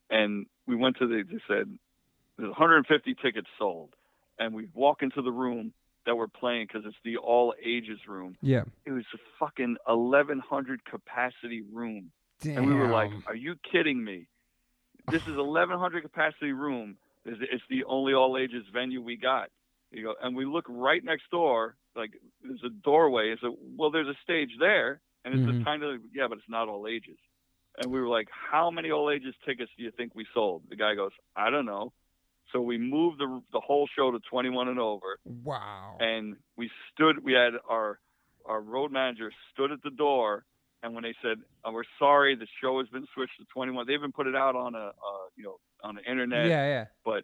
[0.09, 1.23] and we went to the.
[1.23, 1.77] They said
[2.37, 3.89] there's 150 tickets sold,
[4.39, 5.73] and we walk into the room
[6.05, 8.37] that we're playing because it's the all ages room.
[8.41, 8.63] yeah.
[8.85, 12.11] It was a fucking 1,100 capacity room,
[12.41, 12.57] Damn.
[12.57, 14.27] and we were like, "Are you kidding me?
[15.11, 16.97] This is 1,100 capacity room.
[17.25, 19.49] It's, the only all ages venue we got."
[19.91, 22.11] You go, and we look right next door, like
[22.43, 23.31] there's a doorway.
[23.31, 25.61] It's a well, there's a stage there, and it's Mhm.
[25.61, 27.17] a kind of yeah, but it's not all ages.
[27.77, 30.75] And we were like, "How many all ages tickets do you think we sold?" The
[30.77, 31.91] guy goes, "I don't know."
[32.51, 35.97] So we moved the the whole show to 21 and over, wow.
[35.99, 37.23] and we stood.
[37.23, 37.99] We had our
[38.45, 40.45] our road manager stood at the door,
[40.81, 43.93] and when they said, oh, "We're sorry, the show has been switched to 21," they
[43.93, 44.91] even put it out on a uh,
[45.35, 46.47] you know on the internet.
[46.47, 46.65] yeah.
[46.67, 46.85] Yeah.
[47.03, 47.23] But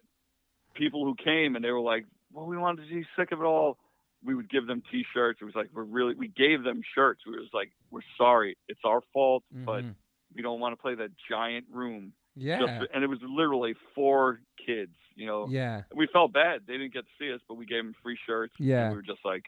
[0.74, 3.44] people who came and they were like, "Well, we wanted to be sick of it
[3.44, 3.78] all."
[4.22, 5.38] We would give them T-shirts.
[5.42, 7.22] It was like we're really we gave them shirts.
[7.26, 9.94] We was like, "We're sorry, it's our fault, but Mhm.
[10.34, 12.58] we don't want to play that giant room." Yeah.
[12.60, 14.92] Just, and it was literally four kids.
[15.16, 15.82] You know, yeah.
[15.94, 16.62] we felt bad.
[16.66, 18.52] They didn't get to see us, but we gave them free shirts.
[18.58, 18.90] and Yeah.
[18.90, 19.44] we were just like,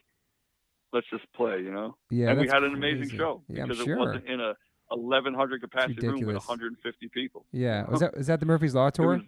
[0.93, 1.97] let's just play, you know.
[2.11, 2.31] Yeah.
[2.31, 3.17] and we had an amazing crazy.
[3.17, 3.97] show Yeah, because sure.
[3.97, 4.55] it wasn't in a
[4.89, 6.49] 1100 capacity room with ridiculous.
[6.49, 7.45] 150 people.
[7.51, 7.85] Yeah.
[7.91, 9.21] Was that was that the Murphy's Law tour?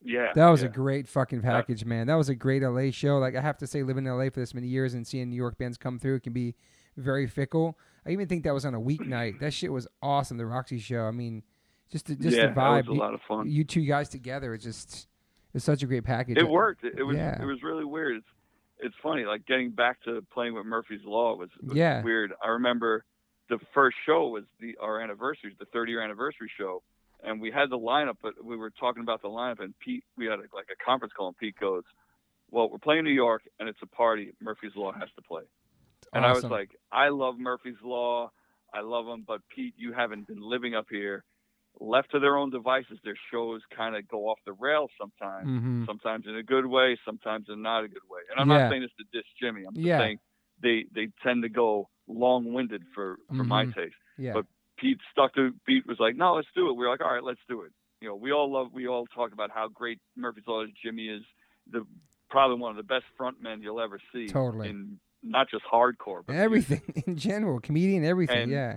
[0.00, 0.68] yeah, That was yeah.
[0.68, 2.06] a great fucking package, man.
[2.06, 3.18] That was a great LA show.
[3.18, 5.36] Like I have to say, living in LA for this many years and seeing New
[5.36, 6.54] York bands come through can be
[6.96, 7.76] very fickle.
[8.06, 9.40] I even think that was on a weeknight.
[9.40, 10.36] That shit was awesome.
[10.36, 11.02] The Roxy show.
[11.06, 11.42] I mean,
[11.90, 12.88] just the, just yeah, the vibe.
[12.88, 13.48] Was a lot of fun.
[13.50, 15.06] you two guys together, it just
[15.54, 16.36] it's such a great package.
[16.38, 16.84] It worked.
[16.84, 17.40] It, it was Yeah.
[17.40, 18.16] it was really weird.
[18.18, 18.26] It's
[18.80, 19.24] it's funny.
[19.24, 22.02] Like getting back to playing with Murphy's Law was, was Yeah.
[22.02, 22.32] weird.
[22.42, 23.04] I remember
[23.48, 26.82] the first show was the our anniversary, the 30 year anniversary show,
[27.24, 30.26] and we had the lineup, but we were talking about the lineup, and Pete, we
[30.26, 31.82] had a, like a conference call, and Pete goes,
[32.50, 34.32] "Well, we're playing New York, and it's a party.
[34.40, 35.42] Murphy's Law has to play."
[36.12, 38.30] And I was like, "I love Murphy's Law,
[38.72, 41.24] I love them, but Pete, you haven't been living up here.
[41.80, 45.86] Left to their own devices, their shows kind of go off the rails sometimes." Mhm.
[45.86, 48.20] sometimes in a good way, sometimes in not a good way.
[48.30, 48.58] And I'm Yeah.
[48.64, 49.64] not saying this to diss Jimmy.
[49.64, 49.98] I'm just Yeah.
[49.98, 50.18] saying
[50.60, 53.74] they they tend to go long winded for for my Mhm.
[53.74, 53.96] taste.
[54.16, 54.32] Yeah.
[54.34, 54.46] but-
[54.76, 56.74] Pete stuck to Pete was like, no, let's do it.
[56.76, 57.72] We are like, all right, let's do it.
[58.00, 60.70] You know, we all love we all talk about how great Murphy's Law is.
[60.80, 61.24] Jimmy is
[61.68, 61.84] the
[62.30, 64.28] probably one of the best front men you'll ever see.
[64.28, 64.68] Totally.
[64.68, 68.38] in not just hardcore, but everything in general, comedian, everything.
[68.42, 68.76] And- yeah.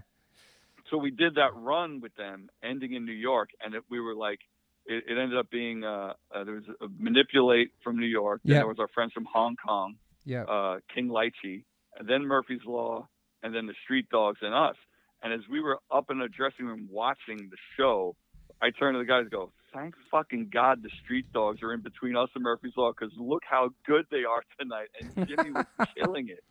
[0.91, 4.13] So we did that run with them, ending in New York, and it, we were
[4.13, 4.39] like,
[4.85, 8.41] it, it ended up being uh, uh, there was a manipulate from New York.
[8.43, 8.57] Yeah.
[8.57, 9.95] there was our friends from Hong Kong,
[10.25, 10.43] Yeah.
[10.43, 11.63] uh, King Ly Chee,
[11.97, 13.07] and then Murphy's Law,
[13.41, 14.75] and then the Street Dogs and us.
[15.23, 18.15] And as we were up in the dressing room watching the show,
[18.61, 21.81] I turned to the guys and go, thank fucking God the Street Dogs are in
[21.81, 24.87] between us and Murphy's Law because look how good they are tonight.
[24.99, 25.65] And Jimmy was
[25.97, 26.43] killing it.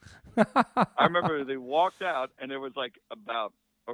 [0.97, 3.53] I remember they walked out and there was like about
[3.89, 3.93] a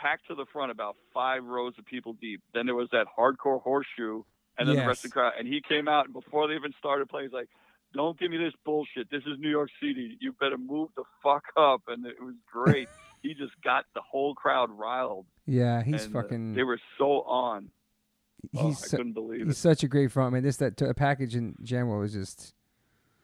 [0.00, 2.40] packed to the front, about five rows of people deep.
[2.54, 4.22] Then there was that hardcore horseshoe,
[4.58, 5.32] and then the rest of the crowd.
[5.38, 7.48] And he came out and before they even started playing, he's like,
[7.94, 9.10] "Don't give me this bullshit.
[9.10, 10.16] This is New York City.
[10.20, 12.88] You better move the fuck up." And it was great.
[13.22, 15.26] he just got the whole crowd riled.
[15.46, 16.54] yeah, he's and, uh, fucking.
[16.54, 17.70] they were so on.
[18.56, 19.60] Oh, he's I su- couldn't believe he's it.
[19.60, 20.42] such a great front man.
[20.42, 22.54] This that t- package in general was just.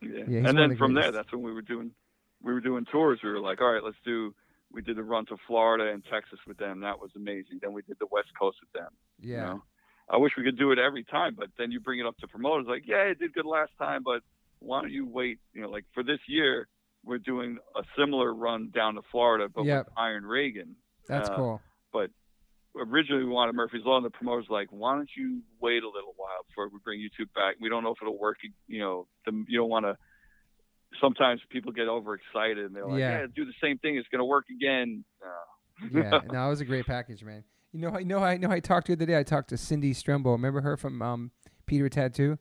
[0.01, 0.24] Yeah.
[0.28, 1.92] Yeah, and then the from there, that's when we were doing
[2.42, 3.20] we were doing tours.
[3.22, 4.34] We were like, all right, let's do.
[4.74, 6.80] We did the run to Florida and Texas with them.
[6.80, 7.60] That was amazing.
[7.62, 8.90] Then we did the West Coast with them.
[9.20, 9.28] Yeah.
[9.36, 9.62] You know?
[10.10, 12.28] I wish we could do it every time, but then you bring it up to
[12.28, 14.20] promoters like, yeah, it did good last time, but
[14.59, 15.38] why don't you wait?
[15.55, 16.68] You know, like for this year,
[17.05, 19.86] we're doing a similar run down to Florida, but Yep.
[19.86, 20.76] with Iron Reagan.
[21.06, 21.62] That's Uh, cool.
[21.92, 22.10] But
[22.76, 26.14] originally, we wanted Murphy's Law, and the promoters like, why don't you wait a little
[26.16, 27.56] while before we bring you two back?
[27.60, 28.38] We don't know if it'll work.
[28.66, 29.96] You know, the, you don't want to.
[31.00, 33.20] Sometimes people get overexcited and they're like, Yeah.
[33.20, 33.96] yeah, do the same thing.
[33.96, 35.04] It's going to work again.
[35.24, 37.44] Uh, Yeah, no, it was a great package, man.
[37.72, 38.50] You know, you know, I know.
[38.50, 39.18] I talked to the other day.
[39.18, 40.32] I talked to Cindy Stremble.
[40.32, 41.30] Remember her from um,
[41.66, 42.38] Peter Tattoo?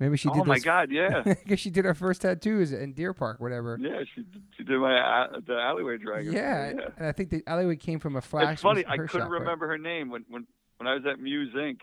[0.00, 0.42] Maybe she did.
[0.42, 1.22] oh my those- God, yeah.
[1.24, 3.76] because she did her first tattoos in Deer Park, whatever.
[3.80, 4.22] Yeah, she
[4.56, 6.32] she did my uh, the alleyway dragon.
[6.32, 6.86] Yeah, yeah.
[6.96, 8.52] and I think the alleyway came from a flash.
[8.54, 8.84] It's funny.
[8.86, 9.40] I couldn't shop, right?
[9.40, 10.46] remember her name when when
[10.76, 11.80] when I was at Musink.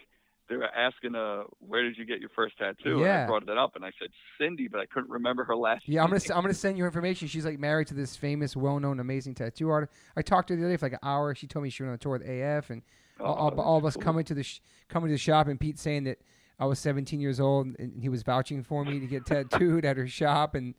[0.47, 2.91] They were asking, uh, where did you get your first tattoo?
[2.97, 3.23] And Yeah.
[3.23, 4.09] I brought that up, and I said
[4.39, 5.88] Cindy, but I couldn't remember her last.
[5.88, 6.31] Yeah, I'm gonna name.
[6.38, 7.27] I'm gonna send you information.
[7.27, 9.91] She's like married to this famous, well-known, amazing tattoo artist.
[10.15, 11.34] I talked to her the other day for like an hour.
[11.34, 12.84] She told me she went on a tour with AF, and
[13.19, 14.03] all, all, Oh, all of us cool.
[14.03, 16.19] coming to the sh- coming to the shop, and Pete saying that
[16.59, 19.97] I was 17 years old, and he was vouching for me to get tattooed at
[19.97, 20.53] her shop.
[20.53, 20.76] And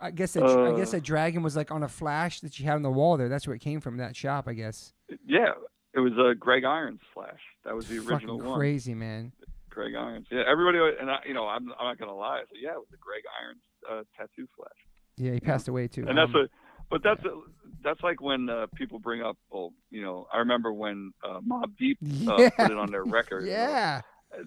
[0.00, 0.96] I guess that I guess Uh.
[0.96, 3.28] that dragon was like on a flash that she had on the wall there.
[3.28, 3.98] That's where it came from.
[3.98, 4.92] That shop, I guess.
[5.24, 5.52] Yeah,
[5.96, 7.40] it was uh, Greg Irons Flash.
[7.64, 8.58] That was the original Fucking one.
[8.60, 9.32] crazy, man.
[9.70, 10.26] Greg Irons.
[10.30, 12.42] Yeah, everybody and I, you know, I'm I'm not gonna lie.
[12.48, 13.60] So yeah, it was the Greg Irons
[13.90, 14.70] uh, tattoo Flash.
[15.16, 16.04] Yeah, he passed away too.
[16.06, 16.48] and that's Um, a
[16.90, 17.40] but that's a,
[17.82, 21.76] that's like when uh, people bring up well you know i remember when uh, Mobb
[21.78, 21.98] Deep
[22.28, 22.50] uh, Yeah.
[22.50, 24.00] put it on their record you know, yeah.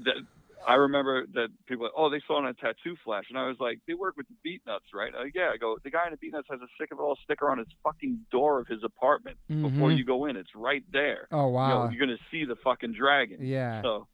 [0.06, 0.16] that
[0.68, 3.48] i remember that people like, oh they saw it on a tattoo flash and i
[3.48, 6.11] was like they work with the Beatnuts right uh, yeah i go the guy in
[6.11, 8.84] the Beatnuts has a sick of it all sticker on his fucking door of his
[8.84, 9.98] apartment before Mhm.
[9.98, 11.90] you go in it's right there Oh you know, wow.
[11.90, 13.81] you're gonna see the fucking dragon yeah.
[13.81, 14.07] so,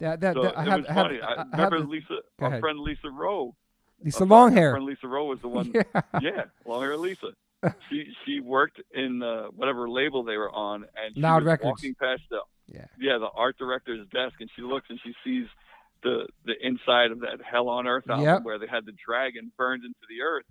[0.00, 2.48] That that, so that I have, was I have, funny I, I remember lisa our
[2.48, 2.60] ahead.
[2.60, 3.54] friend lisa rowe
[4.02, 5.82] Lisa our friend lisa rowe was the one Yeah.
[6.20, 7.28] yeah, long hair Lisa.
[7.90, 11.66] She she worked in uh, whatever label they were on, and she Loud was Records.
[11.66, 12.86] walking past the Yeah.
[12.98, 15.46] yeah the art director's desk, and she looks and she sees
[16.02, 18.42] the the inside of that Hell on Earth album Yep.
[18.44, 20.44] where they had the dragon burned into the earth,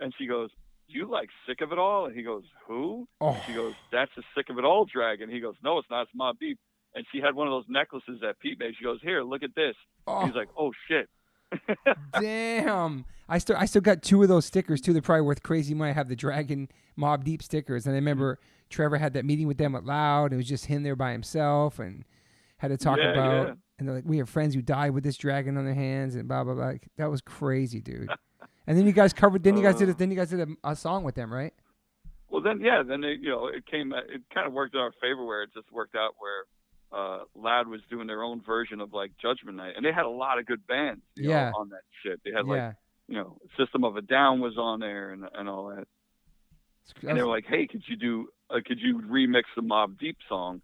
[0.00, 0.50] and she goes,
[0.88, 3.40] "You like sick of it all?" And he goes, "Who?" Oh.
[3.46, 6.02] She goes, "That's the sick of it all dragon." He goes, "No, it's not.
[6.02, 6.58] It's Mobb Deep."
[6.94, 8.74] And she had one of those necklaces that Pete made.
[8.78, 9.74] She goes, "Here, look at this."
[10.06, 10.24] Oh.
[10.26, 11.08] He's like, "Oh shit."
[12.20, 13.04] Damn.
[13.28, 14.92] I still I still got two of those stickers too.
[14.92, 15.90] They're probably worth crazy money.
[15.90, 16.68] I have the Dragon
[16.98, 17.86] Mobb Deep stickers.
[17.86, 18.38] And I remember
[18.70, 20.32] Trevor had that meeting with them at Loud.
[20.32, 22.04] It was just him there by himself and
[22.58, 23.54] had to talk Yeah, about yeah.
[23.78, 26.26] and they're like, We have friends who died with this dragon on their hands and
[26.28, 26.66] blah blah blah.
[26.66, 28.10] Like, That was crazy, dude.
[28.66, 29.92] and then you guys covered then you guys did Uh.
[29.92, 31.52] it then you guys did a, a song with them, right?
[32.28, 34.92] Well, then, yeah, then it, you know, it came, it kind of worked in our
[35.00, 36.42] favor where it just worked out where
[36.92, 40.10] uh, Loud was doing their own version of like Judgment Night, and they had a
[40.10, 41.50] lot of good bands, you Yeah.
[41.50, 42.20] know, on that shit.
[42.24, 42.72] They had like, yeah.
[43.08, 45.86] you know, System of a Down was on there and and all that.
[47.08, 50.18] And they were like, hey, could you do, uh, could you remix the Mobb Deep
[50.28, 50.62] song?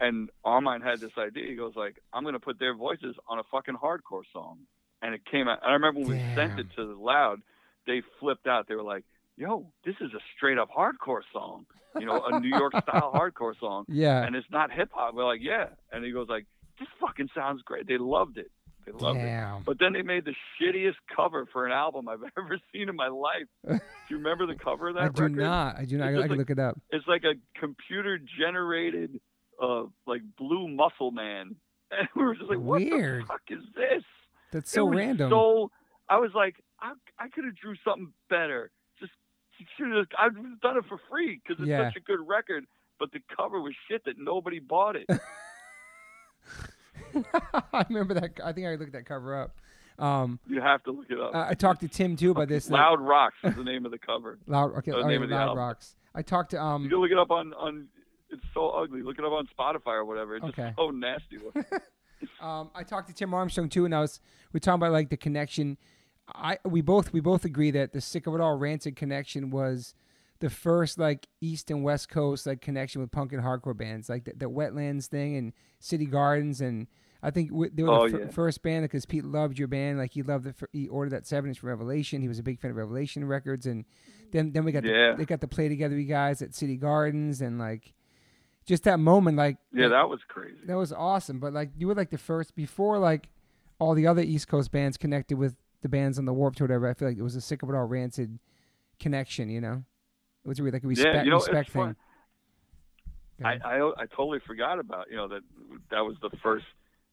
[0.00, 1.46] And Armand had this idea.
[1.48, 4.60] He goes like, I'm gonna put their voices on a fucking hardcore song,
[5.02, 5.58] and it came out.
[5.62, 7.40] And I remember when we sent it to the Loud,
[7.86, 8.66] they flipped out.
[8.68, 9.04] They were like,
[9.36, 11.64] Yo, this is a straight up hardcore song,
[11.98, 14.22] you know, a New York style hardcore song, yeah.
[14.22, 15.14] and it's not hip hop.
[15.14, 16.44] We're like, yeah, and he goes like,
[16.78, 17.86] this fucking sounds great.
[17.88, 18.50] They loved it.
[18.84, 19.22] They loved it.
[19.24, 19.62] Damn.
[19.62, 23.08] But then they made the shittiest cover for an album I've ever seen in my
[23.08, 23.46] life.
[23.66, 25.76] Do you remember the cover of that I do not.
[25.78, 26.08] I do not.
[26.08, 26.78] I, It's I can like- look it up.
[26.90, 29.20] It's like a computer generated,
[29.60, 31.54] uh, like blue muscle man,
[31.90, 33.22] and we were just like, what Weird.
[33.22, 34.02] the fuck is this?
[34.52, 35.30] That's so random.
[35.30, 35.70] So
[36.08, 38.70] I was like, I, I could have drew something better.
[38.98, 39.12] Just.
[40.18, 41.88] I've done it for free because it's Yeah.
[41.88, 42.64] such a good record.
[42.98, 45.06] But the cover was shit that nobody bought it.
[47.72, 48.38] I remember that.
[48.44, 49.56] I think I looked that cover up.
[49.98, 51.34] Um, You have to look it up.
[51.34, 52.70] I I talked to Tim too about this.
[52.70, 54.38] like- Loud Rocks is the name of the cover.
[54.46, 54.74] Loud.
[54.78, 54.92] Okay.
[54.92, 55.58] the name yeah, of the Loud album.
[55.58, 55.96] Rocks.
[56.14, 56.88] I talked to You um.
[56.88, 57.88] can look it up on on
[58.30, 59.02] it's so ugly.
[59.02, 60.36] Look it up on Spotify or whatever.
[60.36, 60.62] It's Okay.
[60.64, 61.38] just so nasty.
[62.38, 64.20] Um, I talked to Tim Armstrong too, and I was
[64.52, 65.78] we were talking about like the connection.
[66.28, 69.94] I we both we both agree that the sick of it all rancid connection was
[70.40, 74.24] the first like east and west coast like connection with punk and hardcore bands like
[74.24, 76.86] the, the wetlands thing and city gardens and
[77.22, 78.30] I think w- they were Oh, the fir- yeah.
[78.30, 81.26] first band because Pete loved your band like he loved the fir- he ordered that
[81.26, 83.84] seven inch from Revelation he was a big fan of Revelation records and
[84.30, 85.12] then then we got Yeah.
[85.12, 87.92] the, they got to play together you guys at City Gardens and like
[88.70, 90.56] just that moment like yeah, that was crazy.
[90.66, 91.40] that was awesome.
[91.40, 93.28] But like you were like the first before like
[93.80, 96.68] all the other East Coast bands connected with the bands on the Warped Tour.
[96.68, 96.88] Whatever.
[96.88, 98.38] I feel like it was a sick of it all rancid
[99.00, 99.50] connection.
[99.50, 99.84] You know,
[100.44, 101.96] it was really like a respect you know, respect thing.
[103.44, 103.58] I.
[103.64, 105.40] I I totally forgot about you know that
[105.90, 106.66] that was the first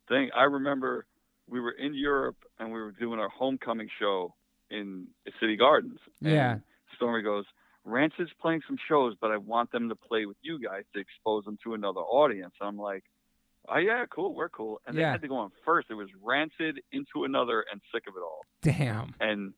[0.08, 0.30] thing.
[0.38, 1.08] I remember
[1.50, 4.36] we were in Europe and we were doing our homecoming show
[4.70, 5.08] in
[5.40, 6.00] City Gardens.
[6.22, 6.60] Yeah.
[6.98, 7.46] Stormy goes,
[7.88, 11.46] Rancid's playing some shows, but I want them to play with you guys to expose
[11.46, 12.54] them to another audience.
[12.62, 13.04] I'm like,
[13.70, 14.82] oh yeah, cool, we're cool.
[14.86, 15.06] And Yeah.
[15.08, 15.88] they had to go on first.
[15.90, 18.42] It was Rancid, Into Another, and Sick of It All.
[18.62, 19.16] Damn.
[19.20, 19.54] And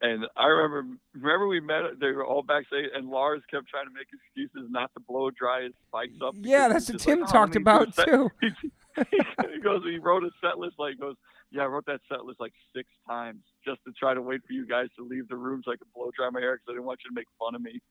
[0.00, 3.92] and I remember remember we met they were all backstage and Lars kept trying to
[3.92, 6.34] make excuses not to blow dry his spikes up.
[6.38, 8.30] Yeah, that's what Tim like, "Oh, talked let me do a about too.
[9.12, 9.18] He,
[9.54, 11.14] he goes he wrote a set list like goes,
[11.50, 14.52] Yeah, I wrote that set list like six times just to try to wait for
[14.52, 16.72] you guys to leave the room so I could blow dry my hair because I
[16.72, 17.80] didn't want you to make fun of me.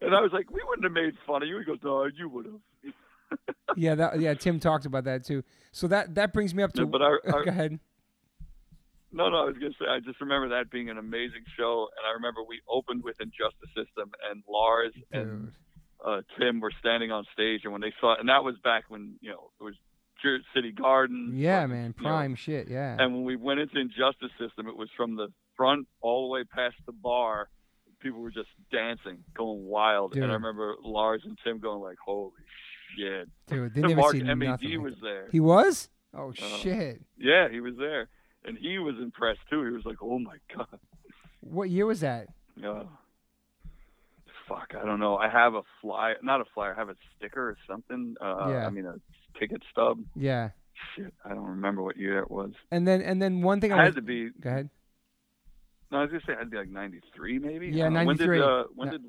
[0.00, 1.58] and I was like, We wouldn't have made fun of you.
[1.58, 2.60] He goes, No, you would have.
[3.76, 4.32] Yeah, that yeah.
[4.32, 5.44] Tim talked about that too.
[5.72, 6.86] So that that brings me up to.
[6.86, 7.78] But I, I, go ahead.
[9.12, 12.06] No, no, I was gonna say I just remember that being an amazing show, and
[12.06, 15.52] I remember we opened with Injustice System, and Lars and
[16.04, 19.16] uh, Tim were standing on stage, and when they saw, and that was back when
[19.20, 19.74] you know it was
[20.22, 21.32] Jer- City Garden.
[21.34, 21.94] Yeah, like, man.
[21.96, 22.68] you know, Prime shit.
[22.68, 22.96] Yeah.
[22.98, 26.44] and when we went into Injustice System, it was from the front all the way
[26.44, 27.48] past the bar.
[28.00, 32.30] People were just dancing, going wild, and I remember Lars and Tim going like, "Holy
[32.96, 34.82] shit!" Dude, they And never Mark see MAD nothing.
[34.82, 35.28] was there.
[35.32, 35.88] He was.
[36.14, 37.02] Oh Uh, shit.
[37.18, 38.08] Yeah, he was there,
[38.44, 39.64] and he was impressed too.
[39.64, 40.78] He was like, "Oh my god."
[41.40, 42.28] What year was that?
[42.64, 42.84] Uh,
[44.48, 45.16] fuck, I don't know.
[45.16, 46.74] I have a flyer, not a flyer.
[46.74, 48.14] I have a sticker or something.
[48.20, 48.66] Uh, Yeah.
[48.66, 48.94] I mean a
[49.38, 50.00] ticket stub.
[50.16, 50.50] Yeah.
[50.94, 52.52] Shit, I don't remember what year it was.
[52.70, 54.30] And then and then one thing It I had was, to be.
[54.40, 54.70] go ahead.
[55.90, 57.68] No, I was gonna say it had to be like '93, maybe.
[57.68, 58.04] Yeah, I don't know.
[58.04, 58.28] 93.
[58.28, 58.92] When did uh, when No.
[58.92, 59.02] did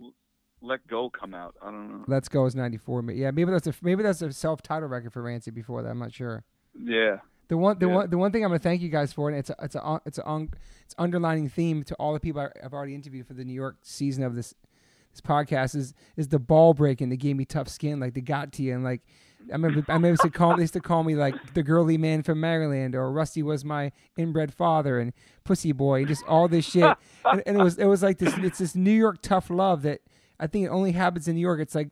[0.61, 1.55] Let's Go come out?
[1.61, 2.03] I don't know.
[2.07, 3.01] Let's Go is 94.
[3.03, 5.89] but Yeah, maybe that's a maybe that's a self-titled record for Rancid before that.
[5.89, 6.43] I'm not sure.
[6.77, 7.17] Yeah,
[7.49, 7.95] The one the Yeah.
[7.95, 10.01] one the one thing I'm gonna thank you guys for, and it's a it's a
[10.05, 10.47] it's a
[10.85, 13.77] it's underlining theme to all the people I, I've already interviewed for the New York
[13.83, 14.53] season of this
[15.11, 18.51] this podcast is is the ball breaking that gave me tough skin, like they got
[18.53, 19.01] to you, and like
[19.47, 21.97] I remember I remember used to call they used to call me like the girly
[21.97, 25.13] man from Maryland, or Rusty was my inbred father, and
[25.43, 26.83] Pussy Boy, and just all this shit,
[27.25, 30.01] and, and it was it was like this it's this New York tough love that
[30.39, 31.59] I think it only happens in New York.
[31.59, 31.89] It's like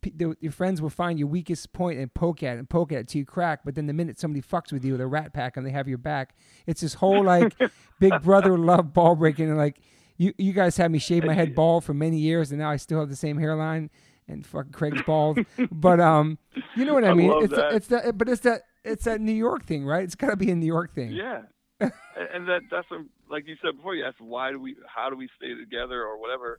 [0.00, 2.92] pe- the- your friends will find your weakest point and poke at it and poke
[2.92, 3.60] at it till you crack.
[3.64, 5.88] But then the minute somebody fucks with you with a rat pack and they have
[5.88, 6.34] your back,
[6.66, 7.54] it's this whole like
[8.00, 9.80] big brother love ball breaking and like
[10.18, 12.76] you you guys had me shave my head bald for many years and now I
[12.76, 13.90] still have the same hairline
[14.28, 15.38] and fucking Craig's bald.
[15.70, 16.38] but um,
[16.76, 17.32] you know what I I mean?
[17.42, 17.74] it's that.
[17.74, 20.04] it's that but it's that it's that New York thing, right?
[20.04, 21.10] It's got to be a New York thing.
[21.12, 21.42] yeah.
[21.80, 21.92] and
[22.34, 23.94] and that that's a, like you said before.
[23.94, 26.58] You asked why do we, how do we stay together, or whatever.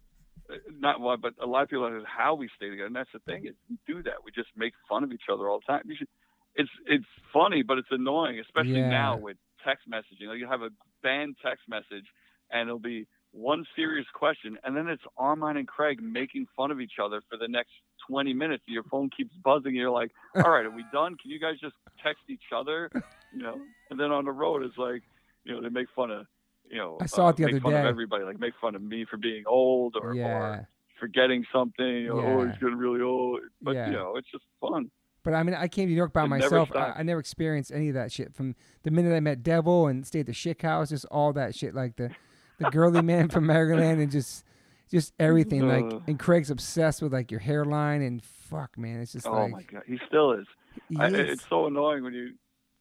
[0.50, 3.10] Uh, Not why, but a lot of people ask how we stay together, and that's
[3.12, 4.14] the thing is we do that.
[4.24, 5.82] We just make fun of each other all the time.
[5.86, 6.08] You should,
[6.56, 8.90] it's it's funny, but it's annoying, especially Yeah.
[8.90, 10.28] now with text messaging.
[10.30, 10.70] Like you have a
[11.02, 12.06] banned text message,
[12.52, 13.08] and it'll be
[13.38, 17.38] one serious question, and then it's Armand and Craig making fun of each other for
[17.38, 17.72] the next
[18.10, 18.64] 20 minutes.
[18.68, 21.16] Your phone keeps buzzing, and you're like, "All right, are we done?
[21.22, 22.90] Can you guys just text each other?"
[23.34, 23.62] You know.
[23.92, 25.04] And then on the road, it's like,
[25.44, 26.26] you know, they make fun of,
[26.70, 27.88] you know, I saw uh, it the other day.
[27.88, 30.28] everybody, like make fun of me for being old or, Yeah.
[30.28, 30.68] or
[31.00, 31.86] forgetting something.
[31.86, 33.42] You know, oh, he's getting really old.
[33.62, 33.88] But Yeah.
[33.88, 34.90] you know, it's just fun.
[35.24, 36.72] But I mean, I came to New York by It never myself.
[36.74, 37.00] I.
[37.00, 38.34] I never experienced any of that shit.
[38.34, 41.54] From the minute I met Devil and stayed at the Schick House, just all that
[41.54, 42.12] shit, like the
[42.60, 44.44] the girly man from Maryland, and just
[44.90, 45.68] just everything.
[45.68, 46.00] Like, Uh.
[46.08, 49.52] and Craig's obsessed with like your hairline, and fuck, man, it's just like oh like
[49.52, 50.46] my god, he still is.
[50.90, 51.14] he I, is.
[51.40, 52.34] it's so annoying when you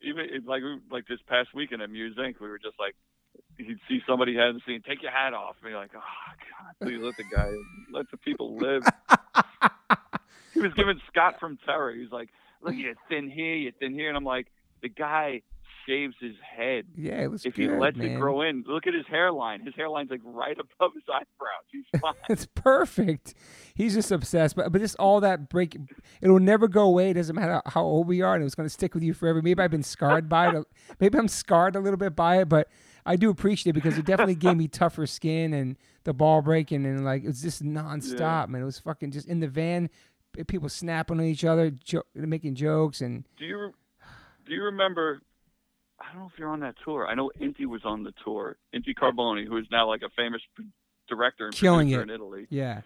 [0.03, 2.41] even it, like we- like this past weekend at Musink.
[2.41, 2.95] We were just like.
[3.59, 6.75] You'd see somebody you hadn't seen, take your hat off, and you're like, "Oh God,
[6.87, 7.51] please let the guy,
[7.93, 8.83] let the people live."
[10.55, 11.93] he was giving Scott from Terror.
[11.93, 12.31] He's like,
[12.63, 14.47] "Look, you're thin here, you're thin here," and I'm like,
[14.83, 15.43] "The guy
[15.87, 16.85] shaves his head.
[16.97, 18.11] yeah, it was If good, he lets man.
[18.13, 19.61] it grow in, look at his hairline.
[19.65, 21.65] His hairline's like right above his eyebrows.
[21.71, 23.35] He's fine." it's perfect.
[23.75, 25.77] He's just obsessed, but but just all that break,
[26.21, 27.11] it'll never go away.
[27.11, 29.41] It doesn't matter how old we are, and it's going to stick with you forever.
[29.43, 30.65] Maybe I've been scarred by it.
[31.01, 32.69] Maybe I'm scarred a little bit by it, but
[33.05, 36.85] I do appreciate it because it definitely gave me tougher skin and the ball breaking
[36.87, 38.63] and like it was just nonstop, man.
[38.63, 39.91] It was fucking just in the van,
[40.49, 43.73] people snapping on each other, jo- making jokes, and Do you
[44.45, 45.21] do you remember?
[46.01, 47.07] I don't know if you're on that tour.
[47.07, 48.57] I know Inti was on the tour.
[48.75, 50.43] Inti Carboni, who is now like a famous
[51.09, 52.05] director and Killing producer it.
[52.05, 52.47] in Italy.
[52.51, 52.83] yeah,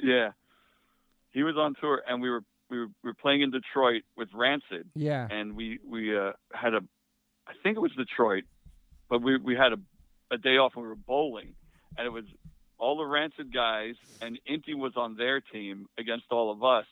[0.00, 0.30] Yeah,
[1.32, 4.28] he was on tour, and we were we were, we were playing in Detroit with
[4.32, 6.80] Rancid, yeah, and we we uh, had a,
[7.46, 8.44] I think it was Detroit,
[9.08, 9.78] but we we had a,
[10.30, 11.54] a day off and we were bowling,
[11.98, 12.24] and it was
[12.78, 16.86] all the Rancid guys, and Inti was on their team against all of us,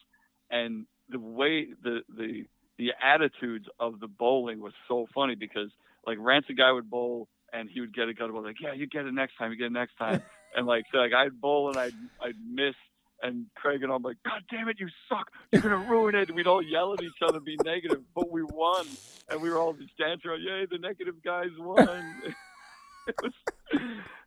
[0.51, 2.45] and the way the the
[2.81, 5.69] the attitudes of the bowling was so funny because
[6.07, 9.05] like Rancid guy would bowl and he would get a gut like yeah you get
[9.05, 10.23] it next time you get it next time
[10.57, 11.93] and like so, like I'd bowl and I'd
[12.23, 12.75] I'd miss
[13.23, 15.31] and Craig and I'm like, God damn it, you suck.
[15.53, 16.29] You're gonna ruin it.
[16.29, 18.87] And we'd all yell at each other, and be negative, but we won,
[19.29, 20.43] and we were all just dancing around.
[20.43, 21.87] Yay, the negative guys won.
[23.07, 23.33] it was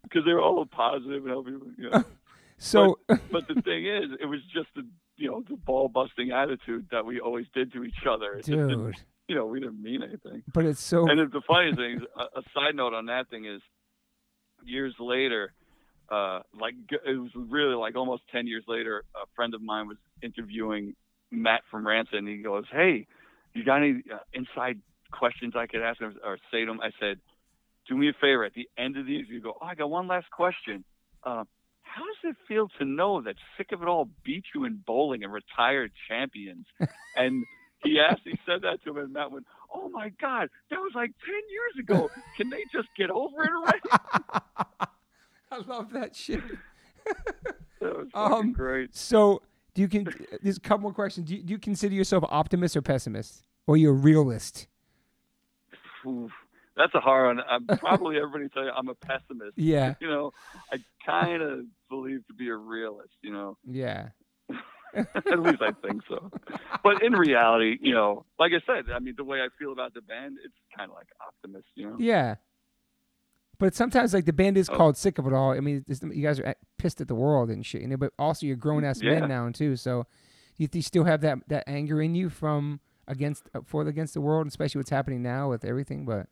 [0.04, 1.60] because they were all positive and helping.
[1.78, 2.04] You know.
[2.60, 4.86] so But the thing is, it was just the
[5.16, 8.36] you know the ball busting attitude that we always did to each other.
[8.36, 8.96] It dude,
[9.28, 10.44] you know, we didn't mean anything.
[10.54, 13.46] but it's so And the funny thing, is, a, a side note on that thing
[13.46, 13.62] is,
[14.64, 15.54] years later,
[16.10, 19.98] uh, like it was really like almost ten years later, a friend of mine was
[20.22, 20.96] interviewing
[21.32, 23.08] Matt from Rancid, and he goes, "Hey,
[23.54, 24.80] you got any uh, inside
[25.12, 27.20] questions I could ask him or say to him?" I said,
[27.88, 28.44] "Do me a favor.
[28.44, 29.58] At the end of the interview, go.
[29.62, 30.84] Oh, I got one last question.
[31.24, 31.46] Uh,
[31.96, 35.24] how does it feel to know that Sick of It All beat you in bowling
[35.24, 36.66] and retired champions?"
[37.16, 37.44] and
[37.84, 40.94] he asked, he said that to him, and Matt went, "Oh my God, that was
[40.96, 42.10] like ten years ago.
[42.38, 43.90] Can they just get over it already?"
[45.52, 46.42] I love that shit.
[47.82, 48.96] That was Um, great.
[48.96, 49.42] So,
[49.74, 50.08] do you can?
[50.42, 51.28] There's a couple more questions.
[51.28, 54.68] Do you, do you consider yourself optimist or pessimist, or you're a realist?
[56.08, 56.32] Oof,
[56.76, 57.46] that's a hard one.
[57.50, 59.58] I'm probably everybody tell you I'm a pessimist.
[59.58, 60.32] Yeah, You know,
[60.72, 61.60] I kind of
[61.90, 63.14] believe to be a realist.
[63.22, 64.10] You know, yeah,
[64.96, 66.32] at least I think so.
[66.84, 69.94] But in reality, you know, like I said, I mean, the way I feel about
[69.94, 71.68] the band, it's kind of like optimist.
[71.76, 71.96] You know.
[72.00, 72.36] yeah.
[73.60, 74.76] But sometimes, like the band is Oh.
[74.76, 77.66] called "Sick of It All." I mean, you guys are pissed at the world and
[77.66, 77.82] shit.
[77.82, 79.20] You know, but also you're grown ass Yeah.
[79.20, 79.76] men now too.
[79.76, 80.06] So,
[80.58, 84.48] you, you still have that that anger in you from against for against the world,
[84.48, 86.04] especially what's happening now with everything.
[86.04, 86.28] But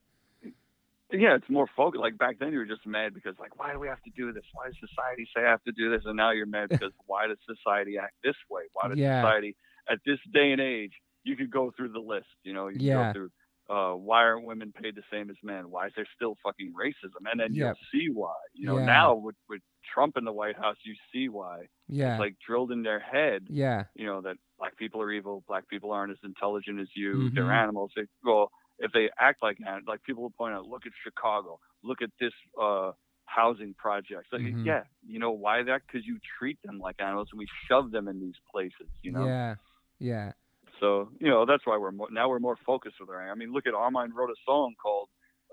[1.12, 2.00] Yeah, it's more focused.
[2.02, 4.32] Like back then, you were just mad because, like, why do we have to do
[4.32, 4.44] this?
[4.54, 6.04] Why does society say I have to do this?
[6.06, 8.64] And now you're mad because why does society act this way?
[8.74, 9.22] Why does Yeah.
[9.22, 9.56] society,
[9.90, 10.94] at this day and age,
[11.24, 12.28] you could go through the list.
[12.44, 13.10] You know, you Yeah.
[13.10, 13.30] go through.
[13.70, 15.70] Uh, why aren't women paid the same as men?
[15.70, 17.30] Why is there still fucking racism?
[17.32, 17.78] And then Yep.
[17.94, 18.36] you'll see why.
[18.54, 18.86] You know, Yeah.
[18.86, 19.62] now with, with
[19.94, 21.68] Trump in the White House, you see why.
[21.88, 23.48] yeah, It's like drilled in their head.
[23.50, 25.44] yeah, You know that black people are evil.
[25.48, 27.30] Black people aren't as intelligent as you.
[27.34, 27.64] They're Mhm.
[27.64, 27.92] animals.
[27.96, 28.52] They, well,
[28.82, 32.10] if they act like that, like people will point out, look at Chicago, look at
[32.20, 32.92] this uh,
[33.26, 34.28] housing project.
[34.34, 34.66] Like, Mhm.
[34.66, 35.82] yeah, you know why that?
[35.88, 38.90] Because you treat them like animals, and we shove them in these places.
[39.02, 39.26] You know.
[39.26, 39.56] yeah,
[40.00, 40.34] yeah,
[40.80, 43.30] So you know that's why we're more, now we're more focused with our.
[43.30, 45.10] I mean, look at Armand wrote a song called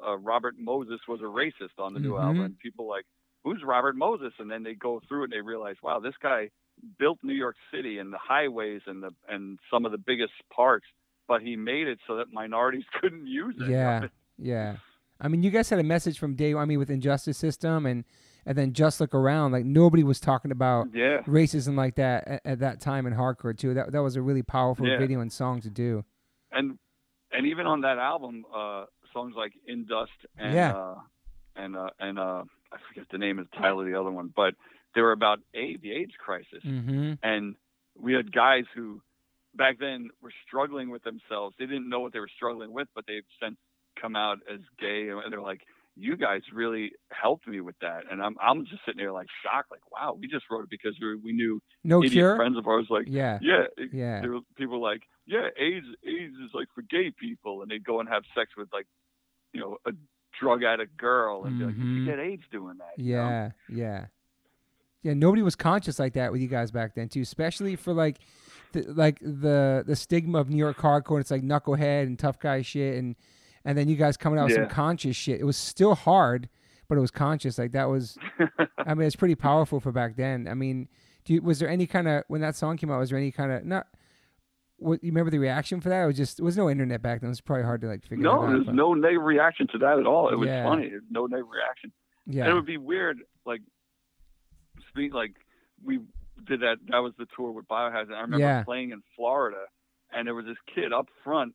[0.07, 2.23] uh, "Robert Moses was a racist" on the new Mhm.
[2.23, 3.05] album, and people like,
[3.45, 4.33] who's Robert Moses?
[4.39, 6.51] And then they go through it and they realize, wow, this guy
[6.99, 10.87] built New York City and the highways and the and some of the biggest parks,
[11.29, 13.71] but he made it so that minorities couldn't use it.
[13.71, 14.07] yeah,
[14.39, 14.77] yeah.
[15.21, 16.55] I mean, you guys had a message from day.
[16.55, 18.05] I mean, with injustice system and
[18.47, 19.53] and then just look around.
[19.53, 21.19] Like nobody was talking about yeah.
[21.27, 23.75] racism like that at, at that time in hardcore too.
[23.75, 24.99] That that was a really powerful Yeah.
[24.99, 26.05] video and song to do.
[26.53, 26.79] and
[27.31, 30.73] and even on that album, uh, songs like "In Dust" and Yeah.
[30.77, 30.95] uh,
[31.57, 34.33] and uh, and uh, I forget the name of the title of the other one,
[34.35, 34.55] but
[34.95, 37.15] they were about a the AIDS crisis, Mm-hmm.
[37.23, 37.57] and
[38.01, 39.03] we had guys who
[39.55, 41.57] back then were struggling with themselves.
[41.59, 43.57] They didn't know what they were struggling with, but they've since
[44.01, 45.63] come out as gay, and they're like,
[45.97, 49.71] "You guys really helped me with that." And I'm I'm just sitting there like shocked,
[49.71, 52.37] like, "Wow, we just wrote it because we, we knew No cure.
[52.37, 56.35] friends of ours like." Yeah, Yeah, it- yeah, there were people like, yeah, AIDS, AIDS
[56.37, 58.87] is like for gay people, and they'd go and have sex with like,
[59.53, 59.93] you know, a
[60.41, 62.07] drug addict girl, and be like, you mm-hmm.
[62.07, 63.03] get AIDS doing that.
[63.03, 63.29] you know?
[63.29, 64.07] yeah, yeah,
[65.03, 65.15] yeah.
[65.15, 68.19] Nobody was conscious like that with you guys back then too, especially for like,
[68.73, 71.13] the, like the the stigma of New York hardcore.
[71.17, 73.17] And It's like knucklehead and tough guy shit, and
[73.65, 75.41] and then you guys coming out with some conscious shit.
[75.41, 76.49] It was still hard,
[76.89, 77.59] but it was conscious.
[77.59, 78.17] Like that was,
[78.79, 80.47] I mean, it's pretty powerful for back then.
[80.49, 80.89] I mean,
[81.25, 82.99] do you, was there any kind of when that song came out?
[82.99, 83.87] Was there any kind of not?
[84.81, 86.05] What you remember the reaction for that?
[86.05, 87.29] It was just it was no internet back then.
[87.29, 88.49] It was probably hard to like figure no, out.
[88.51, 90.29] there's but- no negative reaction to that at all.
[90.29, 90.63] It was Yeah.
[90.65, 90.93] funny.
[91.11, 91.93] No negative reaction.
[92.27, 93.61] yeah, And it would be weird, like,
[94.91, 95.35] speak like
[95.83, 95.99] we
[96.47, 96.79] did that.
[96.89, 98.15] That was the tour with Biohazard.
[98.15, 98.65] I remember Yeah.
[98.65, 99.67] playing in Florida,
[100.13, 101.55] and there was this kid up front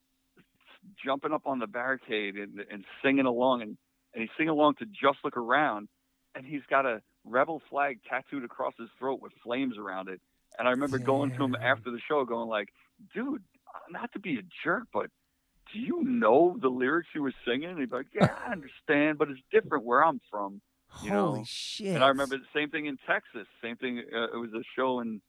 [1.03, 3.77] jumping up on the barricade and, and singing along, and
[4.13, 5.87] and he's singing along to "Just Look Around,"
[6.35, 10.21] and he's got a rebel flag tattooed across his throat with flames around it.
[10.59, 12.69] And I remember going to him after the show, going like,
[13.13, 13.43] "Dude,
[13.89, 15.09] not to be a jerk, but
[15.71, 19.17] do you know the lyrics you were singing?" And he'd be like, "Yeah, I understand,
[19.17, 20.61] but it's different where I'm from."
[21.01, 21.95] You Holy know, shit!
[21.95, 23.47] And I remember the same thing in Texas.
[23.61, 23.99] Same thing.
[24.13, 25.21] Uh, it was a show in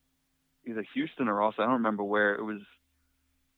[0.67, 1.63] either Houston or Austin.
[1.63, 2.35] I don't remember where.
[2.35, 2.61] It was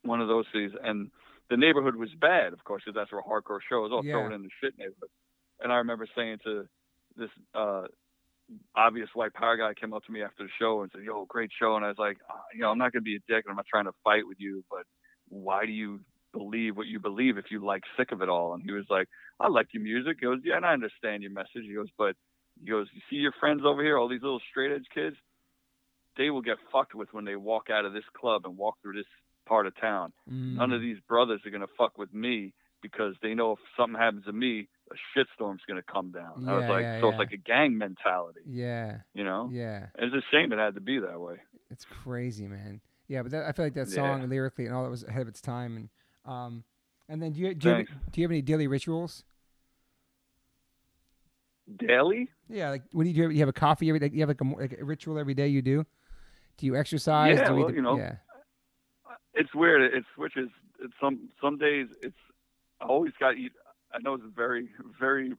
[0.04, 1.12] one of those cities, and
[1.50, 3.92] the neighborhood was bad, of course, because that's where hardcore shows.
[3.94, 4.32] Oh, throw Yeah.
[4.32, 5.10] it in the shit neighborhood.
[5.60, 6.68] And I remember saying to
[7.16, 7.84] this uh,
[8.76, 11.52] obvious white power guy came up to me after the show and said, "Yo, great
[11.58, 13.52] show." And I was like, uh, "You know, I'm not gonna be a dick, and
[13.52, 14.84] I'm not trying to fight with you, but
[15.30, 16.00] why do you
[16.34, 19.08] believe what you believe if you like sick of it all?" And he was like,
[19.40, 22.16] "I like your music." He goes, "Yeah, and I understand your message." He goes, "But
[22.60, 25.16] he goes, you see your friends over here, all these little straight edge kids,
[26.18, 28.94] they will get fucked with when they walk out of this club and walk through
[28.94, 29.06] this
[29.46, 30.12] part of town.
[30.26, 30.76] None Mm.
[30.76, 34.34] of these brothers are gonna fuck with me because they know if something happens to
[34.34, 36.48] me, a shitstorm's gonna come down.
[36.48, 37.10] I was like, yeah, so yeah.
[37.12, 39.50] it's like a gang mentality, Yeah, you know?
[39.52, 39.88] yeah.
[39.96, 41.38] It's a shame it had to be that way.
[41.70, 42.82] It's crazy, man.
[43.08, 43.96] Yeah, but that, I feel like that Yeah.
[43.96, 45.76] song lyrically and all that was ahead of its time.
[45.78, 45.90] And
[46.28, 46.64] um,
[47.10, 49.24] and then do you do you, have, do you have any daily rituals?
[51.78, 52.30] Daily?
[52.50, 53.34] Yeah, like what do you do?
[53.34, 54.10] You have a coffee every day.
[54.14, 55.48] You have like a, like a ritual every day.
[55.48, 55.86] You do.
[56.58, 57.38] Do you exercise?
[57.38, 58.16] Yeah, do well, the- you know, Yeah.
[59.34, 59.94] It's weird.
[59.94, 60.50] It switches.
[60.80, 62.18] It's some some days it's
[62.82, 63.52] I always got to eat.
[63.94, 65.34] I know it's very very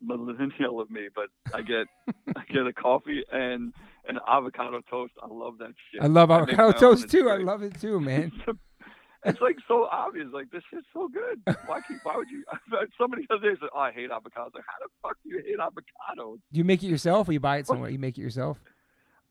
[0.00, 1.86] millennial of me, but I get
[2.36, 3.72] I get a coffee and
[4.08, 5.12] an avocado toast.
[5.22, 6.02] I love that shit.
[6.02, 7.28] I love avocado own, toast too.
[7.28, 8.32] I love it too, man.
[9.24, 10.28] it's like so obvious.
[10.32, 11.42] Like this is so good.
[11.66, 12.44] Why keep, Why would you?
[12.98, 15.42] Somebody the other day said, "Oh, I hate avocados." Like, how the fuck do you
[15.44, 16.38] hate avocados?
[16.52, 17.90] Do you make it yourself or you buy it somewhere?
[17.90, 18.58] You make it yourself.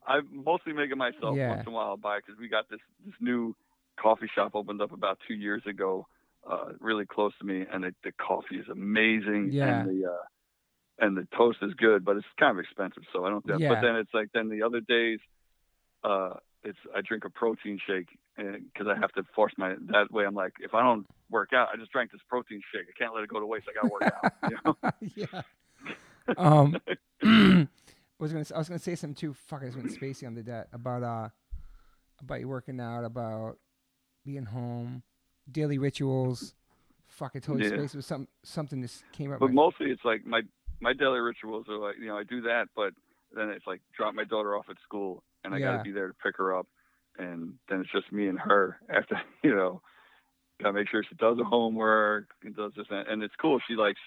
[0.07, 1.35] I mostly make it myself.
[1.35, 1.49] Yeah.
[1.49, 3.55] Once in a while, I'll buy it because we got this this new
[4.01, 6.07] coffee shop opened up about two years ago,
[6.49, 9.49] uh, really close to me, and the, the coffee is amazing.
[9.51, 9.81] Yeah.
[9.81, 10.23] And the uh,
[10.99, 13.45] and the toast is good, but it's kind of expensive, so I don't.
[13.45, 13.57] Do.
[13.57, 13.69] Yeah.
[13.69, 15.19] But then it's like then the other days,
[16.03, 18.07] uh, it's I drink a protein shake
[18.37, 20.25] because I have to force my that way.
[20.25, 22.87] I'm like, if I don't work out, I just drank this protein shake.
[22.89, 23.65] I can't let it go to waste.
[23.69, 24.33] I got to work out.
[24.49, 24.75] You know?
[25.15, 25.41] yeah.
[26.37, 26.77] Um,
[27.23, 27.67] I
[28.19, 29.33] was gonna I was gonna say something too.
[29.33, 31.29] Fuck, I just went spacey on the debt about uh
[32.21, 33.57] about you working out, about
[34.25, 35.03] being home,
[35.51, 36.55] daily rituals.
[37.07, 37.75] Fuck, I totally Yeah.
[37.75, 37.95] spaced.
[37.95, 39.39] It was some something that came up.
[39.39, 40.41] But mostly it's like my
[40.79, 42.93] my daily rituals are like you know I do that, but
[43.35, 46.07] then it's like drop my daughter off at school and I got to be there
[46.07, 46.67] to pick her up,
[47.17, 49.81] and then it's just me and her after you know
[50.61, 53.59] got to make sure she does her homework and does this and, and it's cool.
[53.67, 53.99] She likes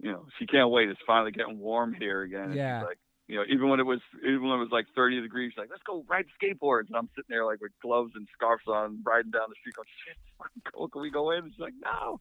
[0.00, 0.88] you know she can't wait.
[0.88, 2.52] It's finally getting warm here again.
[2.52, 2.82] Yeah.
[2.84, 2.98] like
[3.28, 5.70] you know even when it was even when it was like 30 degrees, she's like
[5.70, 9.30] let's go ride skateboards, and I'm sitting there like with gloves and scarves on, riding
[9.30, 10.92] down the street, going shit, it's fucking cold.
[10.92, 11.44] Can we go in?
[11.44, 12.20] And she's like no.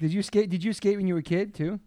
[0.00, 0.50] did you skate?
[0.50, 1.80] Did you skate when you were a kid too?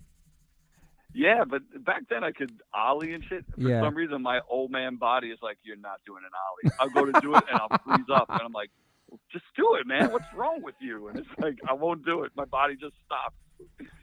[1.13, 3.45] Yeah, but back then I could ollie and shit.
[3.53, 3.81] For Yeah.
[3.81, 7.05] some reason, my old man body is like, "You're not doing an ollie." I'll go
[7.11, 8.69] to do it and I'll freeze up, and I'm like,
[9.09, 10.11] well, "Just do it, man.
[10.11, 12.31] What's wrong with you?" And it's like, I won't do it.
[12.35, 13.35] My body just stops.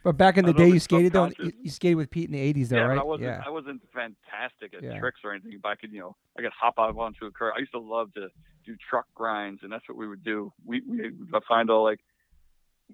[0.04, 1.30] But back in the day, you skated though.
[1.38, 2.98] You, you skated with Pete in the '80s though, yeah, right?
[2.98, 3.28] I wasn't.
[3.28, 3.42] yeah.
[3.44, 5.00] I wasn't fantastic at Yeah.
[5.00, 5.58] tricks or anything.
[5.62, 7.54] But I could, you know, I could hop out onto a curb.
[7.56, 8.28] I used to love to
[8.64, 10.52] do truck grinds, and that's what we would do.
[10.64, 12.00] We we would find all like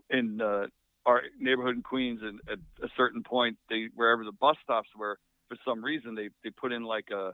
[0.08, 0.66] in uh,
[1.06, 5.18] our neighborhood in Queens, and at a certain point, they wherever the bus stops were,
[5.48, 7.32] for some reason they they put in like a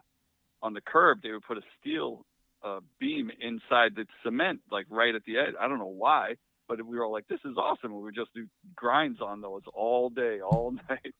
[0.63, 2.25] on the curb they would put a steel
[2.63, 5.55] uh, beam inside the cement, like right at the edge.
[5.59, 6.35] I don't know why,
[6.69, 9.63] but we were all like, "This is awesome!" We would just do grinds on those
[9.73, 11.15] all day, all night.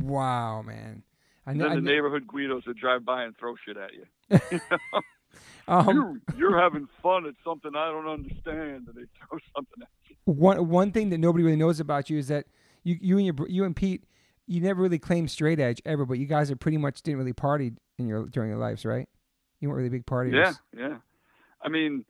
[0.00, 1.02] Wow, man.
[1.46, 1.64] I And know.
[1.66, 4.06] then I the kn- neighborhood Guidos would drive by and throw shit at you.
[5.68, 9.88] um, you're, you're having fun at something I don't understand, and they throw something at
[10.08, 10.16] you.
[10.24, 12.46] one one thing that nobody really knows about you is that
[12.82, 14.04] you you and your you and Pete
[14.46, 17.32] you never really claimed straight edge ever, but you guys are pretty much didn't really
[17.32, 19.08] party in your during your lives, right?
[19.60, 20.34] You weren't really big partiers.
[20.34, 20.96] Yeah, yeah.
[21.62, 22.04] I mean,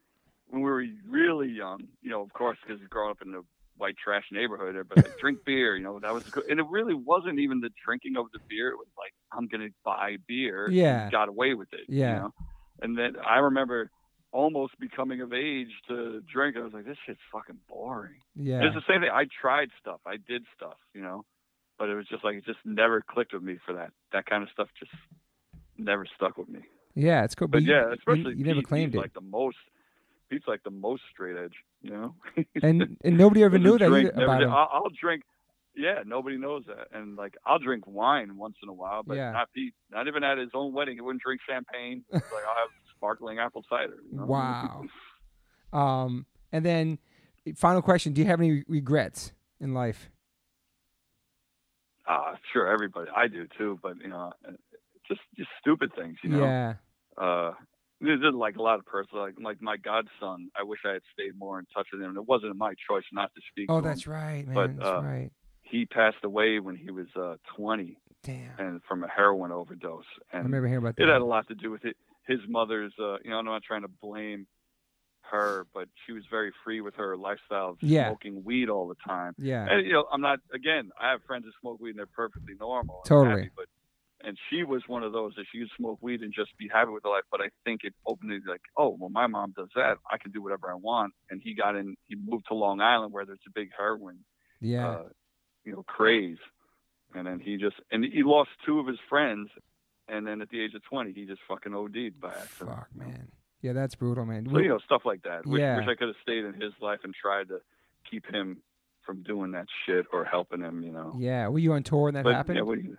[0.49, 3.43] when we were really young, you know, of course, because growing up in the
[3.77, 6.45] white trash neighborhood, everybody like, drink beer, you know, that was good.
[6.49, 8.71] And it really wasn't even the drinking of the beer.
[8.71, 10.71] It was like, I'm going to buy beer.
[10.71, 11.05] Yeah.
[11.05, 11.81] And got away with it.
[11.89, 12.15] Yeah.
[12.15, 12.35] You know?
[12.83, 13.91] And then I remember
[14.33, 16.57] almost becoming of age to drink.
[16.57, 18.15] I was like, this shit's fucking boring.
[18.37, 18.63] Yeah.
[18.65, 19.11] It's the same thing.
[19.13, 20.01] I tried stuff.
[20.07, 21.25] I did stuff, you know,
[21.79, 23.93] but it was just like, it just never clicked with me for that.
[24.13, 24.93] That kind of stuff just
[25.77, 26.61] never stuck with me.
[26.95, 27.49] Yeah, it's cool.
[27.49, 29.57] But you, yeah, you- especially you, never Pete, claimed he's it, like the most.
[30.29, 32.15] Pete's like the most straight edge, you know.
[32.63, 34.51] and and nobody ever knew that drink, about him.
[34.51, 35.23] I'll, I'll drink.
[35.81, 39.31] Yeah, nobody knows that, and like I'll drink wine once in a while, but Yeah.
[39.33, 39.73] not Pete.
[39.91, 42.05] Not even at his own wedding, he wouldn't drink champagne.
[42.13, 43.97] Like I'll have sparkling apple cider.
[44.11, 44.27] you know?
[44.27, 44.85] Wow.
[45.73, 46.99] Um, and then
[47.57, 50.11] final question: Do you have any regrets in life?
[52.07, 53.11] Uh, sure, everybody.
[53.17, 54.33] I do too, but you know,
[55.09, 56.19] just just stupid things.
[56.23, 56.45] You know.
[56.45, 56.75] Yeah.
[57.17, 57.53] Uh,
[58.03, 60.51] there's just, like a lot of personal, like like my godson.
[60.59, 62.17] I wish I had stayed more in touch with him.
[62.17, 63.67] It wasn't my choice not to speak.
[63.71, 64.13] Oh, that's him.
[64.13, 64.55] right, man.
[64.55, 65.31] But, that's uh, right.
[65.71, 68.51] He passed away when he was uh, 20, Damn.
[68.59, 70.05] and from a heroin overdose.
[70.33, 71.05] I remember hearing about that.
[71.05, 71.97] it had a lot to do with it.
[72.27, 74.47] His mother's, uh, you know, I'm not trying to blame
[75.31, 78.09] her, but she was very free with her lifestyle of Yeah.
[78.09, 79.35] smoking weed all the time.
[79.39, 79.67] yeah.
[79.71, 80.41] And you know, I'm not.
[80.53, 82.97] Again, I have friends that smoke weed and they're perfectly normal.
[83.05, 83.43] and Totally.
[83.43, 83.67] happy, but
[84.23, 86.91] and she was one of those that she could smoke weed and just be happy
[86.91, 87.23] with her life.
[87.31, 89.97] But I think it opened it like, oh, well, my mom does that.
[90.11, 91.15] I can do whatever I want.
[91.31, 91.97] And he got in.
[92.07, 94.19] He moved to Long Island where there's a big heroin,
[94.61, 94.89] yeah.
[94.91, 95.03] uh,
[95.65, 96.39] you know, craze.
[97.15, 99.49] And then he just and he lost two of his friends.
[100.09, 102.71] And then at the age of 20, he just fucking OD'd by accident.
[102.77, 103.29] Fuck, man.
[103.63, 104.49] Yeah, that's brutal, man.
[104.51, 105.47] So you know, stuff like that.
[105.47, 105.77] Wish, Yeah.
[105.77, 107.61] wish I could have stayed in his life and tried to
[108.11, 108.63] keep him
[109.03, 110.83] from doing that shit or helping him.
[110.83, 111.15] You know.
[111.19, 111.47] yeah.
[111.49, 112.57] Were you on tour when that But, happened?
[112.57, 112.97] Yeah, what do you,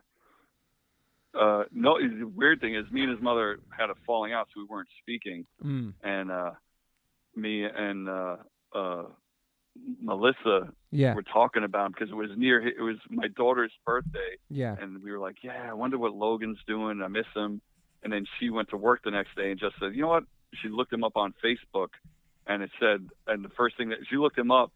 [1.40, 4.60] uh, no, the weird thing is, me and his mother had a falling out, so
[4.62, 5.46] we weren't speaking.
[5.64, 5.94] mm.
[6.04, 6.52] And uh,
[7.36, 8.36] me and uh,
[8.76, 9.04] uh,
[10.02, 11.16] Melissa Yeah.
[11.16, 12.60] were talking about him because it was near.
[12.66, 14.76] It was my daughter's birthday, Yeah.
[14.80, 17.02] and we were like, "Yeah, I wonder what Logan's doing.
[17.02, 17.62] I miss him."
[18.04, 20.26] And then she went to work the next day and just said, "You know what?"
[20.56, 21.90] She looked him up on Facebook,
[22.48, 24.72] and it said, and the first thing that she looked him up,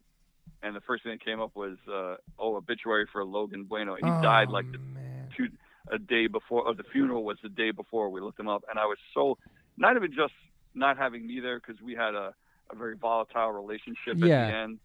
[0.62, 4.06] and the first thing that came up was, uh, "Oh, obituary for Logan Bueno." And
[4.06, 4.80] he died Oh, like the
[5.36, 5.50] two
[5.90, 8.80] a day before or the funeral was the day before we looked him up and
[8.80, 9.38] i was so
[9.78, 10.34] not even just
[10.74, 12.34] not having me there because we had a,
[12.72, 14.26] a very volatile relationship Yeah.
[14.46, 14.80] at the end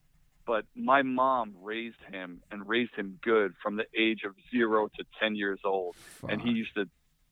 [0.46, 5.04] but my mom raised him and raised him good from the age of zero to
[5.20, 5.94] ten years old
[6.28, 6.86] and he used to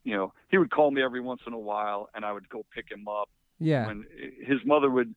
[0.04, 2.64] you know he would call me every once in a while and i would go
[2.74, 3.86] pick him up Yeah.
[3.86, 4.04] when
[4.46, 5.14] his mother would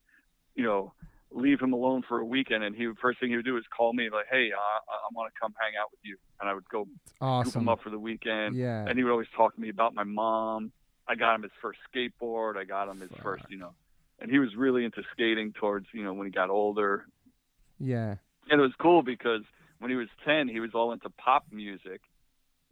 [0.54, 0.92] you know
[1.30, 3.64] leave him alone for a weekend and he would first thing he would do is
[3.74, 6.48] call me like hey uh, i, I want to come hang out with you and
[6.50, 6.86] i would go
[7.22, 7.62] awesome.
[7.62, 8.84] him up for the weekend yeah.
[8.86, 10.72] and he would always talk to me about my mom.
[11.08, 12.56] I got him his first skateboard.
[12.56, 13.74] I got him his first, you know,
[14.22, 17.04] and he was really into skating towards, you know, when he got older.
[17.78, 18.14] yeah.
[18.50, 19.42] And it was cool because
[19.78, 22.00] when he was 10, he was all into pop music,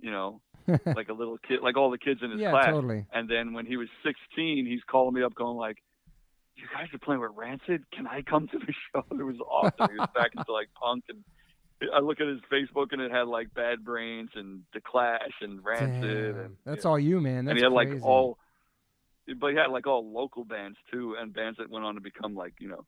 [0.00, 0.40] you know,
[0.84, 2.66] like a little kid, like all the kids in his yeah, class.
[2.66, 3.06] totally.
[3.12, 5.78] And then when he was 16, he's calling me up going like,
[6.56, 7.84] you guys are playing with Rancid.
[7.92, 9.04] Can I come to the show?
[9.12, 9.90] It was awesome.
[9.92, 11.24] He was back into like punk and
[11.94, 15.64] I look at his Facebook and it had like Bad Brains and The Clash and
[15.64, 16.44] Rancid Damn.
[16.44, 17.44] and That's all you, man.
[17.46, 17.92] That's and he had crazy.
[17.94, 18.38] like all
[19.38, 22.34] but he had like all local bands too and bands that went on to become
[22.34, 22.84] like you know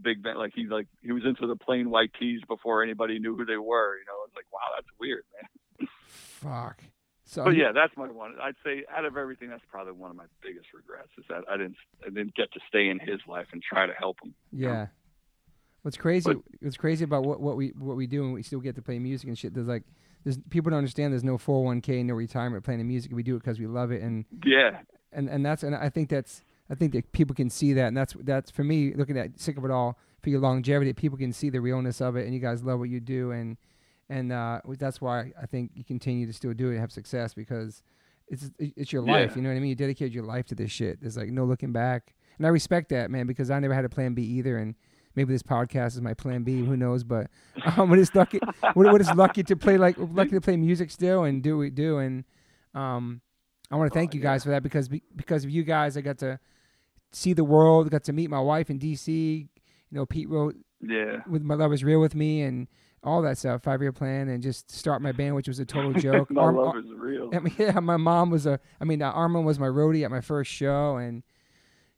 [0.00, 3.36] big band like he like he was into the Plain White T's before anybody knew
[3.36, 6.82] who they were you know it's like wow that's weird man Fuck.
[7.24, 10.16] So but yeah that's my one i'd say out of everything that's probably one of
[10.16, 13.46] my biggest regrets is that i didn't i didn't get to stay in his life
[13.52, 14.86] and try to help him Yeah.
[15.82, 16.32] What's crazy?
[16.32, 18.82] But- what's crazy about what, what we what we do and we still get to
[18.82, 19.52] play music and shit?
[19.52, 19.82] There's like,
[20.22, 21.12] there's people don't understand.
[21.12, 23.10] There's no 401k, no retirement playing the music.
[23.12, 24.82] We do it because we love it, and yeah
[25.12, 27.96] and and that's and I think that's I think that people can see that, and
[27.96, 30.92] that's that's for me looking at sick of it all for your longevity.
[30.92, 33.56] People can see the realness of it, and you guys love what you do, and
[34.08, 37.34] and uh, that's why I think you continue to still do it and have success
[37.34, 37.82] because
[38.28, 39.30] it's it's your life.
[39.30, 39.36] Yeah.
[39.36, 39.70] You know what I mean?
[39.70, 41.00] You dedicated your life to this shit.
[41.00, 43.90] There's like no looking back, and I respect that, man, because I never had a
[43.90, 44.74] plan B either, and
[45.14, 46.64] maybe this podcast is my plan B.
[46.64, 47.04] Who knows?
[47.04, 47.28] But
[47.76, 48.40] um, we're lucky.
[48.74, 51.70] we're, we're lucky to play like lucky to play music still and do what we
[51.70, 52.24] do, and
[52.74, 53.20] um,
[53.72, 56.02] I want to thank you guys for that because be, because of you guys, I
[56.02, 56.38] got to
[57.12, 57.90] see the world.
[57.90, 59.12] Got to meet my wife in D.C.
[59.90, 62.66] You know, Pete wrote yeah with my love is real with me and
[63.04, 63.62] all that stuff.
[63.62, 66.30] Five year plan and just start my band, which was a total joke.
[66.30, 68.60] my Arm- love is real I mean, yeah, my mom was a.
[68.80, 71.22] I mean, uh, Armand was my roadie at my first show, and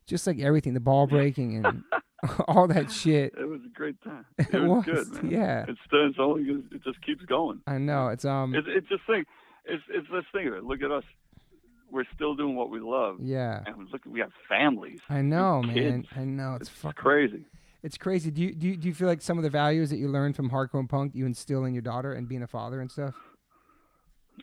[0.07, 1.83] just like everything, the ball breaking and
[2.47, 3.33] all that shit.
[3.37, 5.65] it was a great time It it was, was, good man yeah.
[5.67, 9.27] it's, it's only it just keeps going I know it's um, It's, it's just think,
[9.65, 10.63] it's, it's let's think of it.
[10.63, 11.03] Look at us.
[11.95, 13.63] We're still doing what we love, yeah.
[13.65, 14.99] and look, we have families.
[15.09, 16.05] I know, man.
[16.15, 17.45] I know it's It's fucking crazy.
[17.83, 18.31] It's crazy.
[18.31, 20.35] Do you, do you do you feel like some of the values that you learned
[20.35, 23.13] from hardcore and punk you instill in your daughter and being a father and stuff?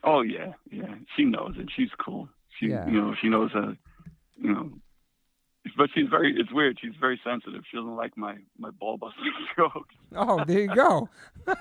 [0.03, 0.95] Oh yeah, yeah.
[1.15, 1.69] She knows it.
[1.77, 2.29] She's cool.
[2.59, 2.87] She, Yeah.
[2.89, 3.73] you know, she knows uh
[4.39, 4.71] you know.
[5.77, 6.35] But she's very.
[6.37, 6.79] It's weird.
[6.81, 7.63] She's very sensitive.
[7.71, 9.23] She doesn't like my my ball busting
[9.57, 9.95] jokes.
[10.17, 11.09] Oh, there you go.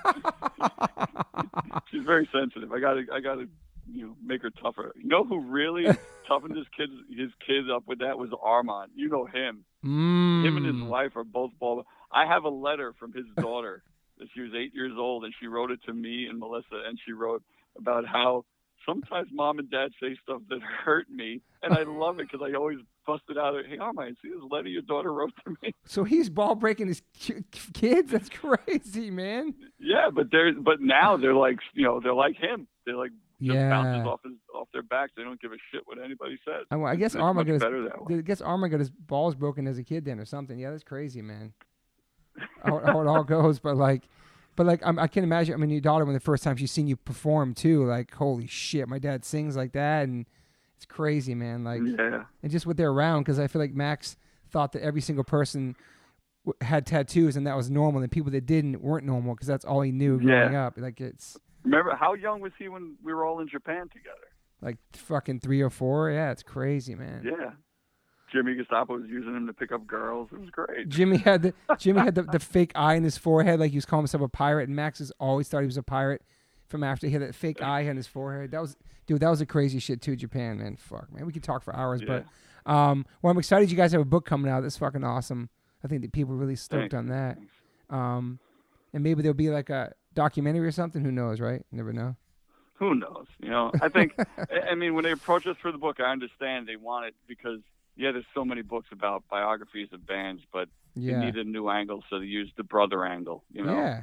[1.90, 2.72] She's very sensitive.
[2.72, 3.46] I gotta I gotta
[3.92, 4.92] you know make her tougher.
[4.96, 5.84] You know who really
[6.28, 8.92] toughened his kids his kids up with that was Armand.
[8.94, 9.64] You know him.
[9.84, 10.46] Mm.
[10.46, 11.84] him and his wife are both bald.
[12.12, 13.82] I have a letter from his daughter
[14.18, 16.98] that she was eight years old, and she wrote it to me and Melissa, and
[17.04, 17.42] she wrote
[17.76, 18.44] about how
[18.86, 22.56] sometimes mom and dad say stuff that hurt me, and I love it because I
[22.56, 23.54] always bust it out.
[23.68, 25.74] Hey, Armand, see this letter your daughter wrote to me?
[25.84, 27.02] So he's ball breaking his
[27.72, 28.12] kids.
[28.12, 29.54] That's crazy, man.
[29.78, 32.66] Yeah, but they're but now they're like you know they're like him.
[32.86, 33.12] They're like
[33.42, 34.10] just bounces Yeah.
[34.10, 35.12] off his off their backs.
[35.16, 36.66] They don't give a shit what anybody says.
[36.70, 37.62] I, I guess much got his.
[37.62, 40.58] I guess Armand got his balls broken as a kid then, or something.
[40.58, 41.52] Yeah, that's crazy, man.
[42.64, 44.02] How, how it all goes, but like,
[44.56, 45.54] but like, I'm, I can imagine.
[45.54, 48.46] I mean, your daughter when the first time she's seen you perform too, like, holy
[48.46, 50.26] shit, my dad sings like that, and
[50.76, 51.62] it's crazy, man.
[51.64, 54.16] Like, yeah, and just what they're around, because I feel like Max
[54.50, 55.76] thought that every single person
[56.46, 59.64] w- had tattoos and that was normal, and people that didn't weren't normal because that's
[59.64, 60.74] all he knew growing up.
[60.78, 64.28] Like, it's remember how young was he when we were all in Japan together?
[64.62, 66.10] like fucking three or four.
[66.10, 67.22] Yeah, it's crazy, man.
[67.24, 67.50] Yeah,
[68.32, 70.28] Jimmy Gestapo was using him to pick up girls.
[70.32, 70.88] It was great.
[70.88, 73.84] Jimmy had the Jimmy had the, the fake eye in his forehead, like he was
[73.84, 76.22] calling himself a pirate, and Max has always thought he was a pirate
[76.68, 78.52] from after he had that fake eye on his forehead.
[78.52, 78.76] That was
[79.06, 80.76] dude, that was a crazy shit too, Japan, man.
[80.76, 81.26] Fuck man.
[81.26, 82.24] We could talk for hours, but
[82.64, 84.62] um well I'm excited you guys have a book coming out.
[84.62, 85.50] That's fucking awesome.
[85.84, 86.94] I think that people are really stoked Thanks.
[86.94, 87.38] on that.
[87.90, 88.38] Um
[88.94, 91.04] and maybe there'll be like a documentary or something.
[91.04, 91.64] Who knows, right?
[91.70, 92.16] You never know.
[92.74, 93.26] Who knows?
[93.40, 94.14] You know, I think.
[94.70, 97.60] I- mean, when they approach us for the book, I understand they want it because
[97.96, 101.18] yeah, there's so many books about biographies of bands, but Yeah.
[101.20, 103.44] they need a new angle, so they use the brother angle.
[103.52, 103.74] You know.
[103.76, 104.02] Yeah.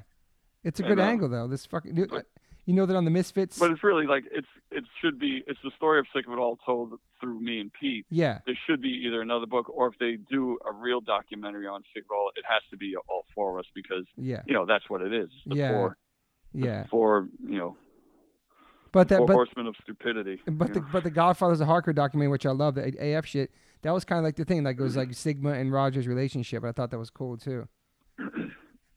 [0.64, 1.48] It's a And, good uh, angle though.
[1.48, 2.26] This fucking dude, but-
[2.70, 3.58] you know that on the Misfits.
[3.58, 6.38] But it's really like it's it should be it's the story of Sick of It
[6.38, 8.06] All told through me and Pete.
[8.12, 8.40] yeah.
[8.46, 12.04] There should be either another book or if they do a real documentary on Sick
[12.04, 14.44] of It All, it has to be all four of us because Yeah.
[14.46, 15.30] you know that's what it is.
[15.48, 15.72] The Yeah.
[15.72, 15.98] four,
[16.54, 16.86] Yeah.
[16.92, 17.76] four, you know,
[18.92, 20.40] But that but horsemen of stupidity.
[20.46, 20.88] But the know?
[20.92, 22.76] but the Godfathers of Hardcore documentary, which I love.
[22.76, 23.52] The AF shit.
[23.82, 24.64] That was kind of like the thing.
[24.64, 26.64] Like it was like Stigma and Roger's relationship.
[26.64, 27.68] I thought that was cool too.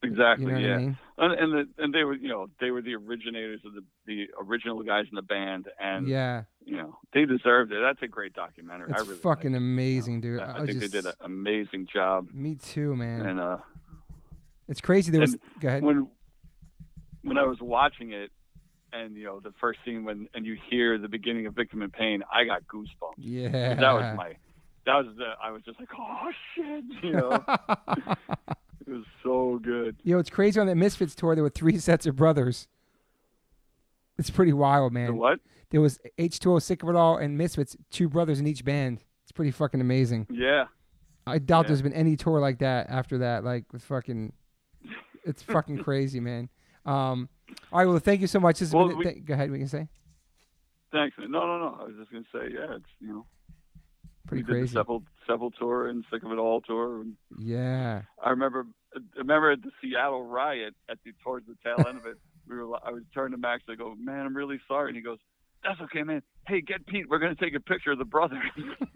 [0.03, 0.75] Exactly, You know yeah.
[0.75, 0.97] I mean?
[1.17, 4.27] And and, the, and they were you know they were the originators of the the
[4.39, 7.79] original guys in the band, and Yeah, you know they deserved it.
[7.81, 8.91] That's a great documentary.
[8.91, 9.57] it's I really fucking liked it, you know.
[9.57, 10.39] amazing, dude.
[10.39, 13.25] I, I was think just, they did an amazing job, Me too, man.
[13.25, 13.57] and uh,
[14.67, 15.11] it's crazy.
[15.11, 15.37] There was.
[15.59, 15.83] Go ahead.
[15.83, 16.07] when
[17.23, 18.31] when I was watching it,
[18.91, 21.89] and you know the first scene when and you hear the beginning of Victim in
[21.91, 23.13] Pain, I got goosebumps.
[23.17, 23.75] Yeah.
[23.75, 24.35] That was my
[24.85, 27.43] that was the I was just like oh shit, you know.
[28.87, 29.95] it was so good.
[30.03, 31.35] Yo, it's crazy on that Misfits tour.
[31.35, 32.67] There were three sets of brothers.
[34.17, 35.17] It's pretty wild, The man.
[35.17, 35.39] what?
[35.71, 38.99] There was H2O, Sick of It All, and Misfits, two brothers in each band.
[39.23, 40.27] It's pretty fucking amazing.
[40.29, 40.65] Yeah.
[41.25, 41.67] I doubt Yeah.
[41.69, 43.43] there's been any tour like that after that.
[43.43, 44.33] Like with fucking,
[45.25, 46.49] it's fucking crazy, man.
[46.85, 47.27] Um,
[47.71, 48.59] all right, well, thank you so much.
[48.59, 49.49] This has Well, been, we- th- go ahead.
[49.49, 49.87] We can say
[50.91, 51.15] Thanks.
[51.17, 51.77] No, no, no.
[51.81, 53.25] I was just gonna say, yeah, it's you know,
[54.27, 54.73] pretty we did crazy.
[54.75, 57.01] the Sepul tour and Sick of It All tour.
[57.01, 61.85] And Yeah, I remember, I remember at the Seattle riot at the towards the tail
[61.87, 62.17] end of it.
[62.45, 63.63] We were, I would turn to Max.
[63.69, 64.89] I go, man, I'm really sorry.
[64.89, 65.17] And he goes,
[65.63, 66.21] that's okay, man.
[66.45, 67.05] Hey, get Pete.
[67.09, 68.43] We're gonna take a picture of the brothers.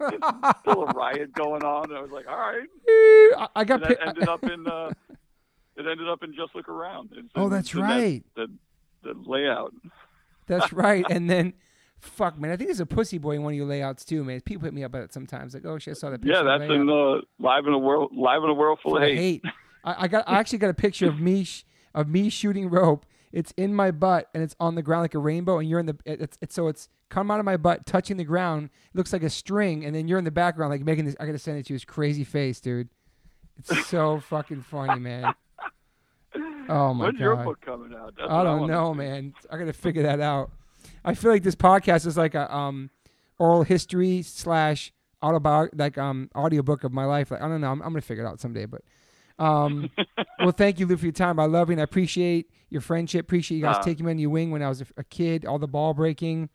[0.60, 1.90] Still a riot going on.
[1.96, 2.68] I was like, all right.
[3.38, 3.80] I, I got.
[3.82, 4.68] And that pi- ended up in.
[4.68, 4.90] Uh,
[5.76, 7.12] it ended up in Just Look Around.
[7.16, 8.22] It's oh, that's it's in that- right.
[8.36, 8.48] The,
[9.02, 9.72] the layout.
[10.46, 11.06] That's right.
[11.08, 11.54] And then,
[12.00, 14.40] fuck, man, I think there's a pussy boy in one of your layouts too, man.
[14.40, 15.54] People hit me up about it sometimes.
[15.54, 16.20] Like, oh shit, I saw that.
[16.22, 18.10] Picture Yeah, that's in the live in a world.
[18.14, 19.44] Live in a world full Full of of hate.
[19.84, 20.24] I, I got.
[20.28, 21.64] I actually got a picture of me sh-
[21.94, 23.04] of me shooting rope.
[23.30, 25.86] It's in my butt and it's on the ground like a rainbow, and you're in
[25.86, 25.96] the.
[26.04, 28.70] it- It's, it's so it's come out of my butt, touching the ground.
[28.92, 31.16] It looks like a string, and then you're in the background, like making this.
[31.20, 31.76] I gotta send it to you.
[31.76, 32.88] His crazy face, dude.
[33.58, 35.32] It's so fucking funny, man.
[36.34, 37.02] Oh my When's god.
[37.04, 38.14] When's your book coming out?
[38.18, 39.34] That's I don't know, man.
[39.50, 40.50] I gotta figure that out.
[41.08, 42.90] I feel like this podcast is like a um
[43.38, 47.30] oral history slash autobiog like um audiobook of my life.
[47.30, 47.70] Like I don't know.
[47.72, 48.66] I'm, I'm gonna figure it out someday.
[48.66, 48.82] But
[49.38, 49.90] um,
[50.40, 51.38] well, thank you, Lou, for your time.
[51.40, 53.20] I love you and I appreciate your friendship.
[53.26, 53.82] Appreciate you guys Ah.
[53.82, 55.44] taking me under your wing when I was a, a kid.
[55.46, 56.48] All the ball breaking,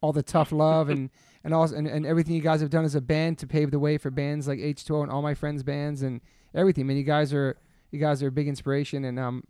[0.00, 1.10] all the tough love, and
[1.44, 3.78] and also and, and everything you guys have done as a band to pave the
[3.78, 6.20] way for bands like H2O and all my friends' bands and
[6.54, 6.86] everything.
[6.86, 7.56] Man, you guys are
[7.90, 9.42] you guys are a big inspiration, and um,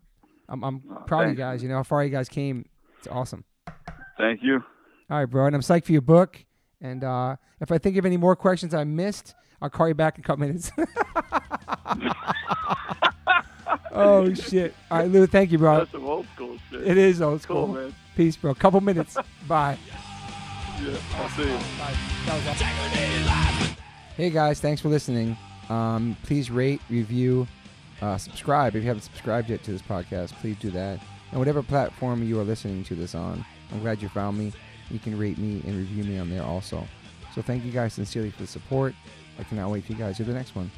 [0.49, 1.63] I'm I'm Oh, proud of you guys.
[1.63, 2.65] You know how far you guys came.
[2.99, 3.45] It's awesome.
[4.19, 4.63] Thank you.
[5.11, 6.45] All right, bro, and I'm psyched for your book.
[6.81, 10.19] And uh, if I think of any more questions I missed, I'll call you back
[10.19, 10.71] in a couple minutes.
[13.93, 14.75] oh shit!
[14.91, 15.79] All right, Lou, thank you, bro.
[15.79, 16.87] That's some old school shit.
[16.87, 17.75] It is old cool, school.
[17.75, 17.95] man.
[18.15, 18.55] Peace, bro.
[18.55, 19.17] Couple minutes.
[19.49, 19.79] Bye.
[20.83, 21.59] Yeah, I'll see you.
[24.17, 25.37] Hey guys, thanks for listening.
[25.69, 27.47] Um, please rate, review,
[28.03, 28.77] uh, subscribe.
[28.77, 31.01] If you haven't subscribed yet to this podcast, please do that.
[31.31, 34.53] And whatever platform you are listening to this on, I'm glad you found me.
[34.91, 36.87] You can rate me and review me on there also.
[37.35, 38.95] So thank you guys sincerely for the support.
[39.39, 40.71] I cannot wait for you guys to the next one.